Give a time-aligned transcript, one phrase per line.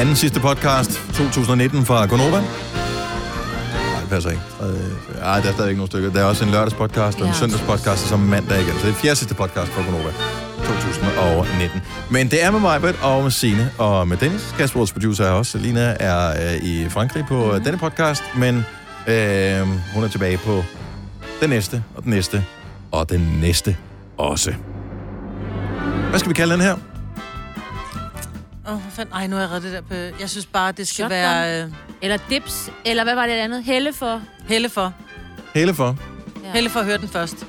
[0.00, 2.30] anden sidste podcast 2019 fra Gonova.
[2.30, 4.42] Nej, det passer ikke.
[4.62, 6.10] Øh, Ej, der er stadig ikke nogen stykker.
[6.10, 7.38] Der er også en lørdagspodcast og en Ja.
[7.38, 8.72] søndagspodcast, og så mandag igen.
[8.80, 10.10] Så det er fjerde sidste podcast fra Gonova
[10.64, 11.80] 2019.
[12.10, 14.54] Men det er med mig, og med Signe, og med Dennis.
[14.58, 15.58] Kasper, producer, er også.
[15.58, 17.64] Lina er øh, i Frankrig på mm.
[17.64, 18.56] denne podcast, men
[19.08, 20.64] øh, hun er tilbage på
[21.40, 22.44] den næste, og den næste,
[22.92, 23.76] og den næste
[24.18, 24.52] også.
[26.10, 26.74] Hvad skal vi kalde den her?
[28.68, 29.14] Åh, oh, fanden.
[29.14, 29.94] Ej, nu har jeg reddet det der på...
[30.20, 31.10] Jeg synes bare, det skal Shotgun.
[31.10, 31.70] være øh,
[32.02, 33.64] Eller dips, eller hvad var det andet?
[33.64, 34.22] Helle for.
[34.48, 34.94] helle for.
[35.54, 35.96] Hele for.
[36.44, 36.52] Ja.
[36.52, 37.46] Helle for at høre den først.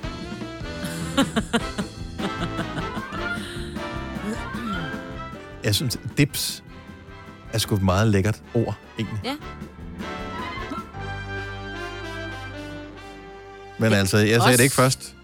[5.63, 6.63] Jeg synes, dips
[7.53, 9.19] er sgu et meget lækkert ord, egentlig.
[9.23, 9.35] Ja.
[13.77, 15.15] Men altså, jeg sagde Også- det ikke først.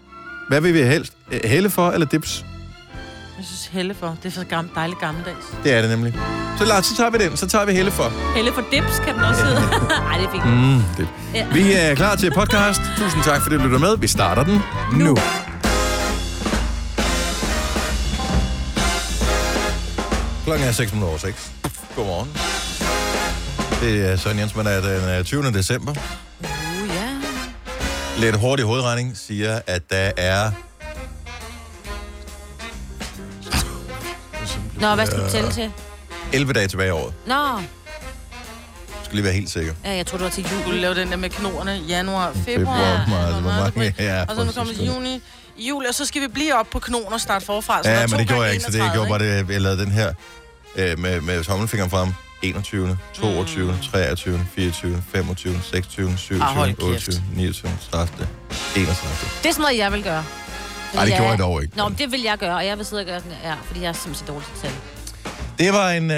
[0.48, 1.12] Hvad vil vi helst?
[1.44, 2.44] Helle for eller dips?
[3.38, 4.16] Jeg synes, helle for.
[4.22, 5.46] Det er for gam, dejligt gammeldags.
[5.64, 6.14] Det er det nemlig.
[6.58, 7.36] Så lad os, så tager vi den.
[7.36, 8.12] Så tager vi helle for.
[8.36, 9.60] Helle for dips kan den også hedde.
[10.10, 10.46] Ej, det er fint.
[10.46, 11.08] Mm, det.
[11.34, 11.46] Ja.
[11.52, 12.80] Vi er klar til podcast.
[12.96, 13.96] Tusind tak, fordi du lytter med.
[13.98, 15.04] Vi starter den nu.
[15.04, 15.16] nu.
[20.44, 21.52] Klokken er 6 minutter over 6.
[21.96, 22.28] Godmorgen.
[23.80, 25.42] Det er Søren Jensmann, er den øh, 20.
[25.42, 25.92] december.
[26.40, 26.46] Uh,
[26.88, 27.08] ja.
[28.18, 30.50] Lidt hurtig hovedregning siger, at der er...
[34.80, 35.70] Nå, hvad skal du tælle til?
[36.32, 37.14] 11 dage tilbage i året.
[37.26, 37.64] Nå, Jeg
[39.04, 39.72] skal lige være helt sikker.
[39.84, 40.74] ja, jeg tror, du var til Du jul.
[40.74, 41.72] lave den der med knorene.
[41.88, 45.22] Januar, februar, Februar, marts, hvor mange- ja, og så nu kommer det juni,
[45.56, 47.82] juli, og så skal vi blive op på knoner og starte forfra.
[47.82, 49.80] Så Ja, men det gjorde jeg ikke, så det 31, gjorde bare det, jeg lavede
[49.82, 50.12] den her
[50.76, 52.08] øh, med, med tommelfingeren frem.
[52.42, 56.82] 21, 22, 23, 24, 25, 26, 27, Ah, hold kæft.
[56.82, 58.08] 28, 29, 30,
[58.76, 59.30] 31.
[59.42, 60.24] Det er sådan noget, jeg vil gøre.
[60.94, 61.76] Ej, det gjorde jeg dog ikke.
[61.76, 63.80] Nå, men det vil jeg gøre, og jeg vil sidde og gøre den, ja, fordi
[63.82, 64.70] jeg er simpelthen så dårlig til.
[65.58, 66.16] Det var en, øh,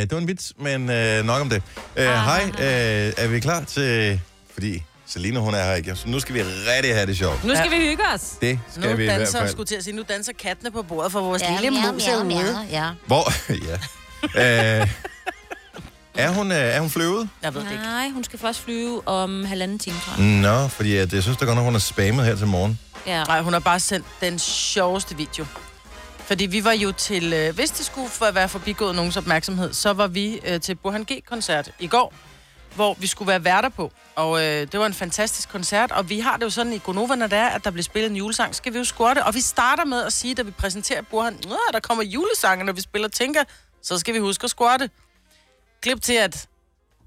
[0.00, 1.62] det var en vits, men øh, nok om det.
[1.96, 4.20] Øh, hej, øh, er vi klar til...
[4.52, 7.44] Fordi Selina, hun er her ikke, så nu skal vi rigtig have det sjovt.
[7.44, 8.20] Nu skal vi hygge os.
[8.40, 9.50] Det skal Nu vi i hvert danser, fald.
[9.50, 12.06] skulle til at sige, nu danser kattene på bordet for vores Ja, lille ja, mus
[12.06, 12.66] ja, herude.
[12.70, 12.90] ja, ja.
[13.06, 13.32] Hvor?
[14.36, 14.80] ja.
[14.80, 14.88] Øh,
[16.14, 17.28] er, hun, øh, er hun flyvet?
[17.42, 17.82] Jeg ved det ikke.
[17.82, 20.40] Nej, hun skal først flyve om halvanden time, tror jeg.
[20.62, 22.78] Nå, fordi at, jeg synes, der godt nok, hun har spammet her til morgen.
[23.06, 23.24] Ja.
[23.24, 25.46] Nej, hun har bare sendt den sjoveste video.
[26.18, 29.92] Fordi vi var jo til, øh, hvis det skulle for- være forbigået nogens opmærksomhed, så
[29.92, 32.12] var vi øh, til Burhan G-koncert i går,
[32.74, 33.92] hvor vi skulle være værter på.
[34.16, 37.14] Og øh, det var en fantastisk koncert, og vi har det jo sådan i Gonova,
[37.14, 39.22] når det er, at der bliver spillet en julesang, skal vi jo score det.
[39.22, 42.72] Og vi starter med at sige, da vi præsenterer Burhan, at der kommer julesange, når
[42.72, 43.40] vi spiller Tænker,
[43.82, 44.90] så skal vi huske at score det.
[45.82, 46.46] Klip til, at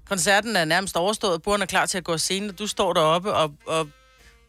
[0.08, 2.92] koncerten er nærmest overstået, Burhan er klar til at gå af scenen, og du står
[2.92, 3.88] deroppe, og, og,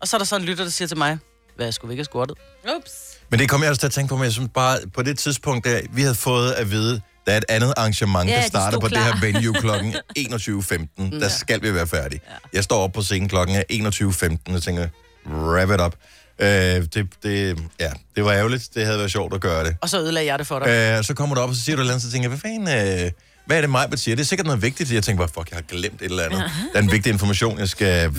[0.01, 1.17] og så er der sådan en lytter, der siger til mig,
[1.55, 2.37] hvad, skulle vi ikke have det?
[2.77, 2.91] Ups.
[3.29, 5.19] Men det kom jeg også til at tænke på, men jeg synes bare, på det
[5.19, 8.47] tidspunkt, der, vi havde fået at vide, der er et andet arrangement, Ja, der de
[8.47, 9.15] starter stod på det klar.
[9.15, 11.19] her venue klokken 21.15.
[11.19, 12.21] Der skal vi være færdige.
[12.53, 14.87] Jeg står op på scenen klokken 21.15 og tænker,
[15.27, 15.95] wrap it up.
[16.39, 18.69] Øh, det, det, ja, det var ærgerligt.
[18.75, 19.75] Det havde været sjovt at gøre det.
[19.81, 20.97] Og så ødelagde jeg det for dig.
[20.97, 22.37] Øh, så kommer du op, og så siger du et eller andet, så tænker jeg,
[22.37, 23.05] hvad fanden...
[23.05, 23.11] Øh,
[23.45, 24.15] hvad er det mig, siger?
[24.15, 24.91] Det er sikkert noget vigtigt.
[24.91, 26.39] Jeg tænker bare, fuck, jeg har glemt et eller andet.
[26.73, 28.09] Der er en vigtig information, jeg skal...
[28.09, 28.17] Mm.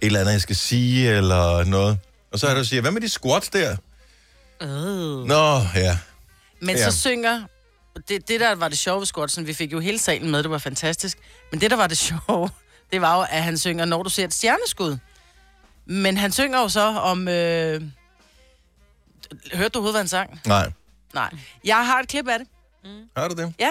[0.00, 1.98] Et eller andet, jeg skal sige, eller noget.
[2.32, 3.76] Og så er du siger, hvad med de squats der?
[4.62, 4.68] Øh.
[5.26, 5.98] Nå, ja.
[6.60, 6.90] Men Ja.
[6.90, 7.42] så synger...
[8.08, 10.50] Det, det, der var det sjove ved Squatsen, vi fik jo hele salen med, det
[10.50, 11.18] var fantastisk.
[11.50, 12.50] Men det, der var det sjove,
[12.92, 14.96] det var jo, at han synger, når du ser et stjerneskud.
[15.86, 17.28] Men han synger jo så om...
[17.28, 17.82] Øh...
[19.54, 20.40] Hørte du overhovedet, hvad han sang?
[20.46, 20.72] Nej.
[21.14, 21.30] Nej.
[21.64, 22.48] Jeg har et klip af det.
[23.16, 23.54] Har du det?
[23.58, 23.70] Ja.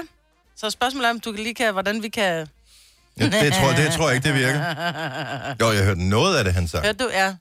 [0.56, 2.48] Så spørgsmålet er, om du lige kan, hvordan vi kan...
[3.20, 4.60] Ja, det, tror, det tror jeg ikke, det virker.
[5.62, 6.86] Jo, jeg hørte noget af det, han sang.
[6.86, 7.10] Hørte du?
[7.10, 7.36] Ja.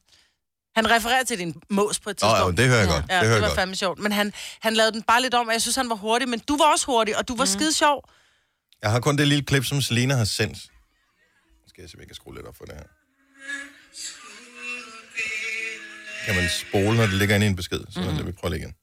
[0.76, 2.58] Han refererer til din mås på et tidspunkt.
[2.58, 3.04] ja, det hører jeg godt.
[3.10, 3.58] Ja, det hører det var godt.
[3.58, 3.98] fandme sjovt.
[3.98, 6.28] Men han, han lavede den bare lidt om, og jeg synes, han var hurtig.
[6.28, 7.50] Men du var også hurtig, og du var mm.
[7.50, 8.08] skide sjov.
[8.82, 10.58] Jeg har kun det lille klip, som Selina har sendt.
[11.68, 12.84] Skal jeg se, om jeg kan skrue lidt op for det her.
[16.26, 17.80] Kan man spole, når det ligger inde i en besked?
[17.90, 18.16] Så mm.
[18.16, 18.74] det vi prøve lige igen.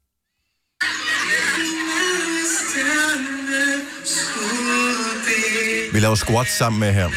[5.93, 7.09] Vi laver squat sammen med her.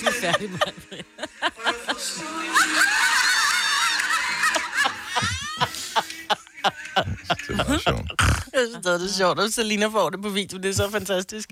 [0.00, 0.58] Du er færdig med
[7.28, 8.31] Det er meget sjovt.
[8.52, 10.58] Jeg synes, det er sjovt, at Selina får det på video.
[10.58, 11.50] Det er så fantastisk.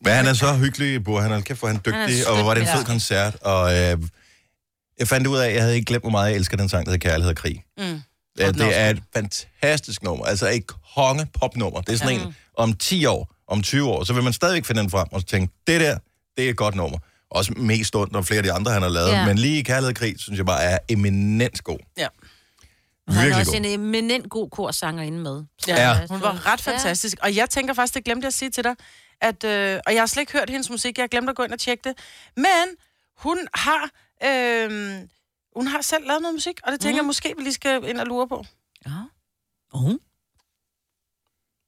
[0.00, 1.20] Men han er så hyggelig, Bor.
[1.20, 2.76] Han er kæft, hvor han er Han er dygtig, og hvor var det en ja.
[2.76, 3.36] fed koncert.
[3.40, 3.98] Og øh,
[4.98, 6.86] jeg fandt ud af, at jeg havde ikke glemt, hvor meget jeg elsker den sang,
[6.86, 7.64] der hedder Kærlighed og Krig.
[7.78, 8.02] Mm.
[8.38, 10.24] Ja, Og det er et fantastisk nummer.
[10.24, 10.64] Altså et
[10.96, 11.80] konge popnummer.
[11.80, 12.26] Det er sådan Mm.
[12.26, 15.26] en, om 10 år, om 20 år, så vil man stadigvæk finde den frem og
[15.26, 15.98] tænke, det der,
[16.36, 16.98] det er et godt nummer.
[17.30, 19.08] Også mest ondt og flere af de andre, han har lavet.
[19.12, 19.26] Ja.
[19.26, 21.78] Men lige Kærlighed og Krig, synes jeg bare er eminent god.
[21.98, 22.06] Ja.
[23.08, 23.58] Han er Virkelig også god.
[23.58, 25.44] en eminent god korsanger inde med.
[25.68, 26.06] Ja, Ja.
[26.06, 27.16] hun var ret fantastisk.
[27.22, 28.76] Og jeg tænker faktisk, det glemte jeg at sige til dig,
[29.20, 31.42] at, øh, og jeg har slet ikke hørt hendes musik, jeg har glemt at gå
[31.42, 31.98] ind og tjekke det,
[32.36, 32.66] men
[33.16, 33.90] hun har,
[34.24, 35.00] øh,
[35.56, 36.96] hun har selv lavet noget musik, og det tænker Mhm.
[36.98, 38.44] jeg måske, vi lige skal ind og lure på.
[38.86, 38.90] Ja.
[39.72, 39.90] Oh.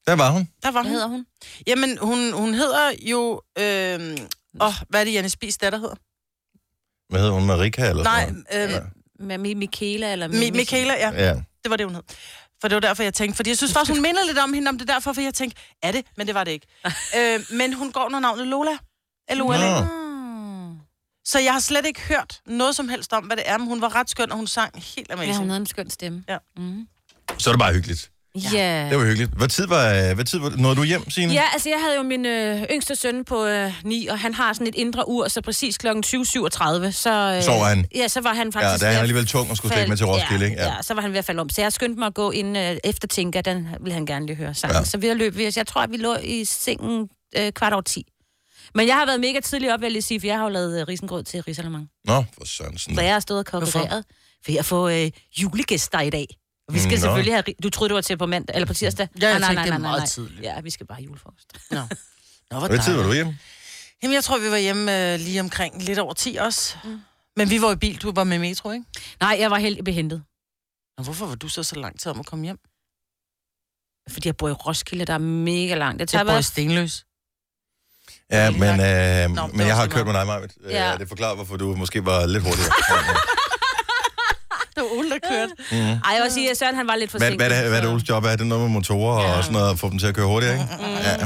[0.07, 0.49] Der var hun.
[0.63, 0.91] Der var Hvad hun.
[0.93, 1.27] hedder hun?
[1.67, 3.43] Jamen, hun, hun hedder jo...
[3.59, 4.17] Øh,
[4.61, 5.95] åh, hvad er det, Janne Spies datter hedder?
[7.09, 7.47] Hvad hedder hun?
[7.47, 8.67] Marika eller Nej, sådan noget?
[8.69, 8.81] øh, Ja.
[9.21, 10.29] Med Mi- Michaela eller...
[10.29, 11.11] Mi- Michaela, ja.
[11.27, 11.35] Ja.
[11.35, 12.03] Det var det, hun hed.
[12.61, 13.37] For det var derfor, jeg tænkte.
[13.37, 15.35] Fordi jeg synes faktisk, hun minder lidt om hende, om det er derfor, for jeg
[15.35, 16.07] tænkte, er det?
[16.17, 16.67] Men det var det ikke.
[17.19, 18.71] øh, men hun går under navnet Lola.
[19.35, 19.81] L-O-L-A.
[19.81, 19.87] Nå.
[21.25, 23.81] Så jeg har slet ikke hørt noget som helst om, hvad det er, men hun
[23.81, 25.37] var ret skøn, og hun sang helt Ja, amazing.
[25.39, 26.25] hun havde en skøn stemme.
[26.29, 26.39] Ja.
[26.57, 26.87] Mm.
[27.39, 28.11] Så er det bare hyggeligt.
[28.53, 28.89] Ja.
[28.91, 29.31] Det var hyggeligt.
[29.37, 31.33] Hvad tid var, hvad tid var nåede du hjem, Signe?
[31.33, 34.53] Ja, altså jeg havde jo min øh, yngste søn på øh, 9, og han har
[34.53, 35.87] sådan et indre ur, så præcis kl.
[35.87, 37.35] 20.37, så...
[37.37, 37.87] Øh, Sover han?
[37.95, 38.83] Ja, så var han faktisk...
[38.83, 40.63] Ja, der er han alligevel tung og skulle slække med til Roskilde, ja, ikke?
[40.63, 40.75] Ja.
[40.75, 41.49] ja, så var han ved at falde om.
[41.49, 44.37] Så jeg skyndte mig at gå ind øh, efter Tinka, den ville han gerne lige
[44.37, 44.77] høre sangen.
[44.79, 44.85] Ja.
[44.85, 47.09] Så vi har løbet, jeg tror, at vi lå i sengen
[47.39, 48.07] øh, kvart over 10.
[48.75, 50.51] Men jeg har været mega tidlig op, vil jeg lige sige, for jeg har jo
[50.51, 51.89] lavet øh, risengrød til risalemang.
[52.05, 52.95] Nå, for Sørensen.
[52.95, 54.05] Så jeg har stået og vejret
[54.47, 55.11] ved at få øh,
[55.43, 56.27] julegæster i dag.
[56.69, 56.97] Og vi skal Nå.
[56.97, 57.45] selvfølgelig have...
[57.63, 59.09] Du troede, det var til på mandag, eller på tirsdag?
[59.21, 60.07] Ja, jeg nej, tænkte, nej, det er nej, nej, meget nej.
[60.07, 60.43] tidligt.
[60.43, 61.53] Ja, vi skal bare have julefrokost.
[61.71, 61.81] Nå.
[62.51, 63.39] Nå, hvor Hvad tid var du hjemme?
[64.03, 66.77] Jamen, jeg tror, vi var hjemme øh, lige omkring lidt over 10 også.
[66.85, 67.01] Mm.
[67.37, 68.85] Men vi var i bil, du var med metro, ikke?
[69.21, 70.23] Nej, jeg var helt behentet.
[70.99, 72.59] Og hvorfor var du så så lang tid om at komme hjem?
[74.11, 76.01] Fordi jeg bor i Roskilde, der er mega langt.
[76.01, 76.43] Det tager Jeg bor i bare...
[76.43, 77.05] Stenløs.
[78.31, 80.27] Ja, men, øh, Nå, men jeg har kørt med meget.
[80.27, 80.55] dig, Marvitt.
[80.71, 80.91] Ja.
[80.91, 80.97] Ja.
[80.97, 82.73] Det forklarer, hvorfor du måske var lidt hurtigere.
[84.77, 85.53] Det var Ole, der kørte.
[85.73, 85.77] mm.
[85.79, 87.47] Ej, jeg vil sige, at Søren han var lidt Hvad, forsinket.
[87.47, 88.37] hvad, er det, hvad er det så- Oles job er?
[88.37, 89.37] Det noget med motorer ja.
[89.37, 90.67] og sådan noget, at få dem til at køre hurtigere, ikke?
[91.05, 91.17] Ja.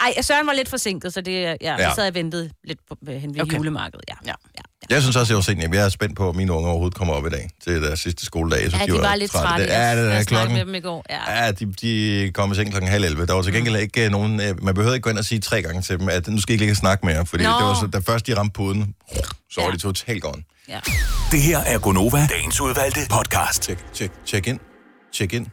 [0.00, 1.88] Ej, Søren var lidt forsinket, så det, ja, ja.
[1.90, 3.56] Så sad jeg og ventede lidt på, øh, hen ved Okay.
[3.56, 4.04] julemarkedet.
[4.08, 4.14] Ja.
[4.26, 4.32] Ja.
[4.58, 4.62] ja.
[4.94, 5.74] Jeg synes også, jeg var sent hjem.
[5.74, 8.26] Jeg er spændt på, at mine unge overhovedet kommer op i dag til deres sidste
[8.26, 8.58] skoledag.
[8.60, 9.66] Synes, ja, de var lidt trætte.
[9.66, 10.56] Det, ja, det er jeg klokken.
[10.56, 11.04] med dem i går.
[11.10, 11.44] Ja.
[11.44, 13.26] Ja, de, de kom i seng klokken halv 11.
[13.26, 14.40] Der var til gengæld ikke øh, nogen...
[14.40, 16.52] øh, Man behøvede ikke gå ind og sige tre gange til dem, at nu skal
[16.52, 17.26] I ikke ligge og snakke mere.
[17.26, 17.50] Fordi Nå.
[17.50, 18.94] det var så, da først de ramte puden,
[19.50, 19.72] så var Ja.
[19.72, 20.42] de totalt gone.
[20.68, 20.80] Ja.
[21.30, 23.64] Det her er Gonova, dagens udvalgte podcast.
[23.64, 24.60] Check, check, check in.
[25.12, 25.48] Check in.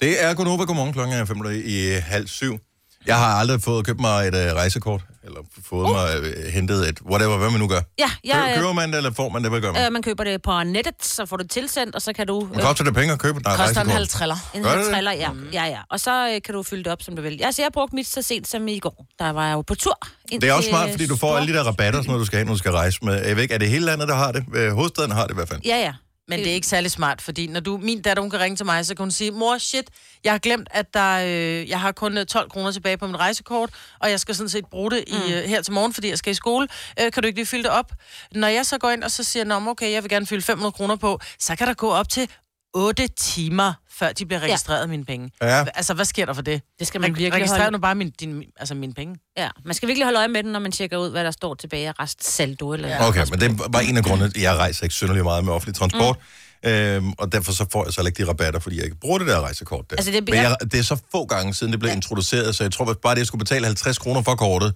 [0.00, 0.64] Det er Gunova.
[0.64, 2.58] Godmorgen klokken er 5 i halv syv.
[3.06, 5.90] Jeg har aldrig fået købt mig et uh, rejsekort, eller fået uh.
[5.90, 7.80] mig uh, hentet et, whatever, hvad man nu gør.
[7.98, 9.86] Ja, Ja, jeg, Køber man det, eller får man det, hvad gør man?
[9.86, 12.48] øh, man køber det på nettet, så får du det tilsendt, og så kan du...
[12.52, 13.94] Men koster det penge at købe et nej, Koster en rejsekort?
[13.94, 14.36] halv triller.
[14.54, 15.30] En halv triller, ja.
[15.52, 15.78] ja, ja.
[15.90, 17.40] Og så øh, kan du fylde det op, som du vil.
[17.44, 19.06] Altså, jeg brugte mit så sent som i går.
[19.18, 19.98] Der var jeg jo på tur.
[20.30, 22.44] Det er også smart, fordi du får alle de der rabatter, noget, du skal have,
[22.46, 23.14] når du skal rejse med.
[23.26, 24.44] Jeg ved ikke, er det hele landet, der har det?
[24.54, 25.60] Øh, Hovedstaden har det i hvert fald.
[25.64, 25.92] Ja, ja.
[26.28, 28.66] Men det er ikke særlig smart, fordi når du, min datter, hun kan ringe til
[28.66, 29.90] mig, så kan hun sige, mor, shit,
[30.24, 33.16] jeg har glemt, at der, øh, jeg har kun øh, 12 kroner tilbage på mit
[33.16, 36.18] rejsekort, og jeg skal sådan set bruge det i, øh, her til morgen, fordi jeg
[36.18, 36.68] skal i skole.
[37.00, 37.92] Øh, kan du ikke lige fylde det op?
[38.32, 40.72] Når jeg så går ind og så siger, Nå, okay, jeg vil gerne fylde 500
[40.72, 42.28] kroner på, så kan der gå op til
[42.74, 44.86] 8 timer, før de bliver registreret ja.
[44.86, 45.30] mine penge.
[45.42, 45.64] Ja.
[45.74, 46.62] Altså, hvad sker der for det?
[46.78, 47.72] Det skal man Reg- virkelig Registrer holde...
[47.72, 49.16] nu bare min, din, altså mine penge.
[49.36, 51.54] Ja, man skal virkelig holde øje med den, når man tjekker ud, hvad der står
[51.54, 52.72] tilbage af restsaldo.
[52.72, 53.08] Eller Ja.
[53.08, 56.16] Okay, men det var en af grundene, jeg rejser ikke synderligt meget med offentlig transport.
[56.64, 56.70] Mm.
[56.70, 59.26] Øhm, og derfor så får jeg så ikke de rabatter, fordi jeg ikke bruger det
[59.26, 59.96] der rejsekort der.
[59.96, 61.94] Altså, det- Men jeg, det er så få gange siden det blev ja.
[61.96, 64.74] introduceret, så jeg tror at bare, det jeg skulle betale 50 kroner for kortet,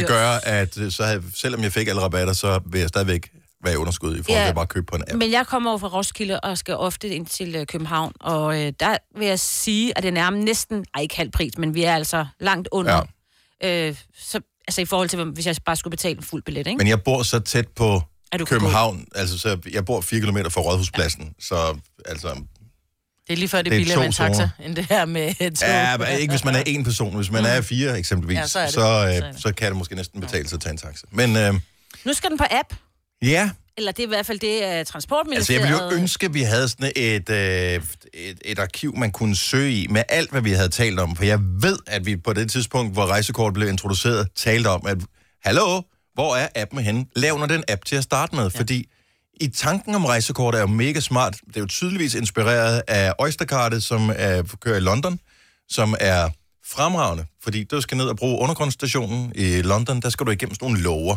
[0.00, 0.06] dyrt?
[0.08, 3.30] gøre, at øh, så havde, selvom jeg fik alle rabatter, så vil jeg stadigvæk
[3.66, 4.44] være i underskud i forhold Ja.
[4.44, 5.18] til at bare købe på en app.
[5.18, 8.72] Men jeg kommer over fra Roskilde og skal ofte ind til øh, København, og øh,
[8.80, 11.82] der vil jeg sige, at det er nærmest næsten, ej ikke halv pris, men vi
[11.82, 13.02] er altså langt under.
[13.62, 13.88] Ja.
[13.88, 16.78] Øh, så, altså i forhold til, hvis jeg bare skulle betale en fuld billet, ikke?
[16.78, 18.02] Men jeg bor så tæt på
[18.46, 21.28] København, altså så jeg bor 4 km fra Rådhuspladsen, ja.
[21.40, 22.28] så altså,
[23.26, 25.04] Det er lige før, det Det er er billigere med en taxa, end det her
[25.04, 25.68] med et tog.
[25.68, 28.40] ja, men ikke hvis man er en person, hvis man er fire eksempelvis, Mm.
[28.40, 28.74] Ja, så er det.
[28.74, 31.06] så, Så er øh, så kan det måske næsten betale sig at tage en taxa.
[31.10, 31.54] Men øh,
[32.04, 32.74] Nu skal den på app,
[33.22, 35.62] ja, eller det er i hvert fald det, uh, Altså, jeg transportministeriet...
[35.62, 37.82] ville jo ønske, at vi havde sådan et, øh,
[38.14, 41.16] et, et arkiv, man kunne søge i, med alt, hvad vi havde talt om.
[41.16, 44.98] For jeg ved, at vi på det tidspunkt, hvor rejsekort blev introduceret, talte om, at
[45.44, 45.82] hallo,
[46.14, 47.06] hvor er appen henne?
[47.16, 48.58] Lav nu den app til at starte med, ja.
[48.58, 48.88] fordi
[49.40, 51.36] i tanken om rejsekort er jo mega smart.
[51.46, 55.20] Det er jo tydeligvis inspireret af Oystercardet, som er, kører i London,
[55.68, 56.28] som er
[56.66, 60.66] fremragende, fordi du skal ned og bruge undergrundsstationen i London, der skal du igennem sådan
[60.68, 61.16] nogle lover.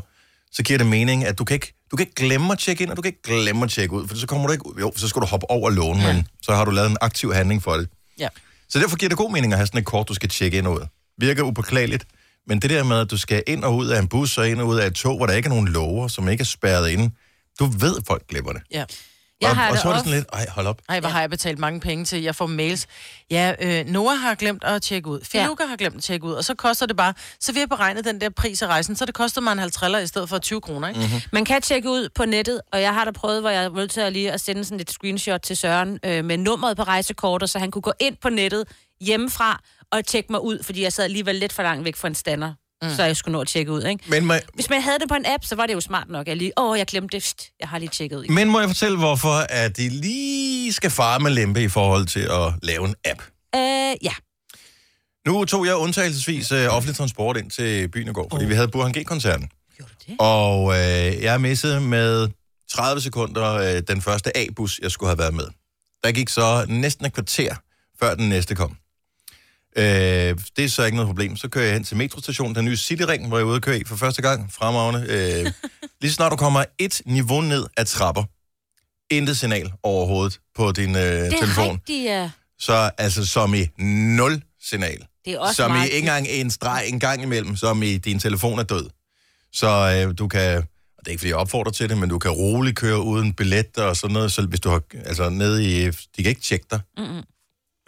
[0.51, 2.91] Så giver det mening, at du kan ikke, du kan ikke glemme at tjekke ind,
[2.91, 4.74] og du kan ikke glemme at tjekke ud, for så kommer du ikke ud.
[4.79, 6.13] Jo, så skal du hoppe over lånen, ja.
[6.13, 7.89] men så har du lavet en aktiv handling for det.
[8.19, 8.27] Ja.
[8.69, 10.67] Så derfor giver det god mening at have sådan et kort, du skal tjekke ind
[10.67, 10.88] og ud.
[11.17, 12.05] Virker upåklageligt,
[12.48, 14.62] men det der med, at du skal ind og ud af en bus og ind
[14.62, 16.89] og ud af et tog, hvor der ikke er nogen lover, som ikke er spærret
[16.89, 17.12] inde,
[17.60, 18.62] du ved, folk glemmer det.
[18.72, 18.86] ja.
[19.41, 20.81] Jeg og, har og det så var det sådan lidt, ej, hold op.
[20.89, 22.22] Ej, hvor har jeg betalt mange penge til.
[22.22, 22.88] Jeg får mails.
[23.31, 25.19] Ja, øh, Noah har glemt at tjekke ud.
[25.24, 25.69] Filuka ja.
[25.69, 26.34] har glemt at tjekke ud.
[26.34, 27.13] Og så koster det bare...
[27.39, 30.03] Så vi har beregnet den der pris af rejsen, så det koster mig en 50
[30.03, 31.00] i stedet for 20 kroner, ikke?
[31.00, 31.22] Mm-hmm.
[31.31, 33.91] Man kan tjekke ud på nettet, og jeg har da prøvet, hvor jeg er nødt
[33.91, 37.50] til at lige at sende sådan et screenshot til Søren øh, med nummeret på rejsekortet,
[37.50, 38.65] så han kunne gå ind på nettet
[39.01, 42.15] hjemmefra og tjekke mig ud, fordi jeg sad alligevel lidt for langt væk fra en
[42.15, 42.89] stander, mm.
[42.95, 44.03] så jeg skulle nå at tjekke ud, ikke?
[44.07, 46.27] Men må, Hvis man havde det på en app, så var det jo smart nok.
[46.27, 47.24] Jeg lige, åh, jeg glemte det.
[47.24, 48.27] Pst, Jeg har lige tjekket ud.
[48.27, 52.19] men må jeg fortælle, hvorfor at de lige skal fare med lempe i forhold til
[52.19, 53.21] at lave en app?
[53.55, 54.13] Øh, ja.
[55.27, 58.67] Nu tog jeg undtagelsesvis øh, offentlig transport ind til byen i går, fordi vi havde
[58.67, 59.50] Burhan G-koncerten.
[60.19, 62.29] Og øh, jeg missede med
[62.71, 65.48] 30 sekunder øh, den første A-bus, jeg skulle have været med.
[66.03, 67.55] Der gik så næsten et kvarter,
[68.00, 68.75] før den næste kom.
[69.78, 69.84] Øh,
[70.58, 71.38] det er så ikke noget problem.
[71.38, 73.80] Så kører jeg hen til metrostationen, den nye Cityring, hvor jeg er ude at køre
[73.80, 74.54] i for første gang.
[74.54, 75.06] Fremragende.
[75.10, 75.52] Øh,
[76.02, 78.24] lige snart du kommer et niveau ned af trapper,
[79.12, 81.74] intet signal overhovedet på din øh, Det er telefon.
[81.74, 82.30] rigtigt, ja.
[82.60, 83.68] Så altså som i
[84.18, 85.06] nul signal.
[85.26, 85.86] Det er også som i meget...
[85.86, 88.90] ikke engang en streg en gang imellem, som i din telefon er død.
[89.54, 89.68] Så
[90.08, 92.32] øh, du kan, og det er ikke fordi jeg opfordrer til det, men du kan
[92.32, 96.24] roligt køre uden billet og sådan noget, så hvis du har, altså nede i, de
[96.24, 97.24] kan ikke tjekke dig, Mm-mm.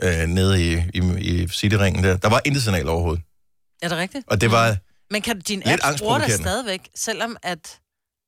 [0.04, 2.18] Øh, nede i, i, i Cityringen der.
[2.18, 3.24] Der var intet signal overhovedet.
[3.82, 4.24] Er det rigtigt?
[4.28, 4.78] Og det var,
[5.12, 6.38] Men kan din app bruge angstprovokerende.
[6.38, 7.80] stadigvæk, selvom at...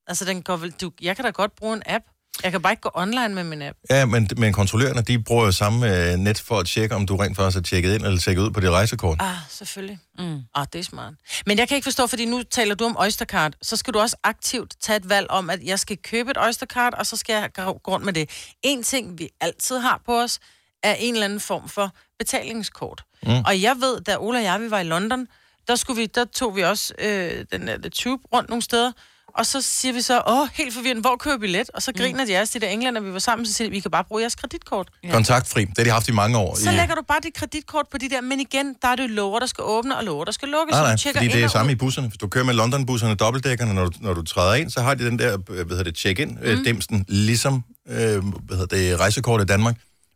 [0.08, 0.72] Altså, den går vel...
[0.72, 2.04] Du, jeg kan da godt bruge en app.
[2.44, 3.78] Jeg kan bare ikke gå online med min app.
[3.90, 7.16] ja, men, men kontrollørerne, de bruger jo samme øh, net for at tjekke, om du
[7.16, 9.18] rent faktisk har tjekket ind eller tjekket ud på dit rejsekort.
[9.22, 10.00] Ah, selvfølgelig.
[10.20, 10.40] Mm.
[10.56, 11.14] Ah, det er smart.
[11.46, 14.16] Men jeg kan ikke forstå, fordi nu taler du om Oystercard, så skal du også
[14.24, 17.50] aktivt tage et valg om, at jeg skal købe et Oystercard, og så skal jeg
[17.56, 18.30] gå gå rundt med det.
[18.64, 20.40] En ting, vi altid har på os,
[20.84, 23.04] er en eller anden form for betalingskort.
[23.24, 23.44] Mm.
[23.46, 25.28] Og jeg ved, da Ola og jeg vi var i London,
[25.68, 28.92] der, skulle vi, der tog vi også øh, den der tube rundt nogle steder,
[29.38, 31.70] og så siger vi så, åh, helt forvirrende, hvor køber vi billet?
[31.74, 33.72] Og så griner de af os, de der englænder, vi var sammen, så siger de,
[33.72, 34.90] vi kan bare bruge jeres kreditkort.
[35.12, 36.56] Kontaktfri, det har de haft i mange år.
[36.56, 39.04] Så i, lægger du bare dit kreditkort på de der, men igen, der er det
[39.04, 41.20] jo lover, der skal åbne, og lover, der skal lukke, Nej, så nej, du tjekker
[41.22, 41.76] fordi det er samme ud.
[41.76, 42.08] i busserne.
[42.08, 45.06] Hvis du kører med London-busserne, dobbeltdækkerne, når du, når du træder ind, så har de
[45.06, 47.06] den der, øh, hvad hedder det, check-in-dimsen, mm.
[47.08, 49.76] ligesom, øh, hvad hedder det, rejsekort i Danmark.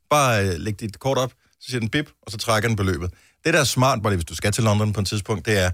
[0.10, 3.12] Bare øh, læg dit kort op, så siger den bip, og så trækker den beløbet.
[3.46, 5.60] Det, der er smart, bare lige, hvis du skal til London på et tidspunkt, det
[5.60, 5.72] er,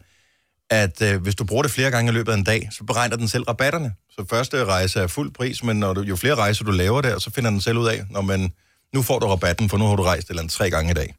[0.70, 3.16] at øh, hvis du bruger det flere gange i løbet af en dag, så beregner
[3.18, 3.94] den selv rabatterne.
[4.10, 7.20] Så første rejse er fuld pris, men når du, jo flere rejser du laver der,
[7.20, 8.54] så finder den selv ud af, når man,
[8.94, 11.16] nu får du rabatten, for nu har du rejst eller andet tre gange i dag.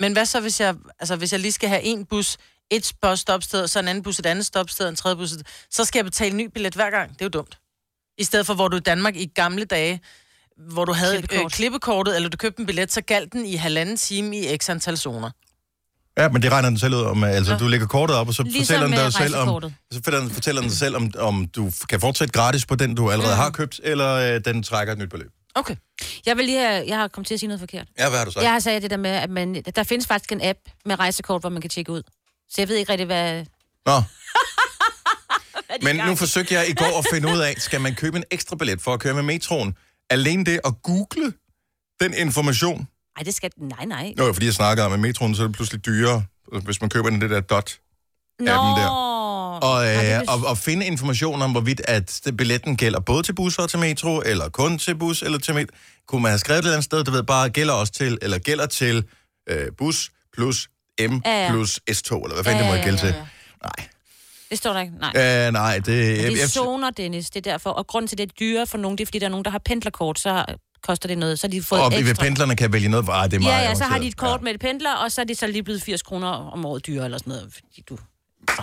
[0.00, 2.36] Men hvad så, hvis jeg, altså, hvis jeg lige skal have en bus,
[2.70, 5.98] et busstopsted, så en anden bus et andet stopsted, en tredje bus, et- så skal
[5.98, 7.12] jeg betale en ny billet hver gang.
[7.12, 7.58] Det er jo dumt.
[8.18, 10.00] I stedet for, hvor du i Danmark i gamle dage,
[10.72, 11.44] hvor du havde Klippekort.
[11.44, 14.68] øh, klippekortet, eller du købte en billet, så galt den i halvanden time i x
[14.70, 15.30] antal zoner.
[16.18, 17.24] Ja, men det regner den selv ud om.
[17.24, 17.58] Altså, Ja.
[17.58, 20.30] du lægger kortet op, og så Ligesom fortæller den dig selv om, så fortæller den,
[20.30, 23.40] fortæller den selv, om, om du kan fortsætte gratis på den, du allerede Mm.
[23.40, 25.30] har købt, eller øh, den trækker et nyt beløb.
[25.54, 25.76] Okay.
[26.26, 27.86] Jeg vil lige have, jeg har kommet til at sige noget forkert.
[27.98, 28.42] Ja, hvad har du sagt?
[28.44, 31.42] Jeg har sagt det der med, at man, der findes faktisk en app med rejsekort,
[31.42, 32.02] hvor man kan tjekke ud.
[32.50, 33.44] Så jeg ved ikke rigtig, hvad...
[33.86, 34.02] Nå,
[35.86, 38.56] men nu forsøgte jeg i går at finde ud af, skal man købe en ekstra
[38.56, 39.74] billet for at køre med metroen?
[40.10, 41.32] Alene det at google
[42.00, 42.88] den information.
[43.16, 43.50] Ej, det skal...
[43.56, 44.12] Nej, nej.
[44.16, 46.24] Nå, fordi jeg snakkede om, at metroen så er det pludselig dyrere,
[46.64, 47.78] hvis man køber den det der dot.
[48.40, 48.44] Nå.
[48.46, 48.88] der.
[49.62, 53.00] Og, Nej, det øh, vil- og, og finde information om, hvorvidt at det- billetten gælder
[53.00, 55.74] både til bus og til metro, eller kun til bus eller til metro.
[56.08, 58.18] Kunne man have skrevet det et eller andet sted, du ved, bare gælder også til,
[58.22, 59.04] eller gælder til
[59.50, 60.68] øh, bus plus
[61.00, 61.50] M Ja, ja.
[61.50, 63.14] plus S2, eller hvad fanden Ja, det må ja, gælde ja, til.
[63.14, 63.26] ja.
[63.62, 63.88] Nej.
[64.50, 64.94] Det står der ikke.
[65.00, 65.46] Nej.
[65.46, 65.86] Øh, nej, det...
[65.86, 67.30] Det jeg, er jeg, zoner, Dennis.
[67.30, 67.70] Det er derfor.
[67.70, 69.50] Og grund til, det er dyrere for nogen, det er, fordi der er nogen, der
[69.50, 70.44] har pendlerkort, så
[70.82, 71.38] koster det noget.
[71.38, 72.24] Så har de fået og ekstra.
[72.24, 74.42] pendlerne kan vælge noget, ah, det er meget Ja, ja, så har de et kort
[74.42, 77.04] med et pendler, og så er det så lige blevet 80 kroner om året dyrere
[77.04, 77.50] eller sådan noget.
[77.54, 77.98] Fordi du...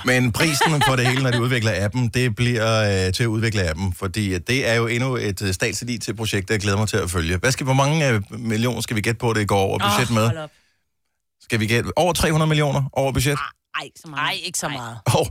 [0.05, 3.69] Men prisen for det hele, når de udvikler appen, det bliver øh, til at udvikle
[3.69, 7.11] appen, fordi det er jo endnu et øh, statsligt IT-projekt, jeg glæder mig til at
[7.11, 7.37] følge.
[7.37, 10.25] Hvad skal, hvor mange øh, millioner skal vi gætte på, det går over budget med?
[10.25, 10.49] hold op.
[11.41, 13.37] Skal vi gætte over 300 millioner over budget?
[13.75, 14.23] Ej, så meget.
[14.23, 14.97] Nej, ikke så meget.
[15.05, 15.27] Oh,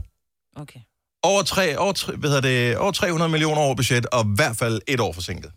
[0.55, 0.79] Okay.
[1.23, 4.57] over, tre, over, tre, hvad hedder det, over 300 millioner over budget, og i hvert
[4.57, 5.51] fald et år forsinket.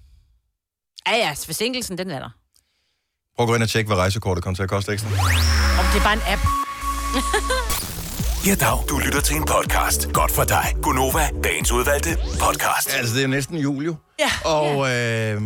[1.08, 2.30] Ja, ja, forsinkelsen, den er der.
[3.36, 5.08] Prøv at gå ind og tjekke, hvad rejsekortet kommer til at koste ekstra.
[5.78, 6.42] Om det er bare en app.
[8.46, 8.88] Ja, dag.
[8.88, 10.12] Du lytter til en podcast.
[10.12, 10.74] Godt for dig.
[10.82, 12.94] Gunova, dagens udvalgte podcast.
[12.94, 13.96] Altså, det er jo næsten jul, jo.
[14.18, 14.30] Ja.
[14.44, 15.42] Og øh,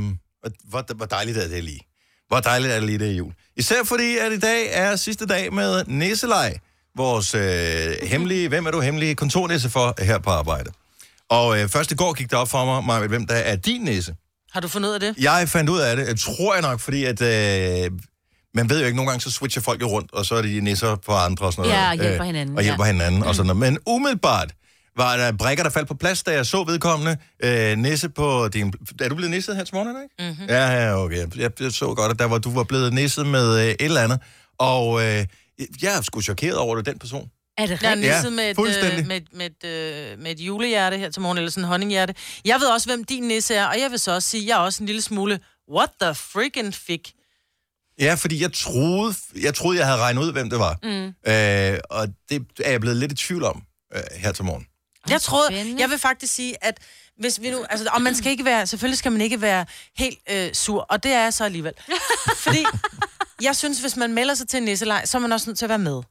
[0.64, 1.80] hvor, hvor dejligt er det lige.
[2.28, 3.32] Hvor dejligt er det lige, det er jul.
[3.56, 6.58] Især fordi, at i dag er sidste dag med Nisselej.
[6.96, 10.70] Vores øh, hemmelige, hvem er du hemmelige kontornisse for her på arbejde.
[11.30, 13.80] Og øh, først i går gik det op for mig, Maja, hvem der er din
[13.80, 14.14] nisse.
[14.52, 15.14] Har du fundet ud af det?
[15.18, 17.20] Jeg fandt ud af det, jeg tror jeg nok, fordi at...
[17.22, 17.90] Øh,
[18.54, 20.60] man ved jo ikke, nogle gange så switcher folk jo rundt, og så er de
[20.60, 21.82] nisser på andre og sådan noget.
[21.82, 22.92] Ja, og hjælper hinanden, Og hjælper ja.
[22.92, 23.60] hinanden og sådan noget.
[23.60, 24.52] Men umiddelbart,
[24.96, 27.16] var der brækker, der faldt på plads, da jeg så vedkommende.
[27.44, 28.72] Øh, nisse på din...
[29.00, 30.32] Er du blevet nisset her til morgen, ikke?
[30.32, 30.46] Mm-hmm.
[30.48, 31.26] Ja, ja, okay.
[31.36, 34.00] Jeg, jeg så godt, at der var, du var blevet nisset med øh, et eller
[34.00, 34.20] andet.
[34.58, 35.26] Og øh,
[35.82, 37.30] jeg er sgu chokeret over det, den person.
[37.58, 38.06] Er det Jeg er rigtigt?
[38.10, 38.98] Ja, nisset med, et, fuldstændig.
[39.00, 39.64] øh, med, med, et,
[40.12, 42.14] øh, med et julehjerte her til morgen, eller sådan en honninghjerte.
[42.44, 44.54] Jeg ved også, hvem din nisse er, og jeg vil så også sige, at jeg
[44.54, 45.40] er også en lille smule,
[45.72, 47.12] what the freaking fik.
[47.98, 50.78] Ja, fordi jeg troede, jeg troede, jeg havde regnet ud, hvem det var.
[50.82, 51.06] Mm.
[51.32, 53.62] Øh, og det er jeg blevet lidt i tvivl om
[53.94, 54.66] øh, her til morgen.
[55.10, 56.78] Jeg troede, jeg vil faktisk sige, at
[57.18, 59.66] hvis vi nu, altså, og man skal ikke være, selvfølgelig skal man ikke være
[59.96, 61.72] helt øh, sur, og det er jeg så alligevel.
[62.44, 62.64] Fordi
[63.42, 65.64] jeg synes, hvis man melder sig til en nisselej, så er man også nødt til
[65.64, 66.02] at være med.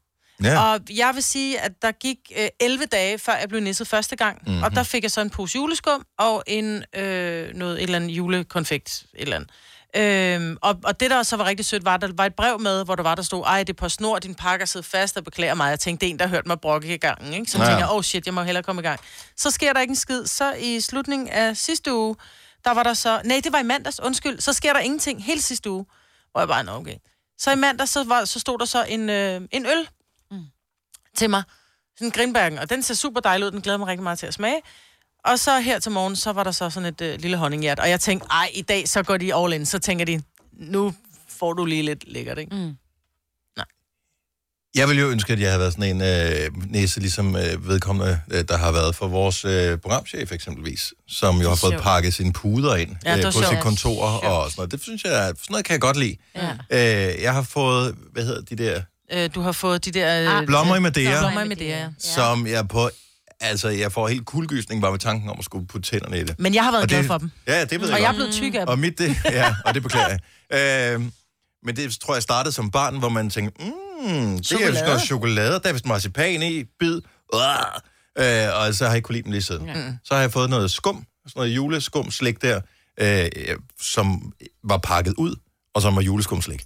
[0.44, 0.60] Ja.
[0.74, 4.16] Og jeg vil sige, at der gik øh, 11 dage, før jeg blev nisset første
[4.16, 4.38] gang.
[4.42, 4.50] Mhm.
[4.52, 4.64] Mm-hmm.
[4.64, 8.10] Og der fik jeg så en pose juleskum og en øh, noget, et eller andet
[8.10, 9.04] julekonfekt.
[9.16, 9.50] Et eller andet.
[9.96, 12.60] Øhm, og, og det, der så var rigtig sødt, var, at der var et brev
[12.60, 15.18] med, hvor der var, der stod, ej, det er på snor, din pakker sidder fast
[15.18, 15.70] og beklager mig.
[15.70, 17.34] Jeg tænkte, det er en, der har hørt mig brokke i gangen.
[17.34, 17.52] Ikke?
[17.52, 17.64] Så Ja.
[17.66, 19.00] tænker jeg, oh shit, jeg må hellere komme i gang.
[19.38, 20.26] Så sker der ikke en skid.
[20.26, 22.16] Så i slutningen af sidste uge,
[22.66, 23.22] der var der så...
[23.26, 24.40] Nej, det var i mandags, undskyld.
[24.40, 25.86] Så sker der ingenting hele sidste uge.
[26.32, 26.96] Hvor jeg bare, nå, okay.
[27.42, 29.88] Så i mandags, så, var, så stod der så en, øh, en øl
[30.32, 30.46] mm.
[31.18, 31.44] til mig.
[31.96, 33.52] Sådan en Grimbergen, og den ser super dejlig ud.
[33.52, 34.62] Den glæder mig rigtig meget til at smage.
[35.26, 37.80] Og så her til morgen, så var der så sådan et øh, lille honninghjert.
[37.80, 39.66] Og jeg tænkte, ej, i dag så går de all in.
[39.66, 40.94] Så tænker de, nu
[41.28, 42.56] får du lige lidt lækkert, ikke?
[42.56, 42.78] Mm.
[44.76, 48.20] Jeg ville jo ønske, at jeg havde været sådan en øh, næse, ligesom øh, vedkommende,
[48.32, 51.84] øh, der har været for vores øh, programchef eksempelvis, som jo har fået sjovt.
[51.84, 54.72] pakket sine puder ind Ja, øh, på sit kontor og sådan noget.
[54.72, 56.16] Det synes jeg, sådan noget kan jeg godt lide.
[56.72, 57.12] Ja.
[57.12, 58.82] Øh, jeg har fået, hvad hedder de der,
[59.14, 60.22] Øh, du har fået de der...
[60.32, 61.88] Øh, Ah, blommer i Madeira, Blommer i Madeira, ja.
[62.00, 62.90] som jeg på,
[63.42, 66.36] altså jeg får helt kuldegysning bare ved tanken om at skulle putte tænderne i det.
[66.40, 67.32] Men jeg har været Og glad det- for dem.
[67.48, 68.68] Ja, det ved jeg Og jeg er blevet tyk af dem.
[68.68, 70.20] Og mit, det, ja, og det beklager jeg.
[71.00, 71.02] Øh,
[71.66, 74.72] men det tror jeg startede som barn, hvor man tænkte, mm, det er Chokolade.
[74.72, 77.02] vist noget chokolade, der er vist marcipan i, bid,
[78.20, 79.66] øh, og så har jeg ikke kunne lide dem lige siden.
[79.66, 79.94] Mm.
[80.04, 82.62] Så har jeg fået noget skum, sådan noget juleskum slik der,
[83.00, 83.30] øh,
[83.82, 85.36] som var pakket ud,
[85.74, 86.64] og som var juleskumslik.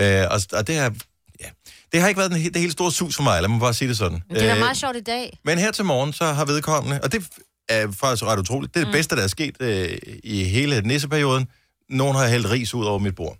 [0.00, 0.94] Øh, og, og det har,
[1.40, 1.46] ja,
[1.92, 3.88] det har ikke været den, det helt store sus for mig, lad mig bare sige
[3.88, 4.22] det sådan.
[4.28, 5.38] Men det er Øh, meget sjovt i dag.
[5.44, 7.26] men her til morgen, så har vedkommende, og det
[7.68, 8.92] er faktisk ret utroligt, det er det mm.
[8.92, 11.48] bedste, der er sket øh, i hele nisseperioden.
[11.90, 13.36] Nogen har hældt ris ud over mit bord.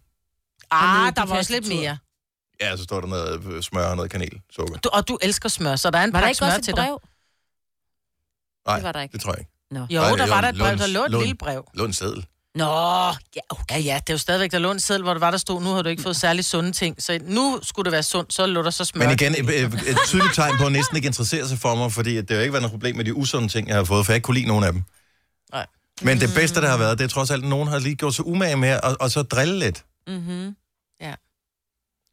[0.70, 1.98] Ah, de der var også lidt mere.
[2.60, 4.78] Ja, så står der noget øh, smør og noget kanel, sukker.
[4.78, 6.60] Du, og du elsker smør, så der er en Var der pakke ikke smør også
[6.60, 6.84] til et dig.
[6.84, 7.00] brev?
[8.66, 9.12] Nej, Det var der ikke.
[9.12, 9.50] det tror jeg ikke.
[9.70, 9.80] Nå.
[9.90, 11.64] Jo, Nej, der det var der et brev, der lå et lille brev.
[11.74, 12.26] Lå en seddel.
[12.54, 12.64] Nå,
[13.36, 15.38] ja, Ja, ja, det er jo stadigvæk, der lå en seddel, hvor der var, der
[15.38, 17.02] stod, nu har du ikke fået særlig sunde ting.
[17.02, 19.06] Så nu skulle det være sundt, så lå der så smør.
[19.06, 22.16] Men igen, et, et, tydeligt tegn på, at næsten ikke interesserer sig for mig, fordi
[22.16, 24.12] det har jo ikke været noget problem med de usunde ting, jeg har fået, for
[24.12, 24.82] jeg ikke kunne lide nogen af dem.
[25.52, 25.66] Nej.
[26.02, 28.14] Men det bedste, der har været, det er trods alt, at nogen har lige gjort
[28.14, 29.84] sig umage med, og, og så drille lidt.
[30.08, 30.56] Mm-hmm.
[31.00, 31.14] Ja.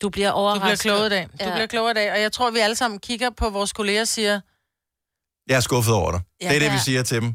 [0.01, 0.62] Du bliver Du overrasket.
[0.63, 1.23] bliver klogere i dag.
[1.39, 1.51] Du Ja.
[1.51, 2.12] bliver klogere i dag.
[2.12, 4.41] Og jeg tror, vi alle sammen kigger på vores kolleger og siger,
[5.47, 6.21] Jeg er skuffet over dig.
[6.41, 6.47] Ja.
[6.49, 6.82] det er det, vi Ja.
[6.84, 7.34] siger til dem.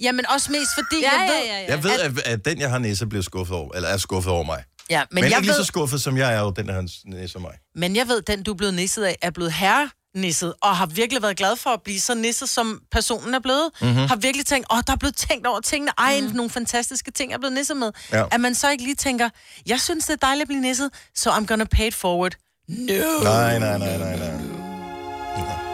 [0.00, 1.36] jamen også mest fordi, Ja, jeg ved...
[1.46, 1.66] ja, ja, ja.
[1.68, 4.44] Jeg ved, at, at den, jeg har næse, bliver skuffet over, eller er skuffet over
[4.44, 4.64] mig.
[4.90, 6.74] Ja, Men, men, jeg ikke lige ved, så skuffet, som jeg er jo, den der
[6.74, 7.58] har næse som mig.
[7.74, 10.86] men jeg ved, den du er blevet nisset af, er blevet herre nisset, og har
[10.86, 13.70] virkelig været glad for at blive så nisset, som personen er blevet.
[13.80, 13.90] Mhm.
[13.90, 14.06] Mm-hmm.
[14.08, 15.92] Har virkelig tænkt, åh, der er blevet tænkt over tingene.
[15.98, 16.26] Ej, mm.
[16.36, 17.92] nogle fantastiske ting, jeg er blevet nisset med.
[18.12, 18.24] Ja.
[18.32, 19.28] At man så ikke lige tænker,
[19.66, 22.34] jeg synes, det er dejligt at blive nisset, så I'm gonna pay it forward.
[22.68, 22.94] No.
[23.22, 24.30] Nej, nej, nej, nej, nej.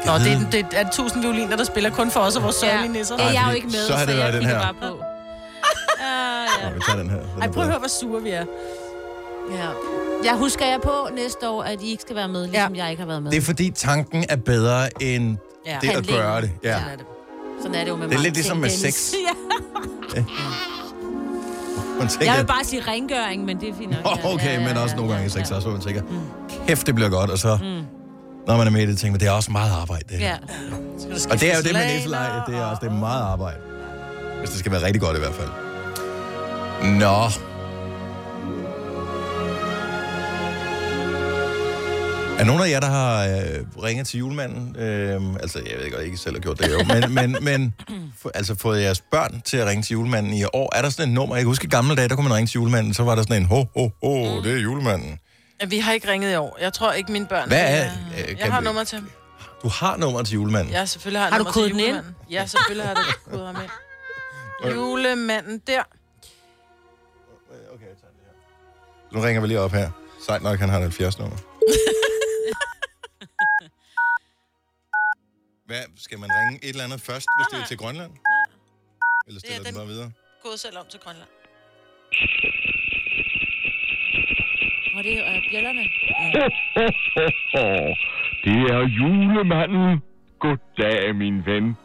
[0.06, 2.68] Nå, det er, det er tusind violiner, der spiller kun for os og vores Ja.
[2.70, 3.16] sørgelige nisser.
[3.18, 4.58] Ja, jeg er jo ikke med, så har så, det været jeg den her.
[4.60, 5.02] bare på.
[6.00, 6.68] Ja, ja.
[6.68, 7.16] Nå, vi tager den her.
[7.34, 8.44] Den Ej, prøv at høre, hvor sure vi er.
[9.52, 9.68] ja.
[10.24, 12.82] Jeg husker jeg på næste år, at I ikke skal være med, ligesom Ja.
[12.82, 13.30] jeg ikke har været med.
[13.30, 15.70] Det er fordi, tanken er bedre end Ja.
[15.80, 16.22] det at Handlingen.
[16.22, 16.50] gøre det.
[16.64, 16.72] Ja.
[16.78, 17.06] Sådan er det.
[17.62, 19.12] Sådan er det jo med Det er lidt ligesom med sex.
[20.16, 20.24] ja.
[21.98, 24.18] Man tænker, Jeg vil bare sige rengøring, men det er fint nok.
[24.24, 26.02] Åh, okay, men også nogle gange i sex også, hvor man tænker,
[26.66, 27.58] kæft, det bliver godt, og så,
[28.46, 30.26] når man er med i det, tænker man, det er også meget arbejde, det her.
[30.28, 30.36] Ja.
[31.30, 33.56] Og det er jo det med næseleje, det er også det er meget arbejde.
[34.38, 35.48] Hvis det skal være rigtig godt i hvert fald.
[36.98, 37.28] Nå.
[42.38, 44.76] Er nogen af jer, der har øh, ringet til julemanden?
[44.76, 46.78] Øh, altså, jeg ved godt, ikke selv har gjort det jo.
[46.84, 47.74] Men, men, men
[48.20, 50.76] for, altså fået jeres børn til at ringe til julemanden i år.
[50.76, 51.36] Er der sådan et nummer?
[51.36, 53.22] Jeg kan huske i gamle dage, der kunne man ringe til julemanden, så var der
[53.22, 55.18] sådan en, ho, ho, ho, det er julemanden.
[55.68, 56.58] Vi har ikke ringet i år.
[56.60, 57.48] Jeg tror ikke, mine børn...
[57.48, 57.92] Hvad er- Jeg,
[58.28, 59.02] øh, jeg har nummer til.
[59.62, 60.72] Du har nummer til julemanden.
[60.72, 61.88] Ja, selvfølgelig har jeg Har du nummer til kodet den ind?
[61.88, 62.14] julemanden.
[62.30, 63.56] Ja, selvfølgelig har jeg det kodet ham
[64.64, 64.74] ind.
[64.76, 65.82] Julemanden der.
[67.74, 68.22] Okay, jeg tager det
[69.12, 69.18] her.
[69.18, 69.90] Nu ringer vi lige op her.
[70.26, 71.36] Sejt nok, han har et 70 nummer.
[75.66, 78.12] Hvad, skal man ringe et eller andet først, hvis det er til Grønland?
[79.26, 80.10] Eller stiller Det er den den- bare videre?
[80.42, 81.28] Gået selv om til Grønland.
[84.96, 85.84] Og det er øh, bjællerne.
[88.44, 90.02] Det er julemanden.
[90.38, 91.76] goddag, min ven.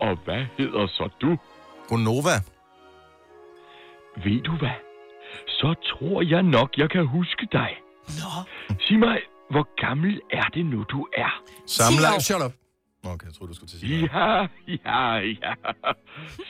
[0.00, 1.36] Og hvad hedder så du?
[1.88, 2.36] Gonova.
[4.24, 4.76] Ved du hvad?
[5.48, 7.70] Så tror jeg nok, jeg kan huske dig.
[8.08, 8.30] Nå.
[8.80, 9.18] Sig mig,
[9.50, 11.42] hvor gammel er det nu, du er?
[11.66, 12.22] Sammenlagt.
[12.22, 12.52] Shut up.
[13.04, 14.10] Okay, jeg troede, du skulle til at sige.
[14.14, 14.46] Ja,
[14.86, 15.52] ja, ja.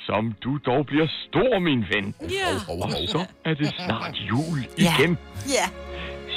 [0.06, 2.14] Som du dog bliver stor, min ven.
[2.20, 2.72] Ja.
[2.82, 4.94] Og så er det snart jul Ja.
[4.98, 5.18] igen.
[5.48, 5.66] Ja.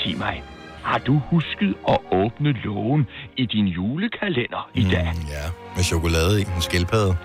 [0.04, 0.44] Sig mig,
[0.84, 5.12] har du husket at åbne lågen i din julekalender i dag?
[5.16, 5.46] Mm, ja,
[5.76, 6.46] med chokolade i.
[6.56, 7.18] En skildpadde.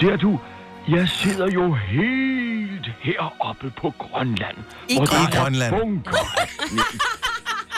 [0.00, 0.40] Ser du,
[0.88, 4.56] jeg sidder jo helt heroppe på Grønland.
[4.88, 5.74] I hvor der Grønland.
[5.74, 6.80] er bunker af sne.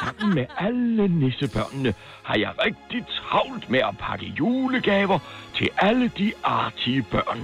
[0.04, 5.18] Sammen med alle nissebørnene har jeg rigtig travlt med at pakke julegaver
[5.56, 7.38] til alle de artige børn.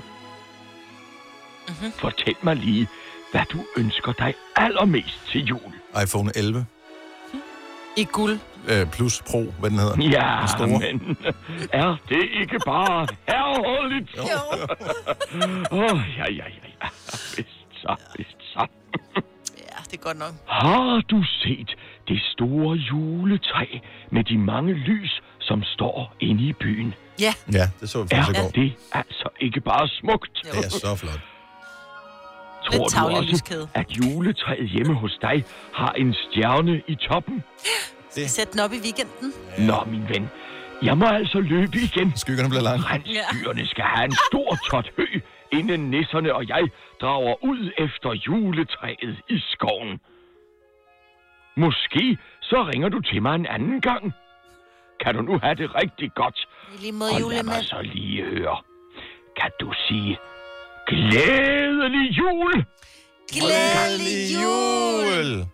[1.68, 1.92] Mm-hmm.
[1.92, 2.88] Fortæl mig lige,
[3.32, 5.72] hvad du ønsker dig allermest til jul.
[6.04, 6.66] iPhone 11
[7.96, 8.38] I guld.
[8.68, 9.96] øh, plus Pro, hvad den hedder.
[10.10, 10.68] Ja, Den store.
[10.92, 11.16] men
[11.72, 14.10] er det ikke bare herreholdigt?
[14.16, 14.22] Jo.
[15.78, 16.88] Åh, oh, ja, ja, ja, ja.
[17.36, 17.48] Vist
[17.82, 18.66] så, vist så.
[19.58, 20.32] Ja, det er godt nok.
[20.46, 21.74] Har du set
[22.12, 23.66] det store juletræ
[24.10, 25.12] med de mange lys,
[25.48, 26.94] som står inde i byen?
[27.20, 27.32] Ja.
[27.52, 28.50] Ja, det så vi Er faktisk i går.
[28.62, 30.34] det altså ikke bare smukt?
[30.44, 30.50] Jo.
[30.52, 31.20] Det er så flot.
[32.66, 33.68] Tror du tavle også, lyskæde.
[33.74, 35.44] at juletræet hjemme hos dig
[35.74, 37.44] har en stjerne i toppen?
[38.10, 39.28] Sæt den op i weekenden.
[39.68, 40.28] Nå, min ven,
[40.82, 42.12] jeg må altså løbe igen.
[42.16, 42.82] Skyggerne bliver lange.
[42.90, 45.06] Rensdyrene skal have en stor tot hø,
[45.52, 46.62] inden nisserne og jeg
[47.00, 50.00] drager ud efter juletræet i skoven.
[51.56, 54.12] Måske så ringer du til mig en anden gang.
[55.00, 56.48] Kan du nu have det rigtig godt?
[56.74, 58.56] I lige mod Og lad mig så lige høre.
[59.36, 60.18] Kan du sige
[60.86, 62.64] glædelig jul?
[63.32, 65.46] Glædelig jul!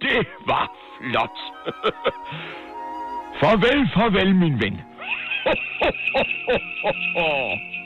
[0.00, 1.38] Det var flot.
[3.40, 4.80] farvel, farvel, min ven.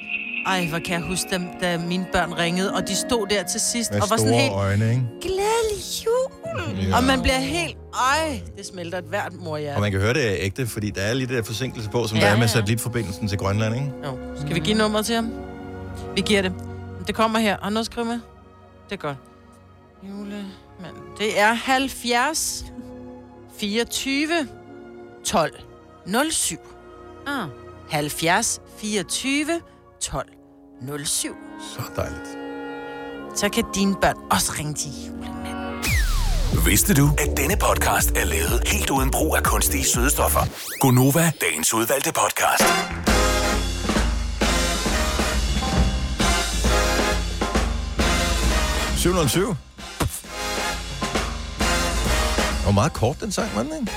[0.49, 3.61] Ej, hvor kan jeg huske dem, da mine børn ringede, og de stod der til
[3.61, 5.03] sidst, Med og var sådan helt, øjne, ikke?
[5.21, 6.79] glædelig jul!
[6.89, 6.97] Ja.
[6.97, 9.81] Og man bliver helt, ej, det smelter et hvert Og morhjerte.
[9.81, 12.25] man kan høre, det er ægte, fordi der er lidt der forsinkelse på, som Ja,
[12.25, 12.47] der er med ja.
[12.47, 13.93] satellitforbindelsen til Grønland, ikke?
[14.05, 14.19] Jo.
[14.41, 15.31] Skal vi give nummeret til ham?
[16.15, 16.53] Vi giver det.
[17.07, 17.57] Det kommer her.
[17.63, 18.21] Har du noget at skrive med?
[18.91, 19.17] Det er godt.
[20.09, 20.47] Julemand.
[21.19, 22.65] Det er 70
[23.59, 24.29] 24
[25.25, 25.53] 12
[26.31, 26.57] 07.
[27.27, 27.49] Ah.
[27.91, 29.47] 70 24
[30.01, 30.29] 12
[31.07, 31.37] 07.
[31.77, 32.29] Så dejligt.
[33.35, 35.85] Så kan dine børn også ringe til julemanden.
[36.67, 40.41] Vidste du, at denne podcast er lavet helt uden brug af kunstige sødestoffer?
[40.81, 42.65] Gonova, dagens udvalgte podcast.
[42.65, 43.09] Mm.
[48.97, 49.57] 707.
[52.67, 53.93] Og meget kort, den sang, var den, ikke?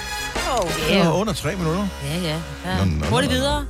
[0.61, 1.87] Oh, Det var under tre minutter.
[2.05, 2.41] Ja, ja.
[2.65, 2.77] ja.
[2.77, 3.05] Nå, nå, nå.
[3.05, 3.65] Hurtigt videre.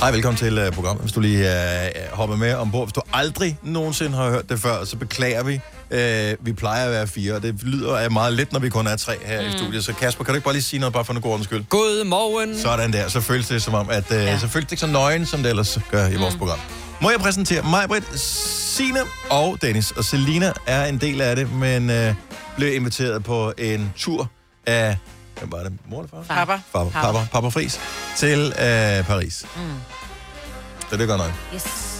[0.00, 1.02] Hej, velkommen til uh, programmet.
[1.02, 2.86] Hvis du lige uh, hopper med ombord.
[2.86, 5.60] Hvis du aldrig nogensinde har hørt det før, så beklager vi.
[5.90, 8.86] Uh, vi plejer at være fire, og det lyder af meget lidt, når vi kun
[8.86, 9.48] er tre her mm.
[9.48, 9.84] i studiet.
[9.84, 11.64] Så Kasper, kan du ikke bare lige sige noget, bare for en god ordens skyld?
[11.68, 12.58] Godmorgen.
[12.58, 13.08] Sådan der.
[13.08, 14.38] Så føles det som om, at uh, ja.
[14.38, 16.58] så føles det ikke så nøgen, som det ellers gør i vores program.
[17.00, 19.90] Må jeg præsentere mig, Britt, Signe og Dennis.
[19.90, 22.14] Og Selina er en del af det, men uh,
[22.56, 24.30] blev inviteret på en tur
[24.66, 24.96] af...
[25.38, 25.72] Hvem var det?
[25.88, 26.34] Mor eller far?
[26.46, 26.60] Papa.
[26.72, 27.80] Papa, Papa, Papa Fris
[28.16, 29.44] til uh, Paris.
[29.56, 29.62] Mm.
[30.90, 31.32] Så det er godt nok.
[31.54, 31.92] Yes.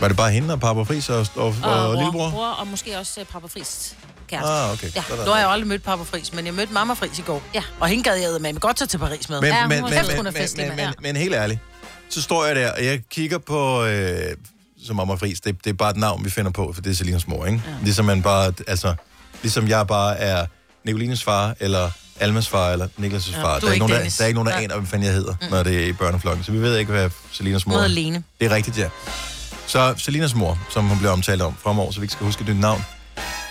[0.00, 2.30] Var det bare hende og Papa Fris og, og, og, Og, og bror, lillebror?
[2.30, 3.96] bror, og måske også uh, Papa Friis
[4.28, 4.48] kæreste.
[4.50, 4.88] Ah, okay.
[4.96, 5.02] Ja.
[5.24, 7.42] Nu har jeg jo aldrig mødt Papa Fris, men jeg mødte Mamma Fris i går.
[7.54, 7.62] Ja.
[7.80, 9.40] Og hende gad jeg med godt tage til Paris med.
[9.40, 10.76] Men, Ja, men, men, men, men, mand.
[10.76, 11.60] men, men helt ærligt,
[12.10, 14.36] så står jeg der, og jeg kigger på, øh,
[14.86, 16.94] som Mamma Fris, det, det er bare et navn, vi finder på, for det er
[16.94, 17.62] Selinas mor, ikke?
[17.66, 17.72] Ja.
[17.82, 18.94] Ligesom man bare, altså,
[19.42, 20.46] ligesom jeg bare er
[20.84, 21.90] Nicolines far, eller
[22.20, 23.58] Almas far, eller Niklas' Ja, far.
[23.58, 25.14] Der er ikke ikke nogen, der, der er ikke nogen, der aner, hvad fanden jeg
[25.14, 25.50] hedder, mm.
[25.50, 26.44] når det er i børneflokken.
[26.44, 27.88] Så vi ved ikke, hvad Selinas mor er.
[28.40, 28.88] Det er rigtigt, ja.
[29.66, 32.60] Så Selinas mor, som hun bliver omtalt om fremover, så vi ikke skal huske dit
[32.60, 32.84] navn,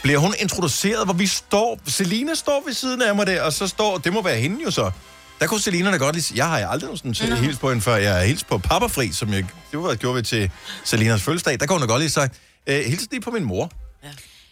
[0.04, 1.80] bliver hun introduceret, hvor vi står...
[1.88, 3.98] Selina står ved siden af mig der, og så står...
[3.98, 4.92] Det må være hende jo så.
[5.40, 7.42] Der kunne Selina da godt lige sige, jeg har aldrig nogensinde mm.
[7.42, 7.96] hils på hende før.
[7.96, 10.52] Jeg har hils på Papa Fri, som jeg, det var, gjorde vi til
[10.84, 11.60] Selinas fødselsdag.
[11.60, 13.72] Der kunne hun da godt lige sagt, øh, hils lige på min mor.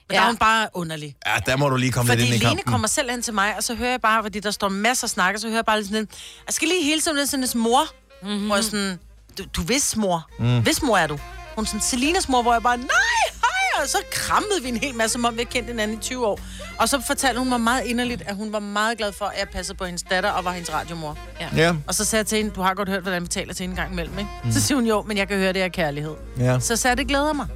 [0.10, 0.20] Men ja.
[0.20, 1.16] der er hun bare underlig.
[1.28, 2.72] Ja, der må du lige komme Fordi lidt ind i Lene kampen.
[2.72, 5.10] kommer selv hen til mig, og så hører jeg bare, fordi der står masser af
[5.10, 6.08] snakker, så hører jeg bare lidt sådan en,
[6.48, 7.82] jeg skal lige hilse det sådan en mor.
[8.24, 8.46] Mm-hmm.
[8.46, 9.00] Hvor jeg sådan,
[9.38, 10.30] du, du hvis mor.
[10.40, 10.60] Mm.
[10.64, 11.20] Hvis mor er du?
[11.56, 12.88] Hun er sådan, Selinas mor, hvor jeg bare, nej,
[13.34, 16.02] hej, og så krammede vi en hel masse, som om vi har kendt hinanden i
[16.02, 16.40] 20 år.
[16.78, 19.50] Og så fortalte hun mig meget inderligt, at hun var meget glad for, at jeg
[19.50, 21.18] passede på hendes datter og var hendes radiomor.
[21.40, 21.50] Ja.
[21.56, 23.64] Ja, Og så sagde jeg til hende, du har godt hørt, hvordan vi taler til
[23.64, 24.32] hende en gang imellem, ikke?
[24.44, 24.52] Mm.
[24.52, 26.16] Så siger hun, jo, men jeg kan høre, det er kærlighed.
[26.40, 27.48] ja, Så sagde jeg, det glæder mig.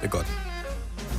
[0.00, 0.26] det er godt.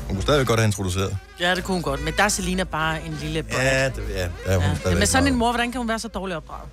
[0.07, 1.17] Hun kunne stadigvæk godt have introduceret.
[1.39, 2.03] Ja, det kunne hun godt.
[2.03, 3.63] Men der er Selina bare en lille brat.
[3.63, 4.95] Ja, det, ja, der er hun Ja.
[4.95, 6.69] Men sådan en mor, hvordan kan hun være så dårligt opdraget?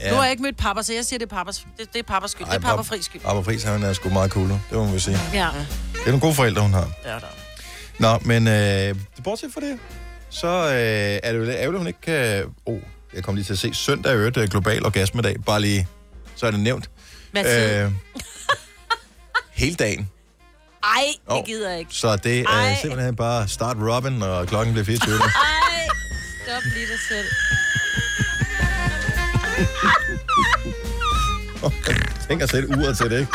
[0.00, 0.10] Ja.
[0.10, 2.02] Nu har jeg ikke mødt pappa, så jeg siger, det er pappas, det, det er
[2.02, 2.46] pappas skyld.
[2.46, 3.20] det er pappa fri skyld.
[3.22, 4.48] Papa Friis, han er sgu meget cool.
[4.48, 5.18] Det må man vel sige.
[5.32, 5.48] Ja.
[5.92, 6.88] Det er nogle gode forældre, hun har.
[7.04, 7.20] Ja, der.
[7.98, 8.94] Nå, men øh,
[9.24, 9.78] bortset fra det,
[10.30, 10.74] så øh,
[11.22, 12.44] er det jo lidt ærgerligt, hun ikke kan...
[12.66, 12.78] Oh,
[13.14, 15.36] jeg kom lige til at se søndag i øvrigt øh, global orgasmedag.
[15.46, 15.88] Bare lige,
[16.36, 16.90] så er det nævnt.
[17.32, 17.92] Hvad siger Øh,
[19.52, 20.08] hele dagen.
[20.84, 21.94] Ej, det gider jeg ikke.
[21.94, 22.76] Så det er Ej.
[22.80, 25.14] simpelthen bare start Robin, og klokken bliver 24.
[25.14, 25.20] Ej,
[26.44, 27.26] stop lige dig selv.
[32.28, 33.32] Tænk at sætte uret til det, ikke?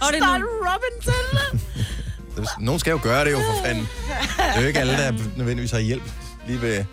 [0.00, 0.46] Og det er nu.
[0.46, 3.88] Robin til Nogen skal jo gøre det jo, for fanden.
[4.36, 6.02] Det er jo ikke alle, der nødvendigvis har hjælp
[6.46, 6.84] lige ved...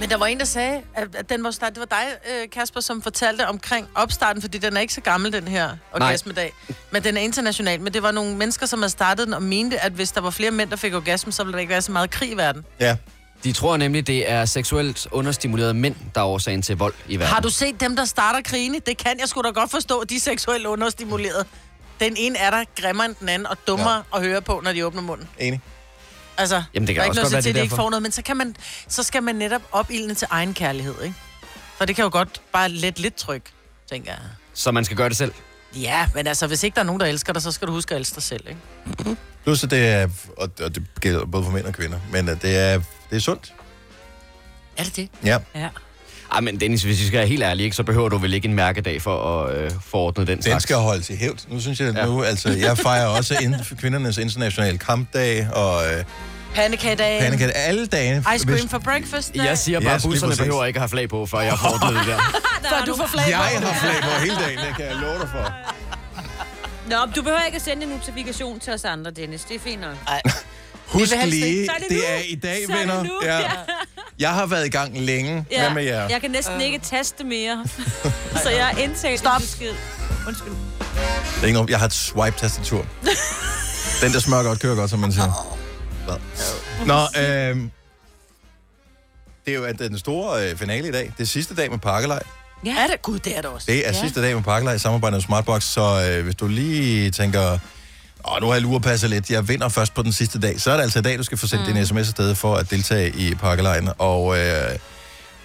[0.00, 1.72] Men der var en, der sagde, at den var start.
[1.74, 2.04] Det var dig,
[2.42, 6.52] øh, Kasper, som fortalte omkring opstarten, fordi den er ikke så gammel, den her orgasmedag.
[6.90, 7.80] Men den er international.
[7.80, 10.30] Men det var nogle mennesker, som havde startet den og mente, at hvis der var
[10.30, 12.64] flere mænd, der fik orgasme, så ville der ikke være så meget krig i verden.
[12.80, 12.96] Ja,
[13.44, 17.34] De tror nemlig, det er seksuelt understimulerede mænd, der er årsagen til vold i verden.
[17.34, 18.78] Har du set dem, der starter krigene?
[18.86, 21.46] Det kan jeg sgu da godt forstå, at de er seksuelt understimuleret.
[22.00, 24.18] Den ene er der grimmere end den anden, og dummere ja.
[24.18, 25.28] at høre på, når de åbner munden.
[25.38, 25.60] enig.
[26.38, 27.64] Altså, Jamen, det kan der er også ikke noget godt være, til, at det de
[27.64, 28.56] ikke får noget, men så, kan man,
[28.88, 31.14] så skal man netop opildne til egen kærlighed, ikke?
[31.76, 33.42] For det kan jo godt bare let lidt tryk,
[33.90, 34.20] tænker jeg.
[34.54, 35.32] Så man skal gøre det selv.
[35.74, 37.94] Ja, men altså, hvis ikke der er nogen, der elsker dig, så skal du huske
[37.94, 39.16] at elske dig selv, ikke?
[39.44, 40.08] Plus, at det er...
[40.38, 41.98] Og, og det gælder både for mænd og kvinder.
[42.10, 43.54] Men at det er, det er sundt.
[44.76, 45.08] Er det det?
[45.24, 45.38] Ja.
[45.54, 45.68] Ja.
[46.34, 48.48] Ej, men Dennis, hvis vi skal være helt ærlige, ikke, så behøver du vel ikke
[48.48, 50.62] en mærkedag for at øh, forordne den Den slags.
[50.62, 51.38] skal holdes i hævd.
[51.48, 52.06] Nu synes jeg, Ja.
[52.06, 56.04] nu, altså, jeg fejrer også ind, kvindernes internationale kampdag og øh,
[56.54, 57.22] Pandekagedagen.
[57.22, 57.52] pandekage.
[57.52, 58.24] Alle dage.
[58.36, 59.34] Ice cream for breakfast.
[59.34, 62.00] Jeg siger bare, lige busserne behøver ikke at have flag på, før jeg får ordnet
[62.00, 62.18] det der.
[62.70, 63.66] Før du får flag Jeg på.
[63.66, 65.52] har flag på hele dagen, det kan jeg love dig for.
[66.90, 69.44] Nå, du behøver ikke at sende en notifikation til os andre, Dennis.
[69.44, 69.96] Det er fint nok.
[70.86, 73.02] Husk lige, det er i dag, Så er det venner.
[73.02, 73.10] nu.
[73.24, 73.38] Ja.
[73.38, 73.44] Ja.
[74.18, 75.46] Jeg har været i gang længe.
[75.58, 76.08] Hvad med jer?
[76.08, 77.64] Jeg kan næsten ikke taste mere.
[78.44, 79.40] så jeg har indtalt Stop.
[79.40, 79.74] besked.
[80.26, 80.52] Undskyld.
[80.52, 82.86] Det er ikke noget, jeg har et swipe-tastatur.
[84.02, 85.56] Den der smør godt, kører godt, som man siger.
[86.04, 86.16] Hvad?
[86.86, 87.68] Nå, øh,
[89.46, 91.12] det er jo at den store øh, finale i dag.
[91.18, 92.22] Det er sidste dag med pakkelej.
[92.66, 92.70] Ja.
[92.78, 93.02] Er det?
[93.02, 93.66] Gud, det er det også.
[93.66, 93.86] Det er Ja.
[93.96, 94.00] ja.
[94.00, 97.58] sidste dag med pakkelej i samarbejde med Smartbox, så øh, hvis du lige tænker,
[98.28, 100.74] Åh, nu har jeg lurepasset lidt, jeg vinder først på den sidste dag, så er
[100.76, 101.74] det altså i dag, du skal få sendt mm.
[101.74, 103.88] din sms afsted for at deltage i pakkelejen.
[103.98, 104.42] Og øh,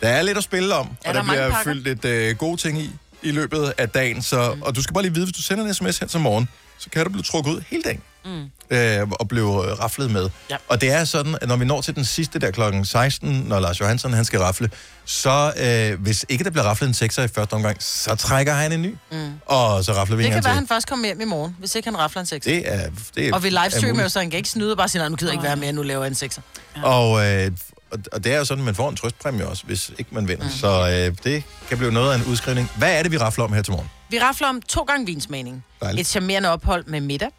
[0.02, 1.72] der er lidt at spille om, Er og der der, bliver pakker?
[1.72, 2.90] fyldt lidt øh, gode ting i
[3.24, 4.22] i løbet af dagen.
[4.22, 4.62] Så, mm.
[4.62, 6.90] Og du skal bare lige vide, hvis du sender en sms her til morgen, så
[6.90, 8.02] kan du blive trukket ud hele dagen.
[8.26, 8.44] Mm.
[8.70, 10.30] Øh, og blive øh, raflet med.
[10.50, 10.56] Ja.
[10.68, 13.60] Og det er sådan, at når vi når til den sidste der klokken 16, når
[13.60, 14.70] Lars Johansson han skal rafle,
[15.06, 15.54] så
[15.92, 18.82] øh, hvis ikke der bliver raflet en sekser i første omgang, så trækker han en
[18.82, 18.96] ny.
[19.12, 19.32] Mm.
[19.46, 20.58] Og så rafler vi Det en kan gang være, til.
[20.60, 22.52] han først kommer hjem i morgen, hvis ikke han rafler en sekser.
[22.52, 24.88] Det er, det er, Og vi er livestreamer så han kan ikke snyde og bare
[24.90, 26.42] sige, nej, nu gider ikke være med, nu laver jeg en sekser.
[26.84, 27.52] Og, øh,
[27.92, 30.28] og, og det er jo sådan, at man får en trøstpræmie også, hvis ikke man
[30.28, 30.44] vinder.
[30.44, 30.50] Mm.
[30.52, 32.72] Så øh, det kan blive noget af en udskrivning.
[32.78, 33.90] Hvad er det, vi rafler om her til morgen?
[34.10, 35.64] Vi rafler om to gange vinsmagning.
[35.82, 36.02] Dejligt.
[36.02, 37.30] Et charmerende ophold med middag.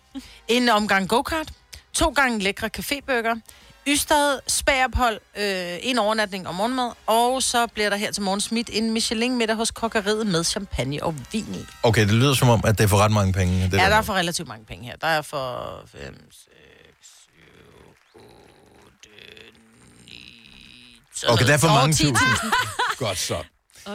[0.48, 1.48] En omgang go-kart.
[1.94, 3.40] To gange lækre cafébøger.
[3.88, 5.20] Ystad spagophold.
[5.36, 6.90] Øh, en overnatning og morgenmad.
[7.06, 11.14] Og så bliver der her til morgen smidt en Michelin-middag hos kokkeriet med champagne og
[11.32, 11.64] vin i.
[11.82, 13.64] Okay, det lyder som om, at det er for ret mange penge.
[13.64, 14.96] Det Ja, der er for relativt mange penge her.
[14.96, 16.00] Der er for 5,
[16.30, 16.48] 6,
[17.32, 17.40] 7,
[18.14, 18.28] 8,
[20.06, 21.32] 9...
[21.32, 21.96] Okay, der er for mange 10.000.
[21.96, 22.52] tusind.
[22.98, 23.36] Godt så.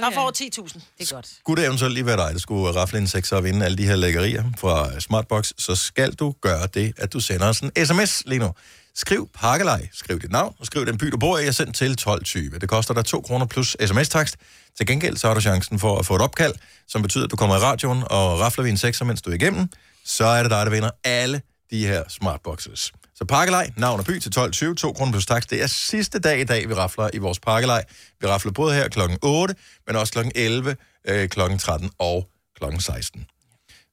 [0.01, 0.79] Der er for over 10.000.
[0.99, 1.27] Det er godt.
[1.39, 3.85] Skulle det eventuelt lige være dig, der skulle rafle en sekser og vinde alle de
[3.85, 8.23] her lækkerier fra Smartbox, så skal du gøre det, at du sender os en sms
[8.25, 8.53] lige nu.
[8.95, 11.97] Skriv pakkelej, skriv dit navn, og skriv den by, du bor i, og send til
[12.01, 12.59] 12.20.
[12.59, 14.35] Det koster dig 2 kroner plus sms-takst.
[14.77, 16.53] Til gengæld så har du chancen for at få et opkald,
[16.87, 19.35] som betyder, at du kommer i radioen, og rafler vi en sekser, mens du er
[19.35, 19.69] igennem,
[20.05, 21.41] så er det dig, der vinder alle
[21.73, 22.91] de her Smartboxes.
[23.15, 25.43] Så pakkelej, navn og by til 12.20, 2 kroner plus tax.
[25.49, 27.83] Det er sidste dag i dag, vi rafler i vores pakkelej.
[28.21, 29.55] Vi rafler både her klokken 8,
[29.87, 30.75] men også klokken 11,
[31.07, 33.25] øh, klokken 13 og klokken 16.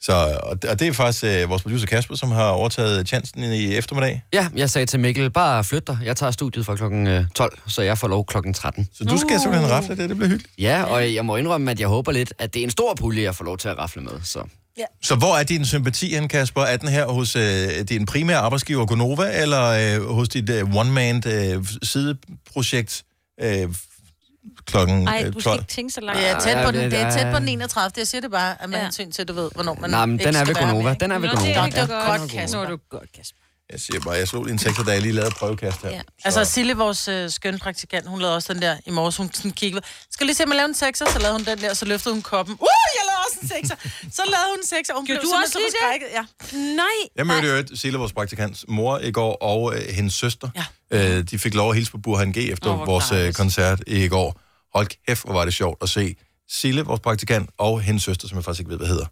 [0.03, 4.23] Så, og, det er faktisk øh, vores producer Kasper, som har overtaget chancen i eftermiddag.
[4.33, 5.99] Ja, jeg sagde til Mikkel, bare flyt dig.
[6.05, 8.89] Jeg tager studiet fra klokken øh, 12, så jeg får lov klokken 13.
[8.93, 10.55] Så du skal simpelthen rafle det, det bliver hyggeligt.
[10.59, 13.23] Ja, og jeg må indrømme, at jeg håber lidt, at det er en stor pulje,
[13.23, 14.13] jeg får lov til at rafle med.
[14.25, 14.43] Så.
[15.03, 16.63] Så hvor er din sympati hen, Kasper?
[16.63, 21.23] Er den her hos øh, din primære arbejdsgiver Gonova, eller øh, hos dit øh, one-man
[21.27, 23.03] øh, sideprojekt
[23.43, 23.69] øh,
[24.67, 25.61] klokken Ej, øh, du skal 12?
[25.61, 26.21] ikke tænke så langt.
[26.21, 27.39] Det er tæt på, den, det er Ja, tæt på ja.
[27.41, 27.93] den 31.
[27.97, 28.85] Jeg siger det bare, at man Ja.
[28.85, 30.95] hensyn til, at du ved, hvornår man Nej, men den er ved Gonova.
[31.01, 31.61] Den er ved Nå, det Gonova.
[31.81, 32.17] er Ja.
[32.19, 32.31] godt.
[32.31, 32.59] Kasper.
[32.59, 33.37] Nå, er du godt, Kasper.
[33.73, 35.91] Jeg siger bare, jeg slog lige en sekser, da jeg lige lavede prøvekast her.
[35.91, 36.01] Ja.
[36.25, 39.17] Altså, Sille, vores øh, skønne praktikant, hun lavede også den der i morges.
[39.17, 39.83] Hun sådan kiggede.
[40.11, 41.07] Skal lige se, om jeg laver en sekser?
[41.11, 42.55] Så lavede hun den der, så løftede hun koppen.
[42.55, 43.77] Uh, jeg lavede også en sekser.
[44.13, 44.95] Så lavede hun en sekser.
[44.95, 46.09] Hun Gjorde blev du også lige så forskrækket.
[46.13, 46.25] Ja.
[46.75, 46.87] Nej.
[47.17, 50.49] Jeg mødte jo Sille, vores praktikants mor, i går, og øh, hendes søster.
[50.91, 51.17] Ja.
[51.17, 54.09] Øh, de fik lov at hilse på Burhan G efter oh, vores øh, koncert i
[54.09, 54.41] går.
[54.75, 56.17] Hold kæft, hvor var det sjovt at se
[56.49, 59.07] Sille, vores praktikant, og hendes søster, som jeg faktisk ikke ved, hvad hedder.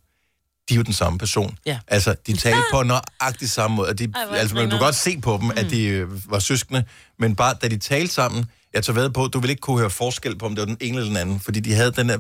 [0.69, 1.59] De er jo den samme person.
[1.67, 1.79] Ja.
[1.89, 3.95] Altså, de talte på nøjagtig samme måde.
[3.95, 4.83] De, Ej, altså, man, grineren.
[4.83, 6.85] godt se på dem, at de øh, var søskende,
[7.19, 9.79] men bare da de talte sammen, jeg tager ved på, at du vil ikke kunne
[9.79, 12.09] høre forskel på, om det var den ene eller den anden, fordi de havde den
[12.09, 12.19] der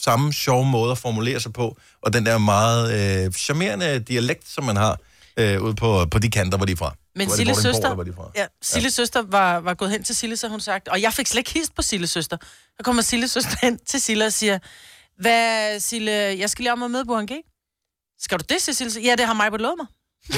[0.00, 4.64] samme sjove måde at formulere sig på, og den der meget øh, charmerende dialekt, som
[4.64, 4.98] man har
[5.36, 6.94] øh, ude på, på de kanter, hvor de er fra.
[7.16, 8.30] Men Silles søster, er de fra?
[8.36, 9.02] ja, Silles ja.
[9.02, 11.52] søster var, var gået hen til Sille, så hun sagt, og jeg fik slet ikke
[11.52, 12.36] hist på Silles søster.
[12.76, 14.58] Så kommer Silles søster hen til Sille og siger,
[15.18, 17.30] hvad, Sille, jeg skal lige om og møde Burhan G.
[18.20, 19.02] Skal du det, Sille?
[19.02, 19.86] Ja, det har mig på lovet mig.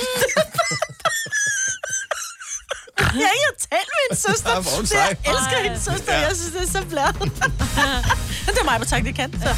[3.21, 4.51] jeg har ikke talt med min søster.
[4.51, 4.57] Ja,
[5.01, 6.15] er jeg elsker hendes søster.
[6.15, 6.21] Ja.
[6.27, 7.17] Jeg synes, det er så bladet.
[8.47, 9.33] det er mig på tak, det kan.
[9.33, 9.57] Så.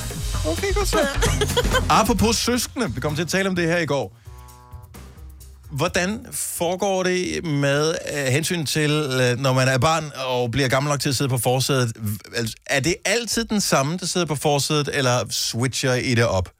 [0.51, 1.09] Okay, godt så.
[2.01, 4.17] Apropos søskende, vi kom til at tale om det her i går.
[5.71, 10.91] Hvordan foregår det med uh, hensyn til, uh, når man er barn og bliver gammel
[10.91, 11.97] nok til at sidde på forsædet?
[12.37, 16.53] Altså, er det altid den samme, der sidder på forsædet, eller switcher I det op?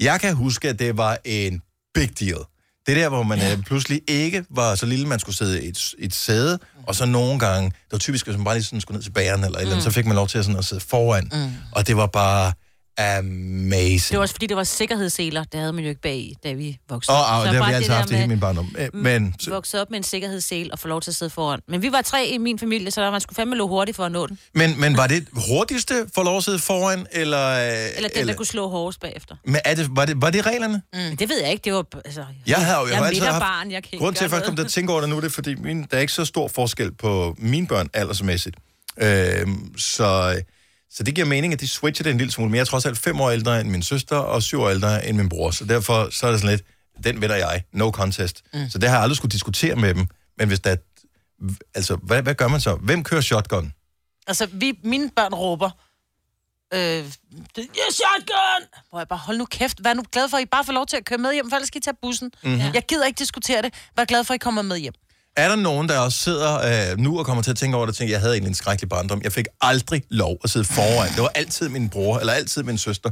[0.00, 1.62] Jeg kan huske, at det var en
[1.94, 2.38] big deal.
[2.86, 3.56] Det der, hvor man ja.
[3.66, 7.38] pludselig ikke var så lille, man skulle sidde i et, et sæde, og så nogle
[7.38, 9.62] gange, det var typisk, hvis man bare lige sådan skulle ned til bageren eller et
[9.62, 11.30] eller andet, så fik man lov til at, sådan, at sidde foran.
[11.32, 11.52] Mm.
[11.72, 12.52] Og det var bare
[12.98, 14.00] amazing.
[14.10, 15.44] Det var også fordi, det var sikkerhedsseler.
[15.44, 17.40] Det havde man jo ikke bag i, da vi voksede Åh, op.
[17.40, 18.74] oh, Så det har vi altid der haft i hele min barndom.
[18.78, 21.60] Øh, Men Vi voksede op med en sikkerhedssel og få lov til at sidde foran.
[21.68, 24.12] Men vi var tre i min familie, så man skulle fandme løbe hurtigt for at
[24.12, 24.38] nå den.
[24.54, 27.48] Men, men var det hurtigste for lov at sidde foran, eller...
[27.48, 29.36] øh, Eller den, der kunne slå hårdest bagefter.
[29.44, 30.82] Men er det, var, det, var det reglerne?
[30.92, 30.98] Mm.
[30.98, 31.62] Men det ved jeg ikke.
[31.64, 31.84] Det var...
[32.04, 33.32] Altså, Jeg har jo jeg jeg har altid haft...
[33.34, 35.24] midterbarn, jeg kan Grunden til, at jeg kom til at tænke over det nu, det
[35.24, 38.56] er, fordi min, der er ikke så stor forskel på mine børn aldersmæssigt.
[39.02, 40.40] Øhm, så,
[40.90, 42.50] så det giver mening, at de switcher det en lille smule.
[42.50, 45.06] Men jeg er trods alt fem år ældre end min søster, og syv år ældre
[45.06, 45.50] end min bror.
[45.50, 46.66] Så derfor så er det sådan lidt,
[47.04, 47.64] den vinder jeg.
[47.72, 48.42] No contest.
[48.54, 48.70] Mm.
[48.70, 50.06] Så det har jeg aldrig skulle diskutere med dem.
[50.38, 50.76] Men hvis der...
[51.74, 52.74] Altså, hvad, hvad gør man så?
[52.74, 53.72] Hvem kører shotgun?
[54.26, 55.70] Altså, vi, mine børn råber,
[56.74, 56.80] øh,
[57.56, 58.68] det er shotgun!
[58.90, 60.86] Hvor jeg bare, hold nu kæft, vær nu glad for, at I bare får lov
[60.86, 62.30] til at køre med hjem, for ellers skal I tage bussen.
[62.42, 62.52] Mhm.
[62.52, 62.74] Mm-hmm.
[62.74, 63.74] Jeg gider ikke diskutere det.
[63.96, 64.94] Vær glad for, at I kommer med hjem.
[65.36, 67.92] Er der nogen, der også sidder øh, nu og kommer til at tænke over det,
[67.92, 69.20] og tænker, jeg havde egentlig en skrækkelig barndom.
[69.22, 71.12] Jeg fik aldrig lov at sidde foran.
[71.14, 73.10] Det var altid min bror, eller altid min søster.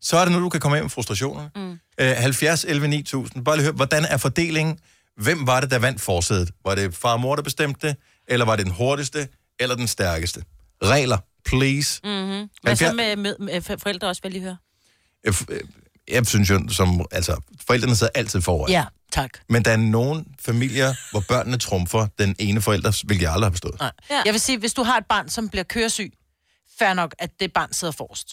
[0.00, 1.50] Så er det nu, du kan komme af med frustrationerne.
[1.56, 1.78] Mm.
[2.00, 3.44] Øh, 70, 11, 9000.
[3.44, 4.78] Bare lige høre, hvordan er fordelingen?
[5.16, 6.50] Hvem var det, der vandt forsædet?
[6.64, 7.96] Var det far og mor, der bestemte det?
[8.28, 9.28] Eller var det den hurtigste?
[9.60, 10.44] Eller den stærkeste?
[10.84, 12.00] Regler, please.
[12.04, 12.48] Mm.
[12.62, 14.56] Hvad så med, med, med forældre også, vil lige høre?
[16.12, 18.70] Jeg, synes jo, som, altså, forældrene sidder altid foran.
[18.70, 19.30] Ja, tak.
[19.48, 23.52] Men der er nogle familier, hvor børnene trumfer den ene forælder, hvilket jeg aldrig har
[23.52, 23.76] forstået.
[23.80, 23.90] Nej.
[24.10, 24.22] Ja.
[24.24, 26.12] Jeg vil sige, hvis du har et barn, som bliver køresyg,
[26.78, 28.28] fair nok, at det barn sidder forrest.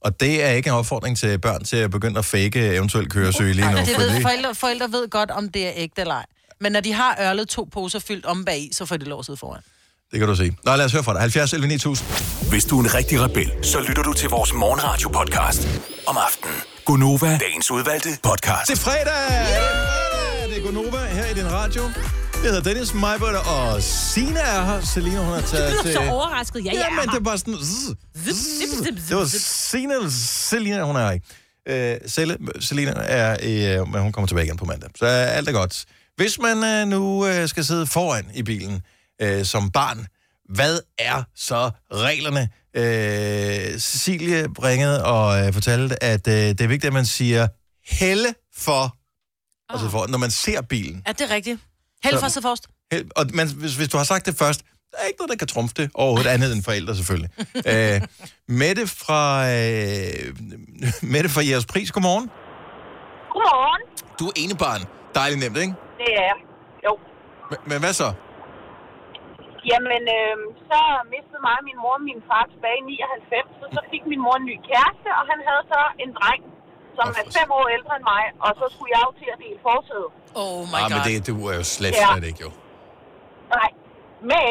[0.00, 3.52] Og det er ikke en opfordring til børn til at begynde at fake eventuelt køresyge
[3.52, 3.76] lige nu.
[3.78, 6.26] Det ved, fordi- forældre, forældre ved godt, om det er ægte eller ej.
[6.60, 9.18] Men når de har ørlet to poser fyldt om bag i, så får de lov
[9.18, 9.62] at sidde foran.
[10.10, 10.52] Det kan du se.
[10.64, 11.20] Nå, lad os høre fra dig.
[11.20, 12.08] 70 11 9000.
[12.50, 15.68] Hvis du er en rigtig rebel, så lytter du til vores morgenradio-podcast
[16.06, 16.54] om aftenen.
[16.90, 18.70] Gunova, dagens udvalgte podcast.
[18.70, 19.04] Det er fredag!
[19.04, 20.48] Det er fredag!
[20.50, 21.82] Det er Gunova her i din radio.
[22.34, 24.80] Jeg hedder Dennis Meibert, og Sina er her.
[24.80, 25.92] Selina, hun har Du taget blev til...
[25.92, 26.64] så overrasket.
[26.64, 26.90] Ja, ja.
[26.90, 27.54] Men det er bare sådan...
[27.54, 29.08] zzz, zzz.
[29.08, 29.24] Det var
[29.70, 30.10] Sina eller
[30.50, 31.20] Selina, hun er her i.
[31.68, 34.90] Øh, Selle, Selina er i, øh, men hun kommer tilbage igen på mandag.
[34.96, 35.84] Så øh, alt er godt.
[36.16, 38.82] Hvis man øh, nu øh, skal sidde foran i bilen
[39.22, 40.06] øh, som barn,
[40.54, 42.48] hvad er så reglerne?
[42.76, 47.48] Øh, Cecilie ringede og øh, fortalte, at øh, det er vigtigt, at man siger
[47.98, 48.90] helle for, oh.
[49.68, 51.02] altså for, når man ser bilen.
[51.06, 51.60] Er det rigtigt?
[52.04, 52.68] Held for sidde forrest.
[52.92, 55.36] Held, og man, hvis, hvis du har sagt det først, der er ikke noget, der
[55.36, 57.30] kan trumfe det overhovedet andet end forældre selvfølgelig.
[57.72, 58.00] øh,
[58.48, 60.36] Mette fra, øh,
[61.02, 62.30] Mette fra Jeres Pris, godmorgen.
[63.32, 63.82] Godmorgen.
[64.18, 64.80] Du er ene barn.
[65.14, 65.74] Dejligt nemt, ikke?
[65.98, 66.36] Det er jeg.
[66.84, 66.98] Jo.
[67.50, 68.12] Men, men hvad så?
[69.70, 70.34] Jamen, øh,
[70.70, 70.80] så
[71.14, 74.20] mistede mig og min mor og min far tilbage i 99, og så fik min
[74.26, 76.42] mor en ny kæreste, og han havde så en dreng,
[76.98, 79.58] som er fem år ældre end mig, og så skulle jeg jo til at dele
[79.68, 80.08] forsæde.
[80.42, 80.90] Oh my ah, god.
[80.94, 82.08] men det, du er jo slet, Ja.
[82.12, 82.50] slet ikke, jo.
[83.56, 83.70] Nej,
[84.30, 84.46] med